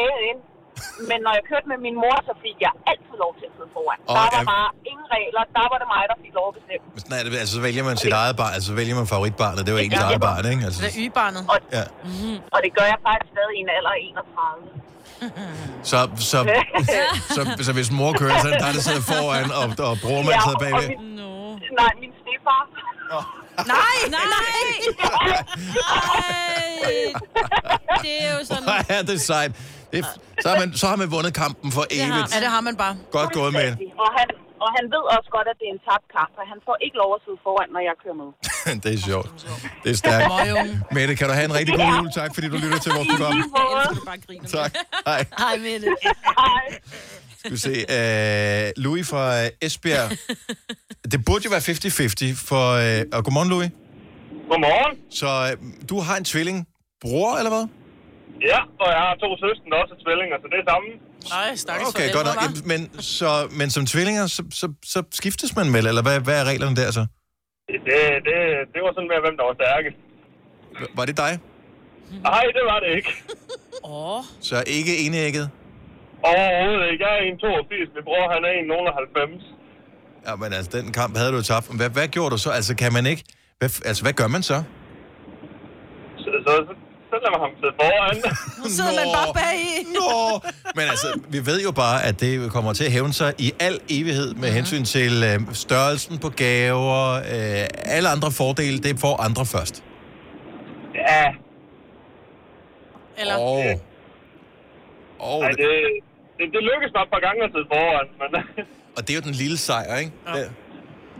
[1.10, 3.70] Men når jeg kørte med min mor, så fik jeg altid lov til at sidde
[3.76, 3.98] foran.
[4.10, 5.42] Og der var er- bare ingen regler.
[5.58, 6.84] Der var det mig, der fik lov at bestemme.
[6.94, 9.06] Men sådan er det, altså, så vælger man sit eget barn, altså så vælger man
[9.14, 10.02] favoritbarnet, det var ens Ja.
[10.08, 10.62] eget barn, ikke?
[10.68, 11.42] Altså, Det er ygebarnet.
[11.52, 11.84] Og, ja.
[12.54, 14.80] og det gør jeg faktisk stadig i en alder af 31.
[15.82, 16.38] så, så,
[17.34, 20.28] så, så, hvis mor kører, så er det dig, der sidder foran, og, og brormand
[20.28, 20.88] Ja, sidder bagved.
[20.88, 21.14] min,
[21.80, 22.62] nej, min stefar.
[23.66, 23.76] Nej,
[24.16, 24.60] nej, nej.
[25.90, 27.12] Ej.
[28.02, 28.62] Det er jo sådan...
[28.62, 29.52] Hvor er det sejt.
[29.92, 30.04] Det
[30.42, 32.34] så, har man, så har man vundet kampen for evigt.
[32.34, 32.96] Ja, det har man bare.
[33.12, 33.68] Godt gået med.
[33.98, 34.28] Og han,
[34.64, 36.96] og han ved også godt, at det er en tabt kamp, for han får ikke
[37.02, 38.30] lov at sidde foran, når jeg kører med.
[38.82, 39.28] det er sjovt.
[39.82, 40.26] Det er stærkt.
[40.96, 42.08] Mette, kan du have en rigtig god jul.
[42.20, 43.34] Tak, fordi du lytter til vores program.
[44.58, 44.70] Tak.
[45.08, 45.20] Hej.
[45.42, 45.92] Hej med det.
[46.40, 46.64] Hej.
[47.40, 47.74] Skal vi se.
[47.96, 49.24] Uh, Louis fra
[49.66, 50.08] Esbjerg.
[51.12, 52.64] Det burde jo være 50-50 for...
[52.80, 53.70] Uh, og godmorgen, Louis.
[54.50, 54.94] Godmorgen.
[55.20, 56.58] Så uh, du har en tvilling.
[57.02, 57.64] Bror, eller hvad?
[58.50, 60.92] Ja, og jeg har to søstre, der også er tvillinger, så det er sammen.
[61.28, 62.36] Nej, stakkels Okay, godt nok.
[62.42, 66.36] Jamen, Men, så, men som tvillinger, så, så, så skiftes man vel, eller hvad, hvad
[66.40, 67.06] er reglerne der så?
[67.70, 67.78] Det,
[68.28, 68.36] det,
[68.74, 69.96] det var sådan med, hvem der var stærkest.
[70.98, 71.32] Var det dig?
[72.30, 73.12] Nej, det var det ikke.
[73.94, 75.50] Åh, Så ikke enægget?
[76.22, 77.04] Overhovedet ikke.
[77.06, 79.42] Jeg er en 82, min bror han er en nogen af 90.
[80.26, 81.66] Ja, men altså, den kamp havde du jo tabt.
[81.80, 82.50] Hvad, hvad gjorde du så?
[82.50, 83.22] Altså, kan man ikke...
[83.58, 84.58] Hvad, altså, hvad gør man så?
[86.22, 86.74] Så, så, så,
[87.10, 88.16] så lader man ham sidde foran.
[88.58, 89.70] nu sidder man bare bag i.
[89.98, 90.40] Nå!
[90.76, 93.76] Men altså, vi ved jo bare, at det kommer til at hævne sig i al
[93.96, 97.02] evighed med hensyn til øh, størrelsen på gaver,
[97.34, 99.84] øh, alle andre fordele, det får andre først.
[100.94, 101.24] ja,
[103.20, 103.62] Eller, Og...
[105.30, 105.70] Og, Ej, det,
[106.38, 108.30] det, det lykkedes mig et par gange at sidde foran, men...
[108.96, 110.12] og det er jo den lille sejr, ikke?
[110.26, 110.32] Ja.
[110.38, 110.50] Det,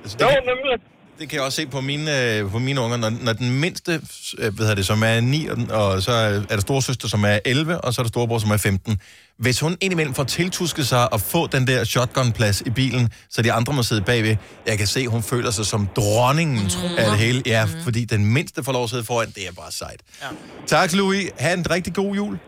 [0.03, 0.77] altså, det, jo, nemlig.
[1.21, 2.97] Det kan jeg også se på mine, øh, på mine unger.
[2.97, 3.93] Når, når den mindste,
[4.39, 7.09] øh, hvad hedder det, som er 9, og, den- og så er er der storesøster,
[7.09, 9.01] som er 11, og så er der storebror, som er 15.
[9.39, 13.53] Hvis hun indimellem får tiltusket sig at få den der shotgun-plads i bilen, så de
[13.53, 17.43] andre må sidde bagved, jeg kan se, hun føler sig som dronningen af det hele.
[17.47, 20.01] Ja, fordi den mindste får lov at sidde foran, det er bare sejt.
[20.23, 20.27] Ja.
[20.67, 21.31] Tak, Louis.
[21.39, 22.39] Ha' en rigtig god jul.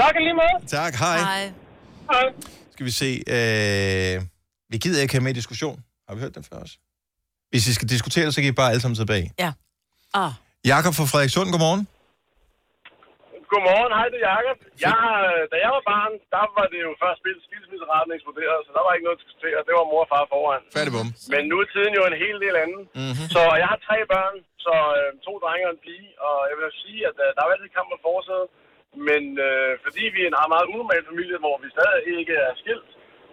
[0.00, 0.68] Tak lige måde.
[0.68, 1.20] Tak, hej.
[1.20, 1.52] nej.
[2.12, 2.24] Hej.
[2.72, 3.22] Skal vi se.
[3.26, 4.22] Øh...
[4.70, 5.80] Vi gider ikke have med i diskussion.
[6.08, 6.78] Har vi hørt den før også?
[7.52, 9.24] Hvis I skal diskutere det, så kan I bare alle sammen sidde bag.
[10.22, 10.32] Ah.
[10.72, 11.82] Jakob fra Frederikssund, godmorgen.
[13.52, 14.58] Godmorgen, hej det er Jacob.
[14.86, 18.70] Jeg, har- da jeg var barn, der var det jo først spillet skilsmisseraten eksploderet, så
[18.76, 19.58] der var ikke noget at diskutere.
[19.68, 20.62] Det var mor og far foran.
[20.78, 21.08] Færdig bum.
[21.34, 22.82] Men nu er tiden jo en hel del anden.
[23.00, 23.26] Mm-hmm.
[23.34, 24.34] Så jeg har tre børn,
[24.66, 27.48] så øh, to drenge og en pige, og jeg vil sige, at øh, der er
[27.54, 28.48] altid kamp om forsædet.
[29.08, 32.52] Men øh, fordi vi er en meget, meget unormal familie, hvor vi stadig ikke er
[32.62, 32.88] skilt,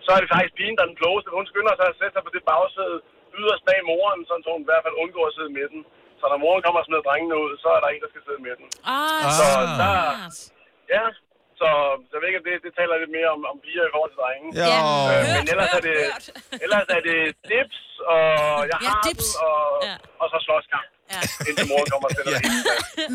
[0.06, 1.30] så er det faktisk pigen, der er den klogeste.
[1.40, 2.98] Hun skynder sig at sætte sig på det bagsæde
[3.42, 5.82] yderst bag moren, sådan så hun i hvert fald undgår at sidde i midten.
[6.20, 8.40] Så når moren kommer og smider drengene ud, så er der en, der skal sidde
[8.42, 8.68] i midten.
[8.96, 9.70] Ah, Så Ah.
[9.82, 9.96] der,
[10.96, 11.04] ja,
[11.60, 11.68] så
[12.14, 14.48] jeg ved ikke, det, det taler lidt mere om, om piger i forhold til drenge.
[14.62, 14.68] Ja.
[14.74, 14.80] Ja.
[15.12, 15.34] Øh, Ja.
[15.38, 15.98] men ellers er det,
[16.66, 17.20] ellers er det
[17.52, 17.80] dips,
[18.14, 18.24] og
[18.72, 19.28] jeg Ja, har dips.
[19.32, 19.60] den, og,
[19.90, 19.96] Ja.
[20.22, 21.20] og så slåskamp, Ja.
[21.50, 22.38] indtil moren kommer til det.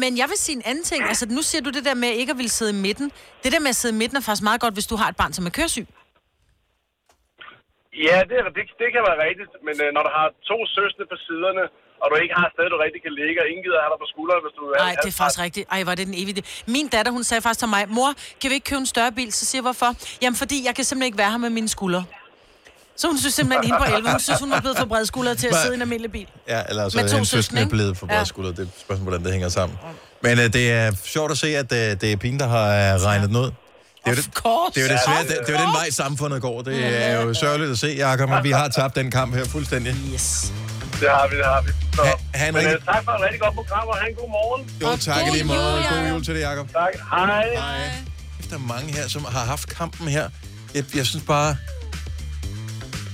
[0.03, 1.01] Men jeg vil sige en anden ting.
[1.11, 3.07] Altså, nu siger du det der med ikke at ville sidde i midten.
[3.43, 5.17] Det der med at sidde i midten er faktisk meget godt, hvis du har et
[5.23, 5.87] barn, som er køresyg.
[8.09, 11.03] Ja, det, er- det, det kan være rigtigt, men øh, når du har to søstre
[11.13, 11.65] på siderne,
[12.03, 14.01] og du ikke har et sted, du rigtig kan ligge, og ingen gider have dig
[14.05, 14.77] på skulderen, hvis du er...
[14.87, 15.65] Nej, det er faktisk rigtigt.
[15.75, 16.43] Ej, var det den evige.
[16.75, 19.29] Min datter, hun sagde faktisk til mig, mor, kan vi ikke købe en større bil?
[19.39, 19.91] Så siger jeg, hvorfor?
[20.23, 22.03] Jamen, fordi jeg kan simpelthen ikke være her med mine skuldre.
[23.01, 25.35] Så hun synes simpelthen, hende på 11, hun synes, hun var blevet for bred skulder
[25.35, 26.29] til at sidde i en almindelig bil.
[26.49, 27.71] Ja, eller så Med er to en søskende, ikke?
[27.77, 28.13] blevet for Ja.
[28.17, 28.51] bred skulder.
[28.51, 29.79] Det er et spørgsmål, hvordan det hænger sammen.
[30.23, 33.03] Men uh, det er sjovt at se, at uh, det er pigen, der har uh,
[33.09, 33.51] regnet ud.
[34.05, 34.81] Det er, jo det, course.
[34.81, 36.63] det, er jo desværre, det, det er jo den vej, samfundet går.
[36.63, 39.95] Det er jo sørgeligt at se, Jacob, og vi har tabt den kamp her fuldstændig.
[40.15, 40.53] Yes.
[41.01, 41.71] Det har vi, det har vi.
[41.97, 44.11] Så, Ha- ha' en men rigtig- øh, tak for et rigtig godt program, og have
[44.11, 44.71] en god morgen.
[44.83, 46.67] Jo, tak god lige jul, God jul til dig, Jacob.
[46.73, 46.95] Tak.
[47.11, 47.49] Hej.
[47.55, 47.91] Hej.
[48.51, 50.29] Der er mange her, som har haft kampen her.
[50.75, 51.57] Jeg, jeg synes bare...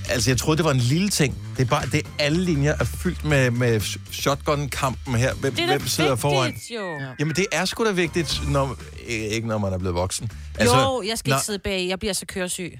[0.09, 1.35] Altså, jeg troede, det var en lille ting.
[1.57, 3.81] Det er bare, det er alle linjer er fyldt med, med
[4.11, 5.33] shotgun-kampen her.
[5.33, 6.51] Hvem, Det er hvem sidder foran?
[6.53, 6.97] vigtigt, jo.
[6.99, 7.05] Ja.
[7.19, 8.75] Jamen, det er sgu da vigtigt, når,
[9.07, 10.31] ikke når man er blevet voksen.
[10.59, 11.87] Altså, jo, jeg skal nå, ikke sidde bag.
[11.87, 12.79] Jeg bliver så køresyg.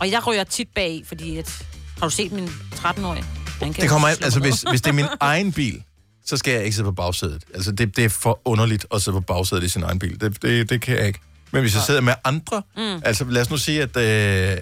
[0.00, 1.66] Og jeg rører tit bag, fordi at...
[1.98, 3.24] Har du set min 13-årige?
[3.60, 5.82] Han kan Det kommer an, altså hvis, hvis det er min egen bil,
[6.26, 7.42] så skal jeg ikke sidde på bagsædet.
[7.54, 10.20] Altså det, det er for underligt at sidde på bagsædet i sin egen bil.
[10.20, 11.18] Det, det, det kan jeg ikke.
[11.50, 13.02] Men hvis jeg sidder med andre, mm.
[13.04, 14.58] altså lad os nu sige, at øh,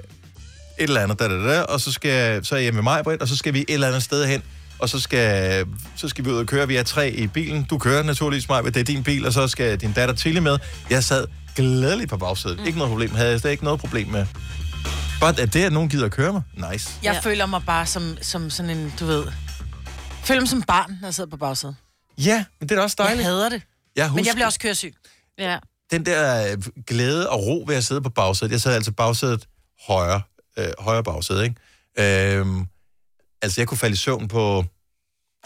[0.79, 3.05] et eller andet, da, da, da, og så, skal, jeg- så er jeg med mig,
[3.05, 4.43] Britt, og så skal vi et eller andet sted hen,
[4.79, 5.65] og så skal,
[5.97, 6.69] så skal vi ud og køre.
[6.69, 7.63] Vi er tre i bilen.
[7.65, 10.59] Du kører naturligvis mig, det er din bil, og så skal din datter Tilly med.
[10.91, 12.59] Jeg sad glædeligt på bagsædet.
[12.61, 12.67] Mm.
[12.67, 13.15] Ikke noget problem.
[13.15, 14.27] Havde jeg slet ikke noget problem med.
[15.21, 16.43] Bare at det, at nogen gider at køre mig,
[16.73, 16.91] nice.
[17.03, 17.19] Jeg Ja.
[17.31, 19.25] føler mig bare som, som sådan en, du ved...
[20.25, 21.77] Føler mig som barn, når jeg sidder på bagsædet.
[22.19, 23.27] Ja, men det er da også Jeg dejligt.
[23.27, 23.53] hader det.
[23.53, 23.61] Jeg
[23.97, 24.95] Men jeg husker- bliver også køresyg.
[25.39, 25.59] Ja.
[25.91, 28.53] den der øh, glæde og ro ved at sidde på bagsædet.
[28.53, 29.47] Jeg sad altså bagsædet
[29.89, 30.21] højre,
[30.59, 32.37] øh, højre bagsæde, ikke?
[32.39, 32.67] Øhm,
[33.43, 34.65] altså, jeg kunne falde i søvn på,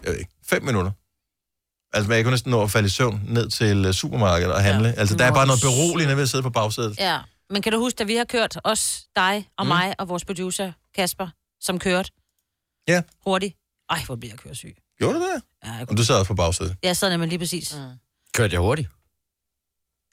[0.04, 0.90] jeg ved ikke, fem minutter.
[1.92, 4.88] Altså, jeg kunne næsten nå at falde i søvn ned til øh, supermarkedet og handle.
[4.88, 4.94] Ja.
[4.94, 6.98] Altså, der er bare noget beroligende ved at sidde på bagsædet.
[6.98, 7.18] ja.
[7.50, 9.68] Men kan du huske, da vi har kørt, os, dig og Mm.
[9.68, 11.28] mig og vores producer, Kasper,
[11.60, 12.10] som kørte
[12.88, 13.02] Ja.
[13.24, 13.56] hurtigt?
[13.90, 14.76] Ej, hvor bliver jeg køresyg.
[14.98, 15.42] Gjorde du det?
[15.64, 16.76] Ja, jeg, Og du sad også på bagsædet.
[16.82, 17.74] jeg sad nemlig lige præcis.
[17.76, 17.80] Mm.
[18.34, 18.88] Kørte jeg hurtigt?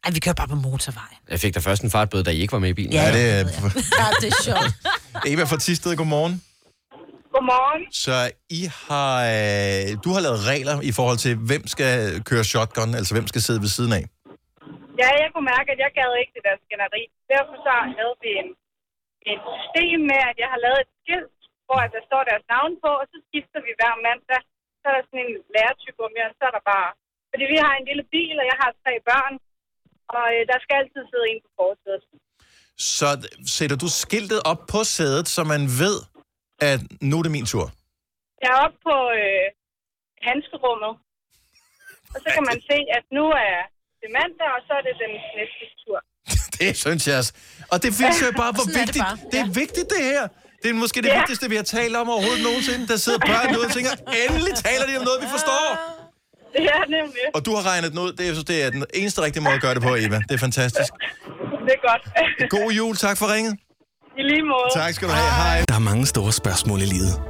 [0.06, 1.12] Ej, vi kører bare på motorvej.
[1.34, 2.93] Jeg fik da først en fartbøde, da I ikke var med i bilen.
[2.99, 3.41] Ja, det er...
[4.01, 4.72] Ja, det er sjovt.
[5.32, 6.36] Eva fra Tisted, godmorgen.
[7.34, 7.84] Godmorgen.
[8.06, 8.16] Så
[8.60, 11.91] I har, øh, du har lavet regler i forhold til, hvem skal
[12.30, 14.06] køre shotgun, altså hvem skal sidde ved siden af.
[15.01, 17.04] Ja, jeg kunne mærke, at jeg gad ikke det der skænderi.
[17.34, 18.49] Derfor så lavede vi en,
[19.32, 22.74] et system med, at jeg har lavet et skilt, hvor at der står deres navn
[22.84, 24.41] på, og så skifter vi hver mandag.
[24.80, 26.89] Så er der sådan en lærertype om jer, så er der bare...
[27.32, 29.34] Fordi vi har en lille bil, og jeg har tre børn,
[30.18, 32.04] og øh, der skal altid sidde en på forsædet.
[32.95, 33.08] Så
[33.58, 35.97] sætter du skiltet op på sædet, så man ved,
[36.72, 36.80] at
[37.10, 37.68] nu er det min tur.
[38.43, 39.45] Jeg er oppe på øh,
[40.28, 40.93] handskerummet,
[42.14, 43.60] og så kan man se, at nu er
[44.01, 45.97] det mandag, og så er det den næste tur.
[46.60, 47.34] Det synes jeg også.
[47.72, 49.18] Og det viser jo bare, hvor Sådan er det vigtigt det, bare.
[49.34, 50.24] det er vigtigt, det her.
[50.62, 51.18] Det er måske det Ja.
[51.20, 52.84] vigtigste, vi har talt om overhovedet nogensinde.
[52.91, 53.91] Der sidder børn derude og tænker,
[54.24, 55.64] endelig taler de om noget, vi forstår.
[56.70, 57.24] Ja, nemlig.
[57.34, 58.12] Og du har regnet den ud.
[58.12, 60.20] Det, jeg synes, det er den eneste rigtige måde at gøre det på, Eva.
[60.30, 60.91] Det er fantastisk.
[61.66, 62.04] Det er godt.
[62.56, 62.95] God jul.
[62.95, 63.58] Tak for ringet.
[64.18, 64.70] I lige måde.
[64.74, 65.32] Tak skal du have.
[65.32, 65.66] Hej.
[65.68, 67.22] Der er mange store spørgsmål i livet.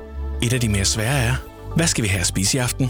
[0.43, 1.35] Et af de mere svære er,
[1.75, 2.89] hvad skal vi have at spise i aften?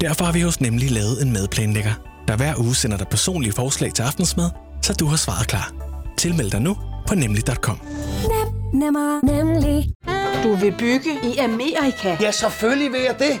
[0.00, 1.92] Derfor har vi hos Nemlig lavet en madplanlægger,
[2.28, 4.50] der hver uge sender dig personlige forslag til aftensmad,
[4.82, 5.72] så du har svaret klar.
[6.18, 6.76] Tilmeld dig nu
[7.08, 7.80] på nemlig.com.
[8.74, 9.90] Nemmer, nemlig.
[10.44, 12.16] Du vil bygge i Amerika?
[12.20, 13.40] Ja, selvfølgelig vil jeg det.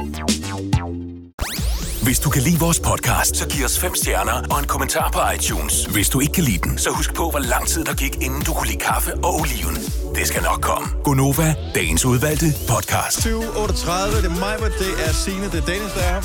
[2.03, 5.19] Hvis du kan lide vores podcast, så giv os fem stjerner og en kommentar på
[5.35, 5.85] iTunes.
[5.85, 8.41] Hvis du ikke kan lide den, så husk på, hvor lang tid der gik, inden
[8.41, 9.75] du kunne lide kaffe og oliven.
[10.15, 10.87] Det skal nok komme.
[11.03, 13.17] Gonova, dagens udvalgte podcast.
[13.19, 16.21] 7.38, det er mig, det er Signe, det er Dennis, der er her.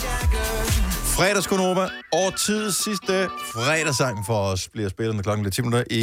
[1.16, 6.00] Fredagskonova, årtidets sidste fredagssang for os, bliver spillet med klokken lidt 10 minutter i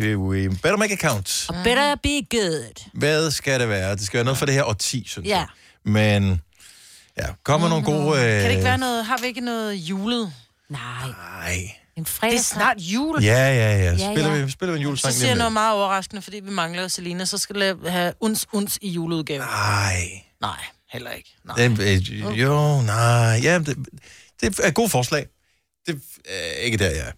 [0.00, 0.14] 9.
[0.14, 1.46] We better make a count.
[1.48, 2.88] Og better be good.
[2.94, 3.96] Hvad skal det være?
[3.96, 5.36] Det skal være noget for det her årti, synes Ja.
[5.36, 5.46] jeg.
[5.84, 6.40] Men,
[7.18, 8.18] ja, kommer nogle gode...
[8.18, 8.24] Øh...
[8.24, 9.04] Kan det ikke være noget...
[9.06, 10.32] Har vi ikke noget julet?
[10.68, 10.80] Nej.
[11.06, 11.54] Nej.
[11.96, 12.36] En Det fredag.
[12.36, 13.22] er snart jul.
[13.24, 13.92] Ja, ja, ja.
[13.92, 14.44] Ja, Spiller, ja.
[14.44, 17.24] Vi, spiller vi en Så julesang siger jeg noget meget overraskende, fordi vi mangler Selina,
[17.24, 19.38] så skal jeg have uns, uns i juleudgave.
[19.38, 20.02] Nej.
[20.40, 20.58] Nej,
[20.92, 21.36] heller ikke.
[21.44, 21.56] Nej.
[21.56, 23.40] Det, øh, jo, nej.
[23.42, 23.76] Ja, det,
[24.40, 25.26] det er et godt forslag.
[25.86, 27.12] Det er ikke der, jeg er.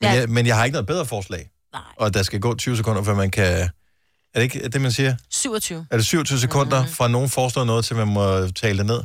[0.00, 0.20] Men, Ja.
[0.20, 1.50] jeg, men jeg har ikke noget bedre forslag.
[1.72, 1.82] Nej.
[1.96, 3.68] Og der skal gå 20 sekunder, før man kan...
[4.34, 5.16] Er det ikke det, man siger?
[5.30, 5.86] 27.
[5.90, 6.92] Er det 27 sekunder, Mhm.
[6.92, 9.00] fra nogen foreslår noget, til man må tale det ned?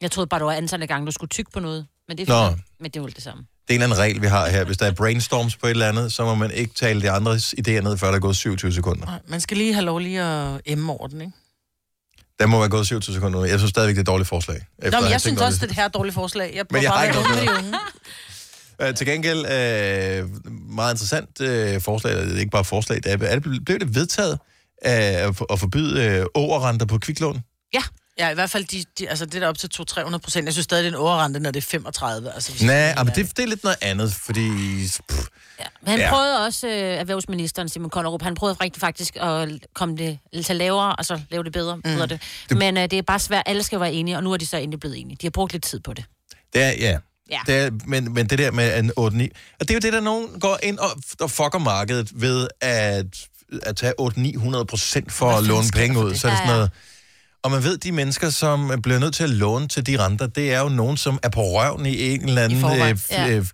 [0.00, 1.86] Jeg troede bare, det var antallet af gange, du skulle tykke på noget.
[2.08, 2.34] Men det Nå.
[2.34, 2.60] er, fint.
[2.80, 3.46] men det er jo det samme.
[3.68, 4.64] Det er en eller anden regel, vi har her.
[4.64, 7.54] Hvis der er brainstorms på et eller andet, så må man ikke tale de andres
[7.58, 9.06] idéer ned, før der er gået 27 sekunder.
[9.06, 11.32] Nej, Man skal lige have lov lige at emme over den, ikke?
[12.38, 13.44] Der må være gået 27 sekunder.
[13.44, 14.56] Jeg synes stadigvæk, det er et dårligt forslag.
[14.56, 16.14] Efter Nå, at men have jeg tænkt synes over også, det er et her dårligt
[16.14, 16.52] forslag.
[16.54, 17.78] Jeg Men jeg bare har ikke være noget med de unge.
[18.82, 23.06] Uh, til gengæld, uh, meget interessant uh, forslag, eller det er ikke bare forslag, det
[23.12, 24.32] er, er det, blev det vedtaget
[24.86, 27.40] uh, at forbyde uh, overrenter på kviklån?
[27.74, 27.82] Ja.
[28.18, 30.44] Ja, i hvert fald de, de, altså det der op til 200-300 procent.
[30.44, 32.32] Jeg synes stadig, det er en overrente, når det er 35.
[32.32, 34.48] Altså, hvis Nej, det er men det, det er lidt noget andet, fordi...
[35.08, 35.26] Pff,
[35.58, 36.04] Men han Ja.
[36.04, 36.10] ja.
[36.10, 40.94] prøvede også, øh, erhvervsministeren Simon Kollerup, han prøvede rigtig faktisk at komme det til lavere,
[40.98, 41.82] altså lave det bedre, mm.
[41.84, 42.20] hedder det.
[42.50, 44.56] Men øh, det er bare svært, alle skal være enige, og nu er de så
[44.56, 45.16] endelig blevet enige.
[45.20, 46.04] De har brugt lidt tid på det.
[46.52, 46.98] det er, ja.
[47.30, 47.38] Ja.
[47.46, 48.94] Det er, men, men det der med en 8-9...
[49.00, 49.08] Og
[49.60, 53.06] det er jo det, der nogen går ind og, og fucker markedet ved at,
[53.62, 56.14] at tage 8-900 procent for at låne penge ud.
[56.14, 56.70] Så er det sådan noget...
[57.42, 60.52] Og man ved, de mennesker, som bliver nødt til at låne til de renter, det
[60.54, 62.64] er jo nogen, som er på røven i en eller anden...
[62.64, 63.28] F- ja.
[63.30, 63.46] øh,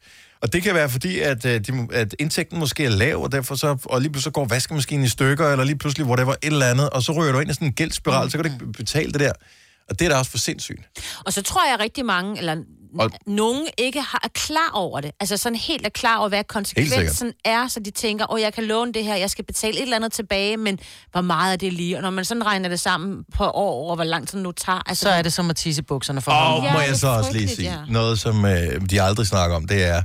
[0.43, 3.55] og det kan være fordi, at, øh, de, at indtægten måske er lav, og derfor
[3.55, 6.91] så, og lige pludselig går vaskemaskinen i stykker, eller lige pludselig whatever, et eller andet,
[6.91, 9.21] og så ryger du ind i sådan en gældsspiral, så kan du ikke betale det
[9.21, 9.33] der.
[9.91, 10.81] Og det er da også for sindssygt.
[11.27, 12.57] Og så tror jeg rigtig mange, eller
[12.99, 15.11] Og- nogen ikke har, er klar over det.
[15.21, 18.65] Altså sådan helt er klar over, hvad konsekvensen er, så de tænker, åh, jeg kan
[18.65, 20.79] låne det her, jeg skal betale et eller andet tilbage, men
[21.13, 21.97] hvor meget er det lige?
[21.97, 24.53] Og når man sådan regner det sammen på år over, hvor lang tid det nu
[24.53, 26.73] tager, altså, Så er det som at tisse bukserne for Og ham.
[26.73, 27.79] må det jeg så også lige sige, ja.
[27.89, 30.03] noget som øh, de aldrig snakker om, det er,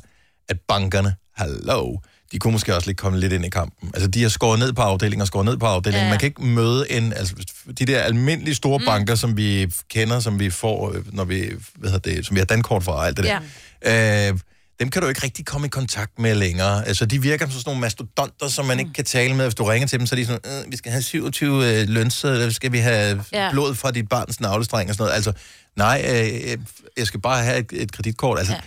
[0.49, 1.97] at bankerne, hallo,
[2.31, 3.91] de kunne måske også lige komme lidt ind i kampen.
[3.93, 6.03] Altså, de har skåret ned på afdelinger, skåret ned på afdelinger.
[6.03, 6.09] Ja.
[6.09, 7.35] Man kan ikke møde en, altså,
[7.79, 8.85] de der almindelige store mm.
[8.85, 12.39] banker, som vi kender, som vi får, øh, når vi, hvad hedder det, som vi
[12.39, 13.39] har dankort for og alt det der.
[13.85, 14.29] Ja.
[14.29, 14.37] Øh,
[14.79, 16.87] dem kan du ikke rigtig komme i kontakt med længere.
[16.87, 19.45] Altså, de virker som sådan nogle mastodonter, som man ikke kan tale med.
[19.45, 21.87] Hvis du ringer til dem, så er de sådan, øh, vi skal have 27 øh,
[21.89, 23.43] lønsedler, skal vi have Ja.
[23.45, 23.51] ja.
[23.51, 25.15] blod fra dit barns navlestreng og sådan noget.
[25.15, 25.33] Altså,
[25.75, 26.57] nej, øh, øh,
[26.97, 28.39] jeg skal bare have et, et kreditkort.
[28.39, 28.59] Altså, ja.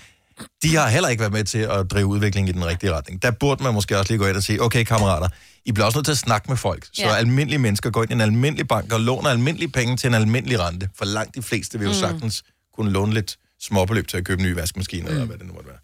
[0.62, 3.22] De har heller ikke været med til at drive udviklingen i den rigtige retning.
[3.22, 5.28] Der burde man måske også lige gå ind og sige, okay kammerater,
[5.64, 6.84] I bliver også nødt til at snakke med folk.
[6.92, 7.14] Så Ja.
[7.16, 10.60] almindelige mennesker går ind i en almindelig bank og låner almindelige penge til en almindelig
[10.60, 10.88] rente.
[10.96, 11.98] For langt de fleste vil jo Mm.
[11.98, 12.42] sagtens
[12.76, 15.12] kunne låne lidt småbeløb til at købe nye vaskemaskiner, mm.
[15.12, 15.78] eller hvad det nu måtte være.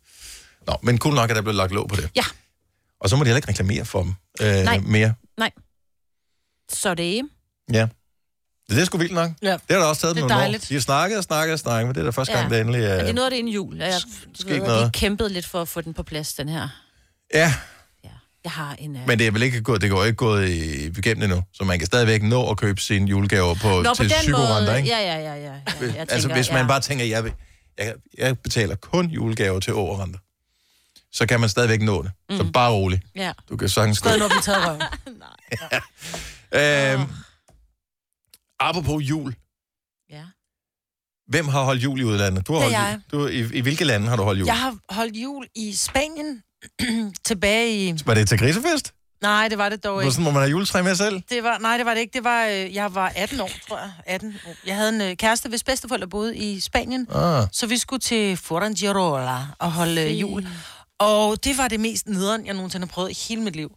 [0.67, 2.11] Nå, men cool nok, at der blev lagt låg på det.
[2.17, 2.25] Ja.
[3.01, 4.79] Og så må de heller ikke reklamere for dem øh, Nej.
[4.79, 5.15] mere.
[5.39, 5.51] Nej.
[6.73, 7.23] Så det er...
[7.73, 7.89] Ja.
[8.71, 9.31] Det er sgu vildt nok.
[9.43, 9.53] Ja.
[9.53, 10.53] Det har der også taget Det er år.
[10.69, 12.55] De har snakket og snakket og snakket, men det er da første gang, Ja.
[12.57, 13.05] det endelig Men det er...
[13.09, 13.77] er noget af det inden jul.
[13.77, 14.01] Jeg,
[14.35, 14.85] Sket ved, noget.
[14.95, 16.69] de kæmpede lidt for at få den på plads, den her.
[17.35, 17.55] Ja,
[18.45, 18.97] Jeg har en...
[18.97, 19.07] Uh...
[19.07, 21.79] men det er vel ikke gået, det går ikke gået i- igennem endnu, så man
[21.79, 24.77] kan stadigvæk nå at købe sine julegaver på, Nå, på til den psykorenter, måde...
[24.79, 24.89] ikke?
[24.89, 25.45] Ja, ja, ja, ja.
[25.45, 25.53] ja.
[25.53, 26.67] Jeg tænker, altså, hvis man ja.
[26.67, 27.25] bare tænker, jeg,
[27.79, 30.19] jeg, jeg betaler kun julegaver til overrenter,
[31.13, 32.11] så kan man stadigvæk nå det.
[32.31, 32.37] Mm.
[32.37, 33.01] Så bare rolig.
[33.17, 33.33] Ja.
[33.49, 33.99] Du kan sagtens.
[33.99, 34.83] Stadig når vi tager røven.
[36.53, 37.03] Øhm,
[38.61, 39.35] apropos jul.
[40.11, 40.25] Ja.
[41.29, 42.47] Hvem har holdt jul i udlandet?
[42.47, 43.01] Du har Det holdt jeg.
[43.13, 43.21] jul.
[43.23, 44.47] Du, i, I hvilke lande har du holdt jul?
[44.47, 46.43] Jeg har holdt jul i Spanien
[47.29, 47.95] tilbage i...
[48.07, 48.93] Var det til grisefest?
[49.23, 50.13] Nej, det var det dog ikke.
[50.13, 51.23] sådan, må man have juletræ med selv?
[51.31, 52.13] Det var, nej, det var det ikke.
[52.13, 53.93] Det var, øh, jeg var 18 år, tror jeg.
[54.07, 54.55] 18 år.
[54.67, 57.07] Jeg havde en øh, kæreste, hvis bedsteforældre boede i Spanien.
[57.15, 57.47] Ah.
[57.53, 60.47] Så vi skulle til Fuengirola og holde øh, jul.
[60.99, 63.71] Og det var det mest nederen, jeg nogensinde har prøvet i hele mit liv.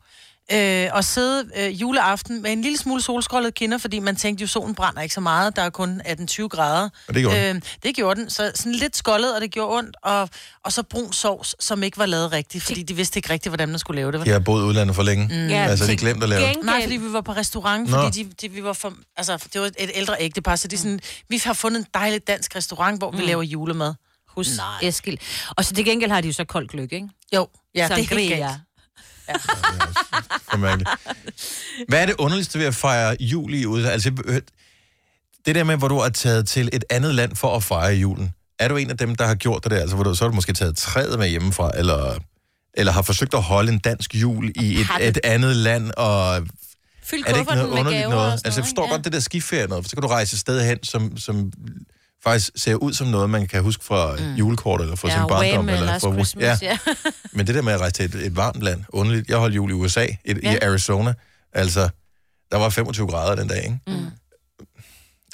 [0.51, 4.47] Øh, at sidde øh, juleaften med en lille smule solskåldet kinder, fordi man tænkte jo,
[4.47, 5.55] solen brænder ikke så meget.
[5.55, 6.89] Der er kun 18-20 grader.
[7.07, 7.55] Og det gjorde den.
[7.55, 8.29] øh, det gjorde den.
[8.29, 9.97] Så sådan lidt skoldet, og det gjorde ondt.
[10.03, 10.29] Og,
[10.65, 13.69] og så brun sovs, som ikke var lavet rigtigt, fordi de vidste ikke rigtigt, hvordan
[13.69, 14.19] man skulle lave det.
[14.19, 14.25] vel?
[14.27, 15.25] De har boet udlandet for længe.
[15.27, 15.47] Mm.
[15.47, 16.57] Ja, altså, de glemte at lave det.
[16.63, 17.97] Nej, fordi vi var på restaurant, Nå.
[18.03, 20.99] fordi de, de, vi var for, altså, det var et ældre ægtepar, så de sådan,
[21.29, 23.23] vi har fundet en dejlig dansk restaurant, hvor vi Mm.
[23.23, 23.93] laver julemad.
[24.27, 24.47] Hos
[24.81, 25.17] Eskild.
[25.57, 27.09] Og så til gengæld har de jo så koldt gløk, ikke?
[27.35, 28.37] Jo, ja, det er helt Sangria.
[28.47, 28.59] galt.
[30.57, 30.89] Mærkeligt.
[31.87, 33.93] Hvad er det underligste ved at fejre jul i udlandet?
[33.93, 34.41] Altså, øh,
[35.45, 38.33] det der med, hvor du er taget til et andet land for at fejre julen.
[38.59, 39.79] Er du en af dem, der har gjort det der?
[39.79, 42.19] Altså, hvor du, så har du måske taget træet med hjemmefra, eller,
[42.73, 46.47] eller har forsøgt at holde en dansk jul i et, et andet land, og
[47.03, 48.31] Fyld er det ikke noget underligt noget?
[48.33, 48.93] og sådan Altså, jeg noget, forstår ikke?
[48.93, 51.51] godt det der skiferie noget, for så kan du rejse et sted hen, som, som
[52.23, 54.33] faktisk ser ud som noget, man kan huske fra mm.
[54.35, 55.65] julekort, eller fra Ja, sin barndom.
[55.65, 55.69] Wham!
[55.69, 56.77] eller fra, Christmas, ja.
[56.87, 56.93] ja.
[57.35, 59.29] Men det der med at rejse til et, et varmt land, underligt.
[59.29, 60.53] Jeg holdt jul i USA, et, ja.
[60.53, 60.57] i.
[60.61, 61.13] Arizona.
[61.53, 61.89] Altså,
[62.51, 63.79] der var 25 grader den dag, ikke?
[63.87, 64.05] Mm.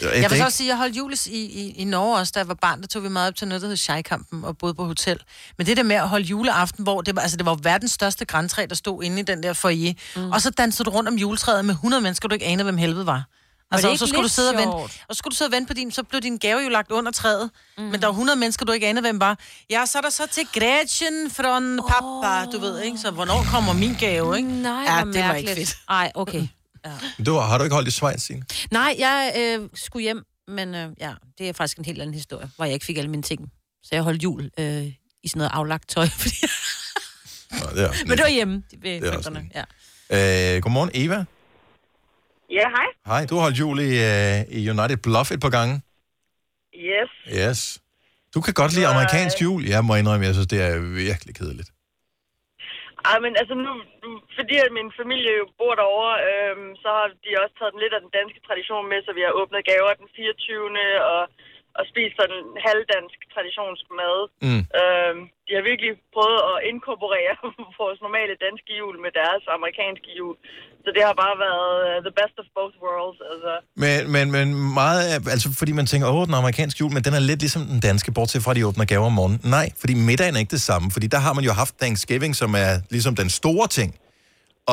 [0.01, 2.31] Jeg, Jeg vil så også sige, at jeg holdt jul i, i, i Norge også,
[2.35, 4.57] da jeg var barn, der tog vi meget op til noget, der hed Scheikampen, og
[4.57, 5.19] boede på hotel.
[5.57, 8.25] Men det der med at holde juleaften, hvor det var, altså det var verdens største
[8.25, 10.31] græntræ, der stod inde i den der foyer, mm.
[10.31, 13.05] og så dansede du rundt om juletræet med 100 mennesker, du ikke anede, hvem helvede
[13.05, 13.23] var.
[13.71, 15.51] Altså, det og så skulle du sidde og vente, og så skulle du sidde og
[15.51, 17.83] vente på din, så blev din gave jo lagt under træet, mm.
[17.83, 19.39] men der var 100 mennesker, du ikke anede, hvem var.
[19.69, 22.97] Ja, så er der så til Gretchen fra pappa, du ved, ikke?
[22.97, 24.49] Så hvornår kommer min gave, ikke?
[24.49, 25.57] Nej, ja, det var mærkeligt.
[25.57, 25.77] ikke fedt.
[25.89, 26.47] Ej, okay.
[27.25, 28.45] Du, har du ikke holdt i Schweiz, Signe?
[28.71, 32.49] Nej, jeg øh, skulle hjem, men øh, ja, det er faktisk en helt anden historie,
[32.55, 33.51] hvor jeg ikke fik alle mine ting.
[33.83, 34.85] Så jeg holdt jul øh,
[35.23, 36.07] i sådan noget aflagt tøj.
[36.21, 36.35] Fordi...
[37.51, 39.65] Nå, det er men det var hjemme ved Det er.
[40.09, 40.55] Ja.
[40.55, 41.25] Øh, godmorgen, Eva.
[42.49, 42.89] Ja, hej.
[43.05, 45.75] Hej, du har holdt jul i, øh, i United Bluff et par gange.
[46.91, 47.11] Yes.
[47.39, 47.59] Yes.
[48.33, 49.61] Du kan godt lide amerikansk jul.
[49.73, 50.73] Jeg må indrømme, jeg synes, det er
[51.05, 51.69] virkelig kedeligt.
[53.09, 53.73] Ej, men altså nu,
[54.37, 58.01] fordi at min familie jo bor derovre, øhm, så har de også taget lidt af
[58.05, 61.01] den danske tradition med, så vi har åbnet gaver den 24.
[61.13, 61.21] og,
[61.77, 64.19] og spist sådan en halvdansk traditionsk mad.
[64.47, 64.61] Mm.
[64.81, 67.35] Øhm, de har virkelig prøvet at inkorporere
[67.81, 70.35] vores normale danske jul med deres amerikanske jul.
[70.85, 73.19] Så det har bare været uh, the best of both worlds.
[73.31, 73.51] Altså.
[73.83, 74.45] Men, men, men
[74.81, 77.61] meget, af- altså fordi man tænker, åh, den amerikanske jul, men den er lidt ligesom
[77.73, 79.39] den danske, bortset fra, at de åbner gaver om morgenen.
[79.57, 82.49] Nej, fordi middagen er ikke det samme, fordi der har man jo haft Thanksgiving, som
[82.65, 83.89] er ligesom den store ting.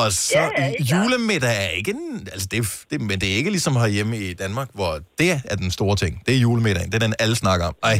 [0.01, 3.51] Og så Ja, ja, julemiddag er ikke en, altså det, det, men det er ikke
[3.57, 6.13] ligesom herhjemme i Danmark, hvor det er den store ting.
[6.25, 6.89] Det er julemiddagen.
[6.91, 7.75] Det er den, alle snakker om.
[7.83, 7.97] Ej,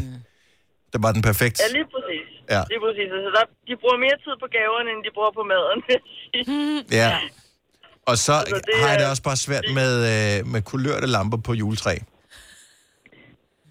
[0.94, 1.58] det var den perfekt.
[1.64, 2.28] Ja, lige præcis.
[2.54, 2.62] Ja.
[2.72, 3.10] Lige præcis.
[3.18, 5.80] Altså, der, de bruger mere tid på gaverne, end de bruger på maden.
[7.02, 7.10] Ja.
[8.12, 11.40] Og så Altså, det har jeg det også bare svært med, øh, med kulørte lamper
[11.48, 11.96] på juletræ.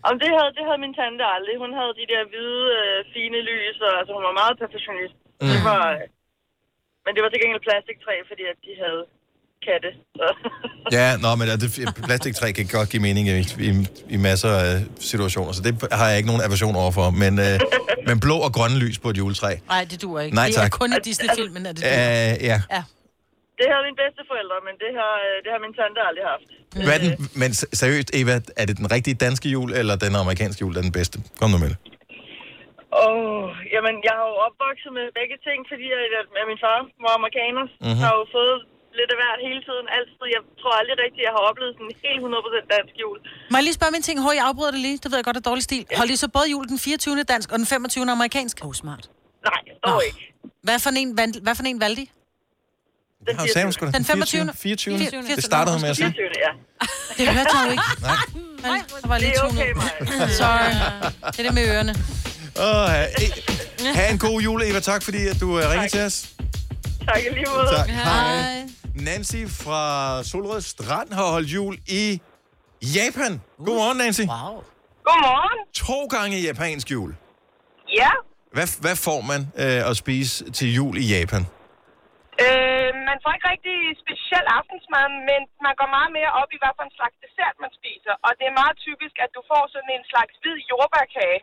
[0.08, 1.54] Om det havde, det havde min tante aldrig.
[1.64, 5.16] Hun havde de der hvide, øh, fine lys, og altså, hun var meget perfektionist.
[5.42, 5.48] Mm.
[5.52, 5.82] Det var,
[7.05, 9.03] men det var til gengæld plastiktræ, fordi at de havde
[9.66, 9.90] katte.
[10.20, 10.26] Så.
[10.98, 11.68] Ja, nå, men det,
[12.09, 13.38] plastiktræ kan godt give mening i,
[13.68, 13.70] i,
[14.16, 14.74] i masser af
[15.11, 17.11] situationer, så det har jeg ikke nogen aversion overfor.
[17.11, 17.57] Men, øh,
[18.09, 19.53] men blå og grønne lys på et juletræ.
[19.74, 20.34] Nej, det duer ikke.
[20.34, 20.70] Nej, det er tak.
[20.80, 21.92] kun i Disney-filmen, at det duer.
[21.92, 22.59] Øh, ja.
[22.76, 22.82] Ja.
[23.61, 26.48] Det har mine bedsteforældre, men det har, øh, det har min tante aldrig haft.
[26.88, 30.61] Hvad den, men se- seriøst, Eva, er det den rigtige danske jul, eller den amerikanske
[30.61, 31.18] jul, der er den bedste?
[31.40, 31.76] Kom nu med det.
[32.93, 35.99] Åh, oh, jamen, jeg har jo opvokset med begge ting, fordi jeg,
[36.40, 37.64] at min far var amerikaner.
[37.68, 37.76] Mhm.
[37.84, 38.03] Mm-hmm.
[38.05, 38.57] har jo fået
[38.99, 40.24] lidt af hvert hele tiden, altid.
[40.36, 43.16] Jeg tror aldrig rigtigt, jeg har oplevet sådan en helt 100% dansk jul.
[43.53, 44.16] Må jeg lige spørge min ting?
[44.24, 44.97] Hår, jeg afbryder det lige.
[45.03, 45.82] Det ved jeg godt er dårlig stil.
[46.01, 47.22] Hold I så både jul den 24.
[47.34, 48.11] dansk og den 25.
[48.18, 48.57] amerikansk?
[48.62, 49.05] Åh, oh, smart.
[49.51, 50.20] Nej, dog ikke.
[50.66, 52.07] Hvad for en, valg, hvad for en valgte I?
[53.26, 53.90] Den har Sam sgu da.
[53.99, 54.53] Den 25.
[54.55, 54.99] 24.
[55.36, 56.14] Det startede hun med at sige.
[56.16, 56.28] 24.
[56.47, 56.51] ja.
[57.18, 57.88] Det hørte jeg jo ikke.
[58.11, 58.20] Nej.
[58.68, 59.62] Nej, der var lige Det er tunet.
[59.62, 60.28] okay.
[60.43, 60.70] Sorry.
[61.32, 61.95] Det er det med ørerne.
[62.59, 63.03] Åh, ha,
[63.96, 64.80] ha' en god jul, Eva.
[64.80, 66.16] Tak, fordi at du uh, ringede til os.
[67.09, 67.68] Tak i lige måde.
[67.76, 67.88] Tak.
[67.88, 68.68] Hej.
[69.09, 69.82] Nancy fra
[70.30, 72.05] Solrød Strand har holdt jul i
[72.98, 73.32] Japan.
[73.66, 74.24] Godmorgen, Nancy.
[74.34, 74.55] Wow.
[75.09, 75.59] Godmorgen.
[75.84, 77.11] To gange japansk jul.
[78.00, 78.12] Ja,
[78.57, 81.42] Hvad, hvad får man øh, at spise til jul i Japan?
[82.44, 86.72] øh, man får ikke rigtig speciel aftensmad, men man går meget mere op i, hvad
[86.78, 88.14] for en slags dessert man spiser.
[88.26, 91.38] Og det er meget typisk, at du får sådan en slags hvid jordbærkage.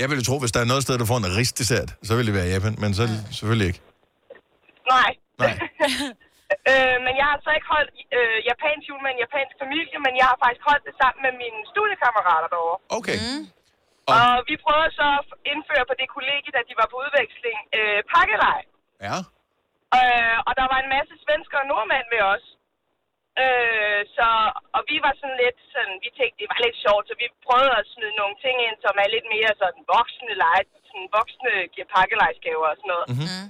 [0.00, 2.34] Jeg ville tro, hvis der er noget sted, du får en risdessert, så vil det
[2.38, 3.02] være Japan, men så
[3.38, 3.82] selvfølgelig ikke.
[4.94, 5.10] Nej.
[5.42, 5.54] Nej.
[6.70, 10.12] øh, men jeg har så ikke holdt øh, japansk jul med en japansk familie, men
[10.20, 12.78] jeg har faktisk holdt det sammen med mine studiekammerater derovre.
[12.98, 13.18] Okay.
[13.22, 13.42] Mm.
[14.16, 18.00] Og vi prøvede så at indføre på det kollegie, da de var på udveksling, øh,
[18.14, 18.60] pakkelej.
[19.06, 19.16] Ja.
[19.98, 22.44] Øh, og der var en masse svensker og nordmænd med os.
[23.44, 24.28] Øh, så,
[24.82, 27.74] og vi var sådan lidt sådan, vi tænkte, det var lidt sjovt, så vi prøvede
[27.80, 31.52] at smide nogle ting ind, som er lidt mere sådan voksne leje, sådan voksne
[31.94, 33.06] pakkelejsgaver og sådan noget.
[33.12, 33.44] Mm-hmm.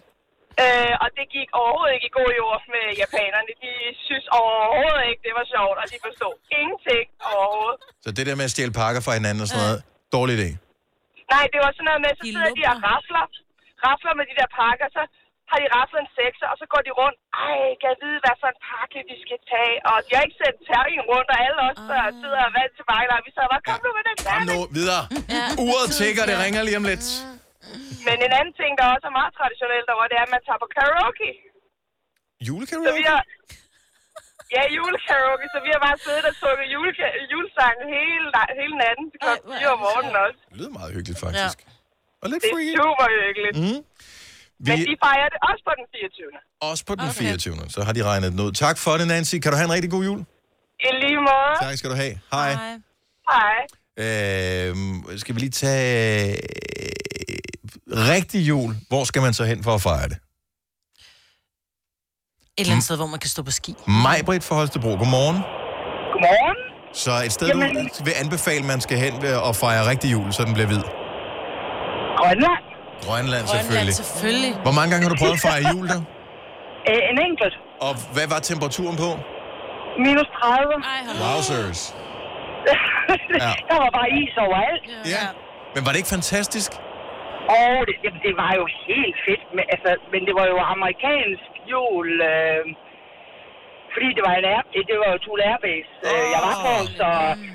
[0.62, 3.52] Øh, og det gik overhovedet ikke i god jord med japanerne.
[3.64, 3.72] De
[4.06, 7.78] synes overhovedet ikke, det var sjovt, og de forstod ingenting overhovedet.
[8.04, 9.80] Så det der med at stjæle pakker fra hinanden og sådan noget,
[10.16, 10.48] dårlig idé.
[11.34, 13.24] Nej, det var sådan noget med, så sidder de og rafler,
[13.86, 15.02] rafler med de der pakker, så
[15.52, 17.18] har de raflet en sekser, og så går de rundt.
[17.46, 19.76] Ej, kan jeg vide, hvad for en pakke de skal tage?
[19.90, 22.84] Og de har ikke sendt terningen rundt, og alle os, der sidder og vant til
[22.92, 25.02] pakkelej, vi sad bare, kom nu med den Kom nu, videre.
[25.66, 27.06] Uret tigger, det ringer lige om lidt.
[28.06, 30.60] Men en anden ting, der også er meget traditionelt derovre, det er, at man tager
[30.64, 31.30] på karaoke.
[31.36, 33.04] Så vi Julekaraoke?
[33.14, 33.22] har...
[34.56, 38.26] Ja, julekaraoke, så vi har bare siddet og sunget juleka- julesangen hele,
[38.60, 40.40] hele natten til klokken 4 om morgenen også.
[40.50, 41.58] Det lyder meget hyggeligt, faktisk.
[41.64, 41.70] Ja.
[42.22, 42.74] Og lidt Det er freaky.
[42.82, 43.56] super hyggeligt.
[43.64, 43.80] Mm.
[44.66, 46.26] Men Vi, de fejrer det også på den 24.
[46.70, 47.54] også på den 24.
[47.68, 48.52] Så har de regnet den ud.
[48.52, 49.36] Tak for det, Nancy.
[49.42, 50.20] Kan du have en rigtig god jul?
[50.80, 51.52] I lige måde.
[51.66, 52.14] Tak skal du have.
[52.32, 52.50] Hej.
[53.32, 53.58] Hej.
[54.04, 56.36] Øhm, skal vi lige tage
[57.88, 58.74] rigtig jul?
[58.88, 60.16] Hvor skal man så hen for at fejre det?
[62.56, 63.74] Et eller andet sted, hvor man kan stå på ski.
[64.04, 65.36] Majbrit fra Holstebro, godmorgen.
[66.12, 66.56] Godmorgen.
[66.94, 67.90] Så et sted, Jamen...
[67.98, 70.82] du vil anbefale, man skal hen ved at fejre rigtig jul, så den bliver hvid?
[72.20, 72.71] Grønland.
[73.06, 73.94] Grønland, selvfølgelig.
[74.02, 74.52] selvfølgelig.
[74.66, 76.00] Hvor mange gange har du prøvet at fejre jul der?
[76.90, 77.56] Øh, en enkelt.
[77.86, 79.10] Og hvad var temperaturen på?
[80.04, 81.22] Minus 30.
[81.24, 81.80] Wowzers.
[83.44, 83.52] Ja.
[83.70, 84.84] Der var bare is overalt.
[85.14, 85.24] Ja.
[85.74, 86.70] Men var det ikke fantastisk?
[87.60, 91.48] Og det, det, det var jo helt fedt, men, altså, men det var jo amerikansk
[91.72, 92.62] jul, øh,
[93.94, 97.08] fordi det var en air, det var jo Tool Airbase, øh, jeg var på, så...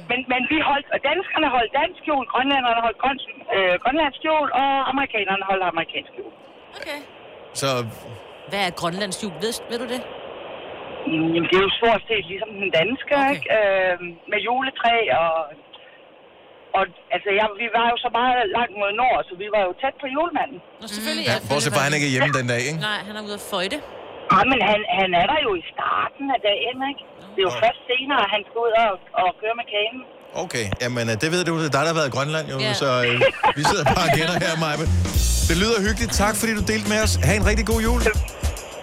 [0.09, 3.17] Men, men vi holdt, og danskerne holdt dansk jul, grønlænderne holdt grøn,
[3.55, 6.31] øh, grønlandsk jul, og amerikanerne holdt amerikansk jul.
[6.79, 6.99] Okay.
[7.61, 7.69] Så
[8.49, 9.33] Hvad er Grønlands jul?
[9.43, 10.01] Ved, ved du det?
[11.07, 13.31] Mm, Jamen, det er jo stort set ligesom den danske, okay.
[13.33, 13.45] ikke?
[13.57, 13.95] Øh,
[14.31, 15.33] med juletræ og...
[16.79, 16.85] Og
[17.15, 19.95] altså, jeg, vi var jo så meget langt mod nord, så vi var jo tæt
[20.03, 20.59] på julemanden.
[20.81, 21.25] Nå, selvfølgelig.
[21.31, 22.79] Ja, bortset fra, han ikke er hjemme den dag, ikke?
[22.89, 23.77] Nej, han er ude at føjte.
[24.37, 27.03] Ja, men han, han er der jo i starten af dagen, ikke?
[27.33, 30.01] Det er jo først senere, han skal ud og, og køre med kanen.
[30.45, 32.57] Okay, jamen øh, det ved du, det er dig, der har været i Grønland, jo,
[32.59, 32.73] Ja.
[32.83, 33.15] så øh,
[33.57, 34.85] vi sidder bare og gætter her, Maja.
[35.49, 36.11] Det lyder hyggeligt.
[36.23, 37.13] Tak, fordi du delte med os.
[37.27, 38.01] Ha' en rigtig god jul.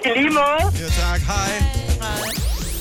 [0.06, 0.62] I lige måde.
[0.82, 1.20] Ja, tak.
[1.32, 1.52] Hej.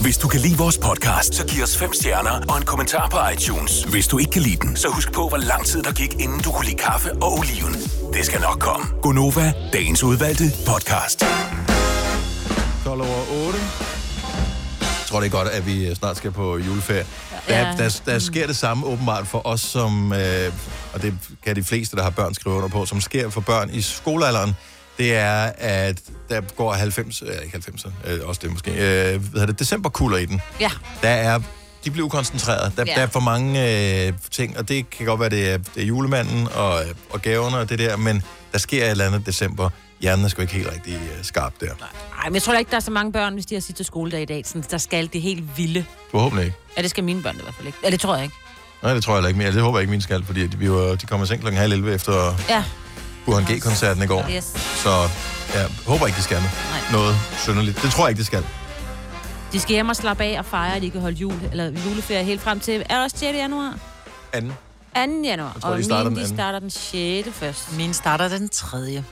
[0.06, 3.18] Hvis du kan lide vores podcast, så giv os fem stjerner og en kommentar på
[3.34, 3.84] iTunes.
[3.84, 6.40] Hvis du ikke kan lide den, så husk på, hvor lang tid der gik, inden
[6.46, 7.74] du kunne lide kaffe og oliven.
[8.16, 8.86] Det skal nok komme.
[9.02, 11.26] Gonova, dagens udvalgte podcast.
[12.84, 13.60] 12 over 8.
[14.80, 17.06] Jeg tror, det er godt, at vi snart skal på juleferie.
[17.48, 17.76] Der, Ja.
[17.78, 20.54] der, der sker det samme åbenbart for os, som, øh,
[20.94, 21.14] og det
[21.46, 24.54] kan de fleste, der har børn, skrive under på, som sker for børn i skolealderen.
[24.98, 29.20] Det er, at der går 90, øh, ikke 90, øh, også det måske, øh, hvad
[29.20, 30.42] hedder det, decemberkulder i den.
[30.60, 30.70] Ja.
[31.02, 31.40] Der er,
[31.86, 32.72] de bliver ukoncentreret.
[32.78, 32.94] Der, Ja.
[32.96, 33.72] der er for mange
[34.08, 36.80] øh, ting, og det kan godt være, det er, det er julemanden og,
[37.10, 39.70] og gaverne og det der, men der sker et eller andet december
[40.04, 41.66] hjernen er sgu ikke helt rigtig uh, skarp der.
[41.66, 43.84] Nej, men jeg tror da ikke, der er så mange børn, hvis de har sidste
[43.84, 45.86] skoledag i dag, sådan, der skal det helt vilde.
[46.12, 46.58] Forhåbentlig ikke.
[46.78, 47.80] Ja, det skal mine børn i hvert fald ikke.
[47.84, 48.36] Ja, det tror jeg ikke.
[48.84, 49.52] Nej, det tror jeg heller ikke mere.
[49.52, 51.60] Det håber jeg ikke, min skal, fordi de, vi var, de kommer i seng klokken
[51.62, 52.64] halv 11 efter Ja.
[53.26, 54.26] Burhan G-koncerten i går.
[54.36, 54.44] Yes.
[54.84, 54.90] Så
[55.54, 56.38] jeg håber ikke, de skal
[56.92, 57.82] noget synderligt.
[57.82, 58.46] Det tror jeg ikke, de skal.
[59.54, 62.24] De skal hjem og slappe af og fejre, at de kan holde jul, eller juleferie
[62.24, 62.84] helt frem til...
[62.90, 63.34] Er det også 6.
[63.38, 63.78] januar?
[64.34, 64.54] Anden.
[64.96, 65.28] 2.
[65.28, 65.52] januar.
[65.56, 67.30] Jeg tror, og de starter mine, den de starter den 6.
[67.32, 67.78] først.
[67.78, 69.04] Min starter den 3.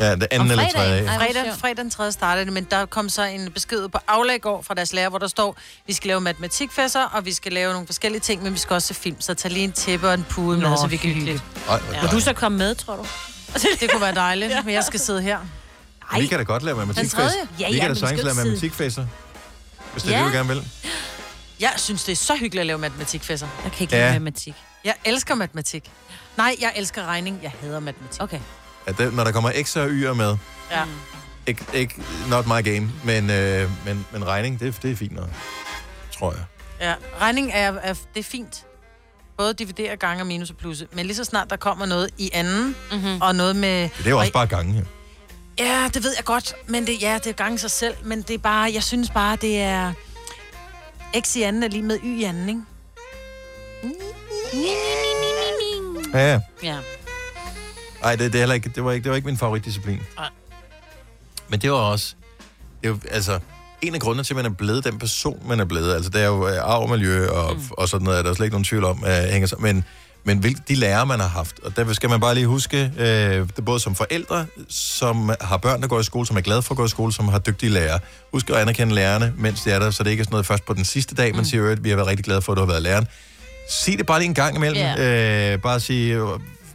[0.00, 0.96] Ja, det anden eller tredje.
[0.98, 1.60] Ej, hvor Fredag, sjovt.
[1.60, 2.12] fredag den 3.
[2.12, 5.08] startede det, men der kom så en besked på Aula i går fra deres lærer,
[5.08, 8.52] hvor der står, vi skal lave matematikfæsser, og vi skal lave nogle forskellige ting, men
[8.54, 10.76] vi skal også se film, så tag lige en tæppe og en pude med, Nå,
[10.76, 11.42] så vi kan hygge lidt.
[11.68, 13.06] Ej, hvor Vil du så komme med, tror du?
[13.80, 15.38] Det kunne være dejligt, men jeg skal sidde her.
[16.12, 16.20] Ej.
[16.20, 17.16] Vi kan da godt lave matematikfest.
[17.16, 17.32] tredje?
[17.60, 19.06] Ja, vi ja, kan da men skal sagtens jo lave sidde- matematikfester.
[19.92, 20.24] Hvis det er Ja.
[20.24, 20.68] det, du gerne vil.
[21.60, 23.48] Jeg synes, det er så hyggeligt at lave matematikfæsser.
[23.64, 24.02] Jeg kan ikke Ja.
[24.02, 24.54] lide matematik.
[24.84, 25.90] Jeg elsker matematik.
[26.36, 27.40] Nej, jeg elsker regning.
[27.42, 28.22] Jeg hader matematik.
[28.22, 28.40] Okay.
[28.86, 30.36] Ja, det, når der kommer X'er og Y'er med,
[30.70, 30.84] Ja.
[31.46, 31.94] ikke, ikke
[32.30, 35.28] not my game, men, øh, men, men regning, det, det er fint nok.
[36.18, 36.44] Tror jeg.
[36.80, 38.64] Ja, regning er, er, det er fint.
[39.38, 40.86] Både dividere, gange og minus og plusse.
[40.92, 43.20] Men lige så snart der kommer noget i anden, mm-hmm.
[43.20, 43.82] og noget med...
[43.98, 44.84] Det er jo også bare gange her.
[45.58, 48.34] Ja, det ved jeg godt, men det, ja, det er gange sig selv, men det
[48.34, 49.92] er bare, jeg synes bare, det er...
[51.20, 52.62] X i anden er lige med Y i anden, ikke?
[56.14, 56.78] Ja, ja.
[58.06, 58.10] Ja.
[58.10, 60.00] Ej, det, det, er heller ikke, det, var ikke, det var ikke min favoritdisciplin.
[60.16, 60.28] Nej.
[61.48, 62.14] Men det var også...
[62.80, 63.38] Det er jo, altså,
[63.82, 66.20] en af grundene til, at man er blevet den person, man er blevet, altså det
[66.22, 67.62] er jo øh, arv og miljø og, mm.
[67.70, 69.74] og sådan noget, er der slet ikke nogen tvivl om, at hænger sammen.
[69.74, 69.84] Men,
[70.24, 71.60] men hvilke, de lærer, man har haft.
[71.62, 75.56] Og derfor skal man bare lige huske, øh, det er både som forældre, som har
[75.56, 77.38] børn, der går i skole, som er glade for at gå i skole, som har
[77.38, 77.98] dygtige lærere.
[78.32, 80.66] Husk at anerkende lærerne, mens de er der, så det ikke er sådan noget først
[80.66, 82.62] på den sidste dag, man siger, at vi har været rigtig glade for, at du
[82.62, 83.06] har været læreren.
[83.70, 84.78] Sig det bare lige en gang imellem.
[84.78, 85.52] Ja.
[85.52, 86.28] Øh, bare sige, øh,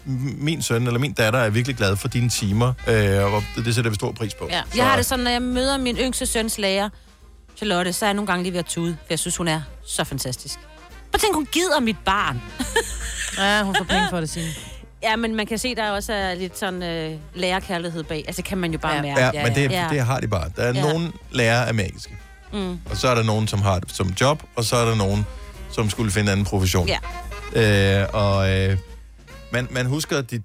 [0.06, 3.76] min søn eller min datter er virkelig glad for dine timer, øh, og det, det
[3.76, 4.47] sætter vi stor pris på.
[4.52, 4.62] Ja.
[4.76, 6.89] Jeg har det sådan, når jeg møder min yngste søns lærer,
[7.58, 9.62] Charlotte, så er jeg nogle gange lige ved at tude, for jeg synes, hun er
[9.88, 10.60] så fantastisk.
[10.60, 12.41] Prøv at tænke, hun gider mit barn.
[13.38, 14.49] Ja, hun får penge for det, Signe.
[15.04, 18.24] Ja, men man kan se, der også er lidt sådan øh, lærerkærlighed bag.
[18.28, 19.02] Altså, kan man jo bare Ja.
[19.02, 19.38] mærke.
[19.38, 19.88] Ja, men det, ja.
[19.91, 20.49] det har de bare.
[20.56, 20.86] Der er Ja.
[20.88, 20.91] ja.
[20.93, 22.18] nogle lærere er magiske,
[22.54, 22.80] Mm.
[22.89, 25.26] og så er der nogen, som har det som job, og så er der nogen,
[25.72, 26.89] som skulle finde en anden profession.
[27.56, 28.02] Ja.
[28.02, 28.78] Øh, og øh,
[29.52, 30.41] man, man husker de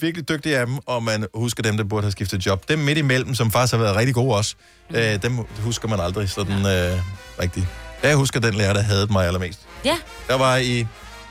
[0.00, 2.68] virkelig dygtige af dem, og man husker dem, der burde have skiftet job.
[2.68, 4.54] Dem midt imellem, som faktisk har været rigtig gode også,
[4.90, 4.96] Mm.
[4.96, 6.98] øh, dem husker man aldrig sådan øh,
[7.40, 7.66] rigtigt.
[8.02, 9.58] Jeg husker den lærer, der havde mig allermest.
[9.84, 9.96] Ja.
[10.28, 10.86] Der var i, hvad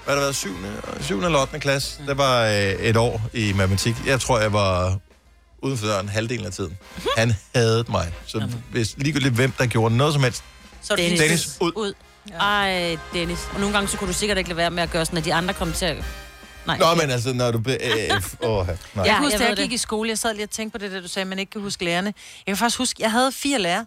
[0.06, 0.50] har det været, 7.
[1.02, 1.24] 7.
[1.24, 1.60] eller 8.
[1.60, 3.96] klasse, der var øh, et år i matematik.
[4.06, 4.98] Jeg tror, jeg var
[5.64, 6.78] uden for døren halvdelen af tiden.
[7.18, 8.14] Han havde mig.
[8.26, 10.44] Så hvis ligegyldigt hvem, der gjorde noget som helst,
[10.82, 11.20] Så Dennis.
[11.20, 11.72] Dennis, ud.
[11.76, 11.94] ud.
[12.40, 13.40] Ej, Dennis.
[13.54, 15.26] Og nogle gange, så kunne du sikkert ikke lade være med at gøre sådan, at
[15.26, 15.98] de andre kom til at...
[16.68, 16.78] Nej.
[16.78, 17.58] Nå, men altså, når du...
[17.58, 18.76] Øh, åh, nej.
[18.96, 19.74] Jeg Ja, kan huske, jeg da jeg gik det.
[19.76, 21.50] i skole, jeg sad lige og tænkte på det, der du sagde, at man ikke
[21.52, 22.14] kan huske lærerne.
[22.48, 23.86] Jeg kan faktisk huske, jeg havde fire lærere.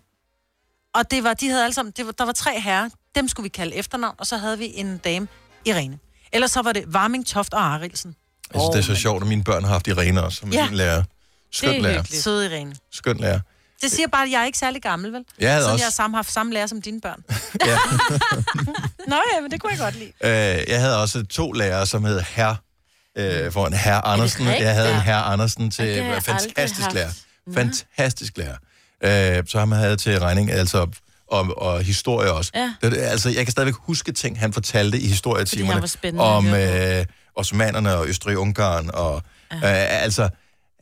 [0.95, 3.45] Og det var, de havde alle sammen, det var, der var tre herrer, dem skulle
[3.45, 5.29] vi kalde efternavn, og så havde vi en dame,
[5.65, 5.99] Irene.
[6.33, 8.15] Ellers så var det Varming, Toft og Arilsen.
[8.55, 10.67] Jeg synes, det er så sjovt, at mine børn har haft Irene også, som Ja.
[10.67, 11.03] min lærer.
[11.53, 12.03] Skønt lærer.
[12.03, 12.75] Søde Irene.
[12.93, 13.41] Skønt lærer.
[13.83, 15.25] Det siger bare, at jeg er ikke særlig gammel, vel?
[15.41, 17.23] Jeg havde Siden også- jeg har samme, haft samme lærer som dine børn.
[17.67, 17.79] Ja.
[19.13, 20.13] Nå ja, men det kunne jeg godt lide.
[20.21, 22.55] Øh, jeg havde også to lærere, som hed Herr,
[23.19, 24.47] øh, for en Herr Andersen.
[24.47, 25.01] Jeg havde en Ja.
[25.01, 27.05] Herr Andersen til har jeg fantastisk lærer.
[27.05, 27.55] haft.
[27.55, 29.37] Fantastisk lærer.
[29.39, 30.87] Øh, så ham havde til regning, altså
[31.31, 32.51] og, og historie også.
[32.55, 32.75] Ja.
[32.83, 35.83] Det, altså, jeg kan stadigvæk huske ting, han fortalte i historietimerne
[36.21, 37.05] om øh,
[37.37, 38.91] osmanerne og Østrig-Ungarn.
[38.95, 39.57] Og, ja.
[39.57, 40.29] øh, altså,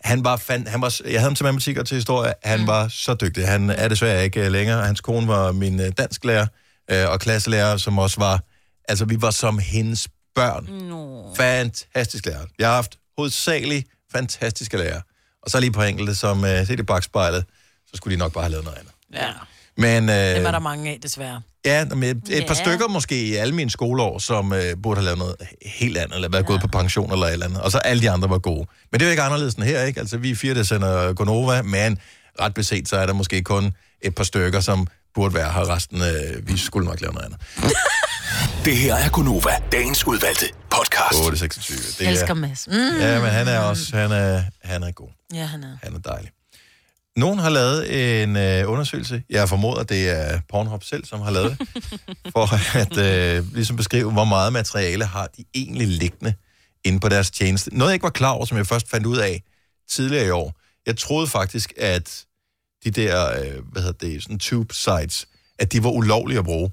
[0.04, 2.32] han var, fan, han var, jeg havde ham til matematik og til historie.
[2.44, 2.66] Han mm.
[2.66, 3.48] var så dygtig.
[3.48, 4.86] Han er desværre ikke øh, længere.
[4.86, 6.46] Hans kone var min øh, dansklærer
[6.90, 8.40] øh, og klasselærer, som også var...
[8.88, 10.64] Altså, vi var som hendes børn.
[10.64, 11.34] No.
[11.34, 12.40] Fantastisk lærer.
[12.58, 15.02] Jeg har haft hovedsageligt fantastiske lærere.
[15.42, 17.44] Og så lige på enkelte, som øh, set i bagspejlet,
[17.86, 18.92] så skulle de nok bare have lavet noget andet.
[19.14, 19.28] Ja,
[19.76, 21.40] Men, øh, dem er der mange af, desværre.
[21.64, 22.64] Ja, med et, et par Ja.
[22.64, 25.34] stykker måske i alle mine skoleår, som øh, burde have lavet noget
[25.66, 26.46] helt andet, eller været ja.
[26.46, 27.60] gået på pension eller et eller andet.
[27.60, 28.66] Og så alle de andre var gode.
[28.92, 30.00] Men det er jo ikke anderledes end her, ikke?
[30.00, 31.98] Altså, vi er fire, der sender Gonova, men
[32.40, 33.72] ret beset, så er der måske kun
[34.02, 35.74] et par stykker, som burde være her.
[35.74, 37.40] Resten, øh, vi skulle nok lave noget andet.
[38.64, 41.18] Det her er Gunova, dagens udvalgte podcast.
[41.18, 41.76] 826.
[41.78, 42.66] Det Jeg elsker Mads.
[42.66, 42.74] Mm.
[42.74, 45.08] Ja, men han er også, han er, han er god.
[45.34, 45.76] Ja, han er.
[45.82, 46.30] Han er dejlig.
[47.16, 49.22] Nogen har lavet en øh, undersøgelse.
[49.30, 51.68] Jeg formoder, det er Pornhub selv, som har lavet det.
[52.34, 56.34] for at øh, ligesom beskrive, hvor meget materiale har de egentlig liggende
[56.84, 57.78] inde på deres tjeneste.
[57.78, 59.42] Noget, jeg ikke var klar over, som jeg først fandt ud af
[59.90, 60.54] tidligere i år.
[60.86, 62.24] Jeg troede faktisk, at
[62.84, 65.26] de der, øh, hvad hedder det, sådan tube sites,
[65.58, 66.70] at de var ulovlige at bruge.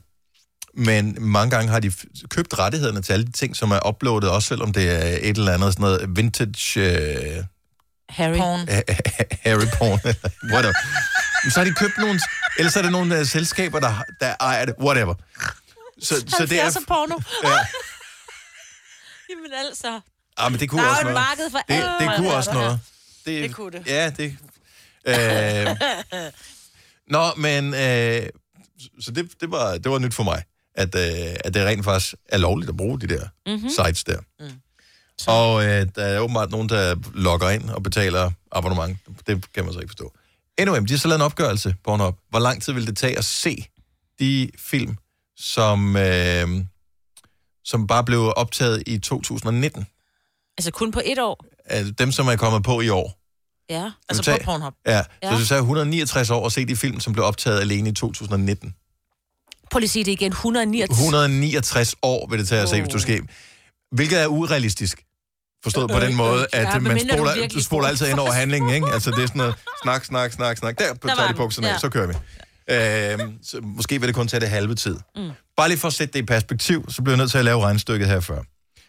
[0.77, 1.91] Men mange gange har de
[2.29, 5.53] købt rettighederne til alle de ting, som er uploadet, også selvom det er et eller
[5.53, 6.79] andet sådan noget vintage...
[6.79, 7.43] Øh,
[8.09, 8.37] Harry.
[8.37, 8.67] Porn.
[9.41, 9.99] Harry Porn,
[10.53, 10.73] whatever.
[11.49, 12.19] Så har de købt nogle,
[12.57, 15.13] ellers er det nogle uh, selskaber, der, der ejer det, whatever.
[16.01, 16.69] Så, så det er...
[16.69, 17.19] 70'er porno.
[17.43, 17.49] Ja.
[19.29, 19.99] Jamen altså.
[20.37, 21.15] Ah, men det kunne Der er også noget.
[21.15, 21.85] marked for det, alt.
[21.99, 22.79] det kunne også noget.
[23.25, 23.87] Det kunne det.
[23.87, 24.37] Ja, det...
[25.05, 25.75] Øh,
[27.15, 27.73] nå, men...
[27.73, 28.29] Øh,
[28.99, 30.43] så det, det, var, det var nyt for mig,
[30.75, 33.55] at, øh, at det rent faktisk er lovligt at bruge de der Mhm.
[33.55, 33.69] mm-hmm.
[33.69, 34.19] sites der.
[34.39, 34.45] Mm.
[35.27, 38.97] Og øh, der er åbenbart nogen, der logger ind og betaler abonnement.
[39.27, 40.13] Det kan man så ikke forstå.
[40.57, 42.17] Anyway, de har så lavet en opgørelse på op.
[42.29, 43.65] Hvor lang tid vil det tage at se
[44.19, 44.97] de film,
[45.37, 46.47] som, øh,
[47.63, 49.85] som bare blev optaget i 2019?
[50.57, 51.45] Altså kun på et år?
[51.65, 53.19] Altså dem, som er kommet på i år.
[53.69, 53.91] Ja.
[54.09, 54.73] Altså tage- på Pornhub.
[54.85, 55.31] Ja, ja.
[55.31, 58.75] Så det er 169 år at se de film, som blev optaget alene i 2019.
[59.73, 60.31] Prøv lige at sige det igen.
[60.31, 60.89] 169.
[60.99, 63.21] 169 år vil det tage at se, hvis du skal.
[63.91, 65.03] Hvilket er urealistisk.
[65.63, 68.73] Forstået på den måde, at Ja, man du spoler, du spoler altid ind over handlingen,
[68.73, 68.87] ikke?
[68.87, 70.79] Altså, det er sådan noget snak, snak, snak, snak.
[70.79, 71.79] Der, Der tager de bukserne af, Ja.
[71.79, 72.13] så kører vi.
[73.23, 74.99] Øhm, så måske vil det kun tage det halve tid.
[75.15, 75.31] Mm.
[75.57, 77.61] Bare lige for at sætte det i perspektiv, så bliver jeg nødt til at lave
[77.61, 78.41] regnstykket her før.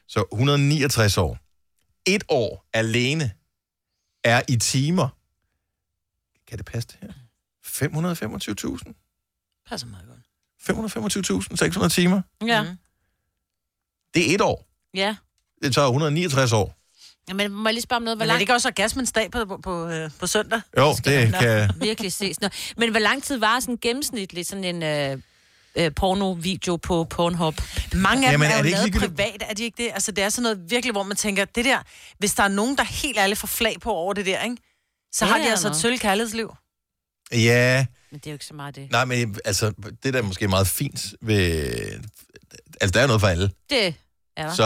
[0.09, 1.39] Så 169 år.
[2.07, 3.31] Et år alene
[4.25, 5.09] er i timer.
[6.49, 7.13] Kan det passe det her?
[7.67, 9.65] 525.000?
[9.69, 10.14] Passer meget godt.
[10.71, 12.23] 525.600 timer.
[12.47, 12.63] Ja.
[12.63, 12.69] Mm.
[14.15, 14.67] Det er et år.
[14.95, 15.17] Ja.
[15.63, 16.75] Det tager 169 år.
[17.29, 18.19] Jamen, må jeg lige spørge om noget?
[18.19, 18.41] Hvor Men er det lang...
[18.41, 20.61] ikke også orgasmens dag på, på, på, øh, på søndag?
[20.79, 21.71] Jo, det kan...
[21.81, 22.41] Virkelig ses.
[22.41, 22.49] Nå.
[22.77, 25.19] Men hvor lang tid var sådan gennemsnitligt sådan en øh,
[25.77, 27.55] øh, porno-video på Pornhub?
[27.95, 29.91] Mange af Jamen, dem er, er er det jo lavet privat, er de ikke det?
[29.95, 31.79] Altså, det er sådan noget virkelig, hvor man tænker, det der,
[32.19, 34.57] hvis der er nogen, der helt ærligt får flag på over det der, ikke?
[35.13, 35.79] så Ja, har de ja, altså et nå.
[35.79, 36.55] sølv kærlighedsliv.
[37.33, 38.91] Ja, Men det er jo ikke så meget det.
[38.91, 41.63] nej, men altså, det der er måske meget fint ved...
[42.81, 43.51] Altså, der er noget for alle.
[43.71, 43.87] Det
[44.37, 44.55] er der.
[44.55, 44.65] Så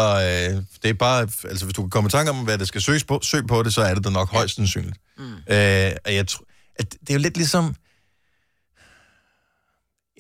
[0.54, 1.20] øh, det er bare...
[1.44, 3.62] Altså, hvis du kan komme i tanke om, hvad der skal søges på, søg på
[3.62, 4.96] det, så er det da nok højst sandsynligt.
[5.18, 5.24] Mm.
[5.32, 6.44] Øh, og jeg tror...
[6.78, 7.74] At det er jo lidt ligesom...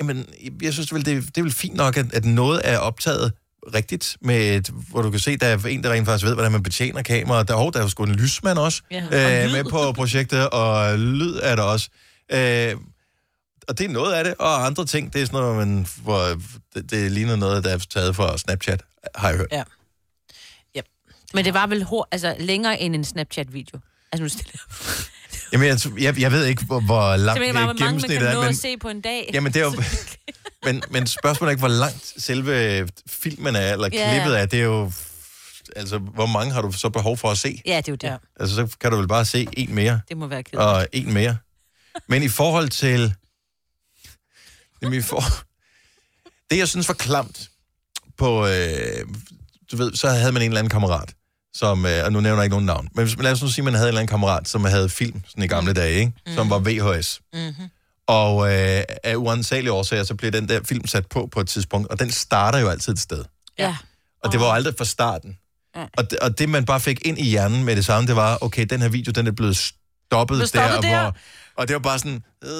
[0.00, 0.26] Jamen,
[0.62, 3.32] jeg synes vel, det, er- det er vel fint nok, at, at noget er optaget
[3.74, 6.52] rigtigt, med et, hvor du kan se, der er en, der rent faktisk ved, hvordan
[6.52, 7.48] man betjener kameraet.
[7.48, 10.50] Der, oh, der er jo sgu en lysmand også Ja, og øh, med på projektet,
[10.50, 11.88] og lyd er der også.
[12.32, 12.74] Øh,
[13.68, 16.40] og det er noget af det, og andre ting, det er sådan noget, man, hvor
[16.74, 18.82] det, det ligner noget, der er taget fra Snapchat,
[19.14, 19.48] har jeg hørt.
[19.52, 19.62] Ja.
[21.34, 23.80] Men det var vel hår, altså, længere end en Snapchat-video.
[24.12, 24.60] Altså, nu stiller jeg.
[25.52, 28.18] Jamen, jeg, jeg, jeg ved ikke, hvor, hvor langt Simpelthen bare, hvor mange man gennemsnittet
[28.18, 29.30] kan er, nå men, at se på en dag.
[29.34, 29.82] jamen, det er jo,
[30.66, 34.10] men, men spørgsmålet er ikke, hvor langt selve filmen er, eller Ja.
[34.12, 34.46] klippet er.
[34.46, 34.92] Det er jo,
[35.76, 37.62] altså, hvor mange har du så behov for at se?
[37.66, 38.08] Ja, det er jo det.
[38.08, 38.16] Ja.
[38.40, 40.62] Altså, så kan du vel bare se en mere, Det må være kedeligt.
[40.62, 41.36] og en mere.
[42.06, 43.14] Men i forhold til...
[44.82, 45.22] Jamen, i for...
[46.50, 47.50] Det, jeg synes var klamt
[48.18, 48.46] på...
[48.46, 49.04] Øh,
[49.72, 51.14] du ved, så havde man en eller anden kammerat,
[51.54, 51.86] som...
[51.86, 52.88] Øh, og nu nævner jeg ikke nogen navn.
[52.94, 54.88] Men hvis, lad os nu sige, at man havde en eller anden kammerat, som havde
[54.88, 56.12] film sådan i gamle dage, ikke?
[56.34, 57.20] Som var VHS.
[57.32, 57.68] Mm-hmm.
[58.06, 61.88] Og øh, af uansagelige årsager, så bliver den der film sat på på et tidspunkt,
[61.88, 63.24] og den starter jo altid et sted.
[63.58, 63.76] Ja.
[64.24, 65.38] Og det var jo aldrig fra starten.
[65.76, 65.86] Ja.
[65.96, 68.38] Og, det, og det, man bare fik ind i hjernen med det samme, det var,
[68.40, 71.00] okay, den her video, den er blevet stoppet, stoppet der, der.
[71.00, 71.16] Hvor,
[71.58, 72.22] og det var bare sådan...
[72.44, 72.50] Øh,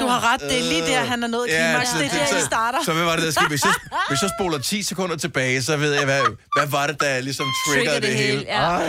[0.00, 1.90] Du har ret, det er lige der, han er nået Ja, klimaks.
[1.90, 2.78] det er så- der, så- I starter.
[2.84, 3.48] Så hvad var det, der skete?
[3.48, 3.74] Hvis jeg,
[4.08, 6.22] hvis jeg spoler 10 sekunder tilbage, så ved jeg, hvad,
[6.58, 8.40] hvad var det, der ligesom triggerede det, hele?
[8.46, 8.60] ja.
[8.62, 8.82] Ej,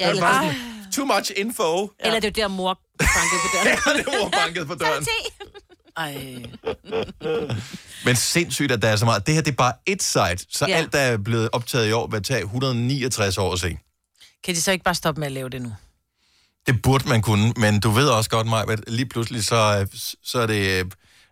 [0.00, 0.54] Ja, det eller, var sådan,
[0.92, 1.90] too much info.
[2.00, 3.66] eller det er der, mor bankede på døren.
[3.86, 5.06] Ja, det var banket på døren.
[5.96, 6.42] Ej.
[8.04, 9.26] Men sindssygt, at der er så meget.
[9.26, 10.74] Det her, det er bare et site, så Ja.
[10.74, 13.78] alt, der er blevet optaget i år, vil tage 169 år at se.
[14.44, 15.72] Kan de så ikke bare stoppe med at lave det nu?
[16.66, 19.86] Det burde man kunne, men du ved også godt, Maj, at lige pludselig så, øh,
[20.22, 20.84] så er det øh,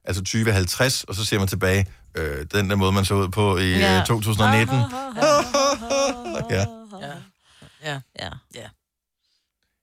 [0.05, 3.57] altså 2050, og så ser man tilbage, øh, den der måde, man så ud på
[3.59, 3.97] i Ja.
[3.97, 4.05] ja.
[4.07, 4.77] 2019.
[6.51, 6.65] Ja.
[7.85, 8.01] Ja.
[8.19, 8.29] Ja.
[8.55, 8.69] ja.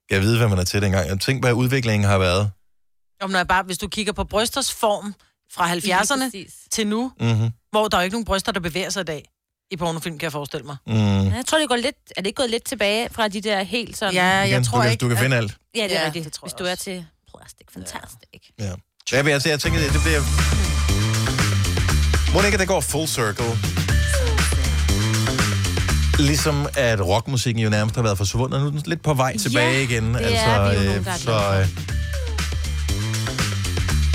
[0.09, 1.07] Jeg ved, hvad man er til dengang.
[1.09, 2.51] Jeg tænker, hvad udviklingen har været.
[3.21, 5.13] Om når jeg bare, hvis du kigger på brysters form
[5.53, 7.49] fra 70'erne til nu, Mm-hmm.
[7.71, 9.25] hvor der er jo ikke nogen bryster, der bevæger sig i dag.
[9.71, 10.75] I pornofilm, kan jeg forestille mig.
[10.87, 10.93] Mm.
[10.95, 13.63] Ja, Jeg tror, det går lidt, er det ikke gået lidt tilbage fra de der
[13.63, 14.13] helt sådan...
[14.13, 15.55] Ja, jeg Igen, tror du kan, ikke, Du kan at- finde alt.
[15.75, 16.25] Ja, det er Ja, ja, rigtigt.
[16.25, 17.05] det tror Hvis jeg du er til
[17.37, 18.51] plastik, fantastisk.
[18.59, 18.71] Ja.
[19.11, 20.21] Jeg, vil, altså, jeg tænker, det, det bliver...
[22.33, 23.45] Må det ikke, at det går full circle?
[26.19, 28.61] Ligesom at rockmusikken jo nærmest har været forsvundet.
[28.61, 30.13] Nu er den lidt på vej tilbage igen.
[30.13, 31.67] det er altså, vi jo øh, nogle, er så, øh,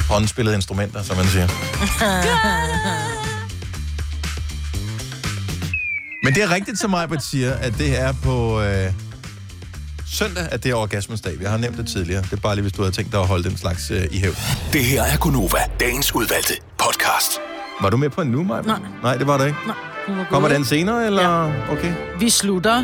[0.09, 1.49] håndspillede instrumenter, som man siger.
[6.23, 8.93] Men det er rigtigt, som Majbert siger, at det er på øh,
[10.07, 11.33] søndag, at det er orgasmens dag.
[11.41, 12.23] Jeg har nævnt det tidligere.
[12.23, 14.18] Det er bare lige, hvis du havde tænkt dig at holde den slags øh, i
[14.18, 14.37] hævd.
[14.73, 17.33] Det her er Gunova, dagens udvalgte podcast.
[17.81, 18.66] Var du med på en nu, Majbert?
[18.66, 18.79] Nej.
[19.03, 19.59] Nej, det var det ikke.
[19.66, 20.25] Nej.
[20.31, 21.23] Kommer den senere, eller?
[21.23, 21.73] Ja.
[21.73, 21.93] Okay.
[22.18, 22.83] Vi slutter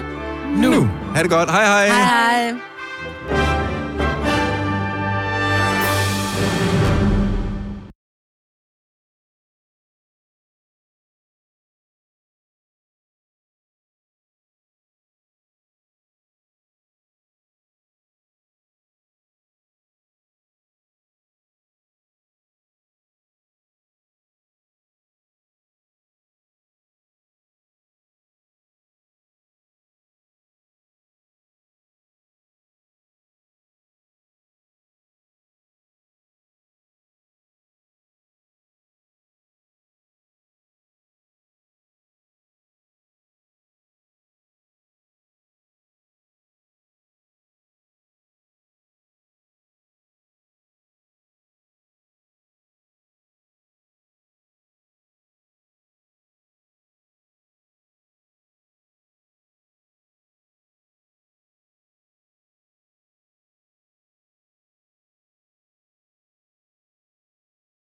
[0.57, 0.71] nu.
[0.71, 0.91] Nu.
[1.15, 1.51] Ha' det godt.
[1.51, 1.65] Hej.
[1.65, 2.05] Hej hej.
[2.05, 2.53] Hej.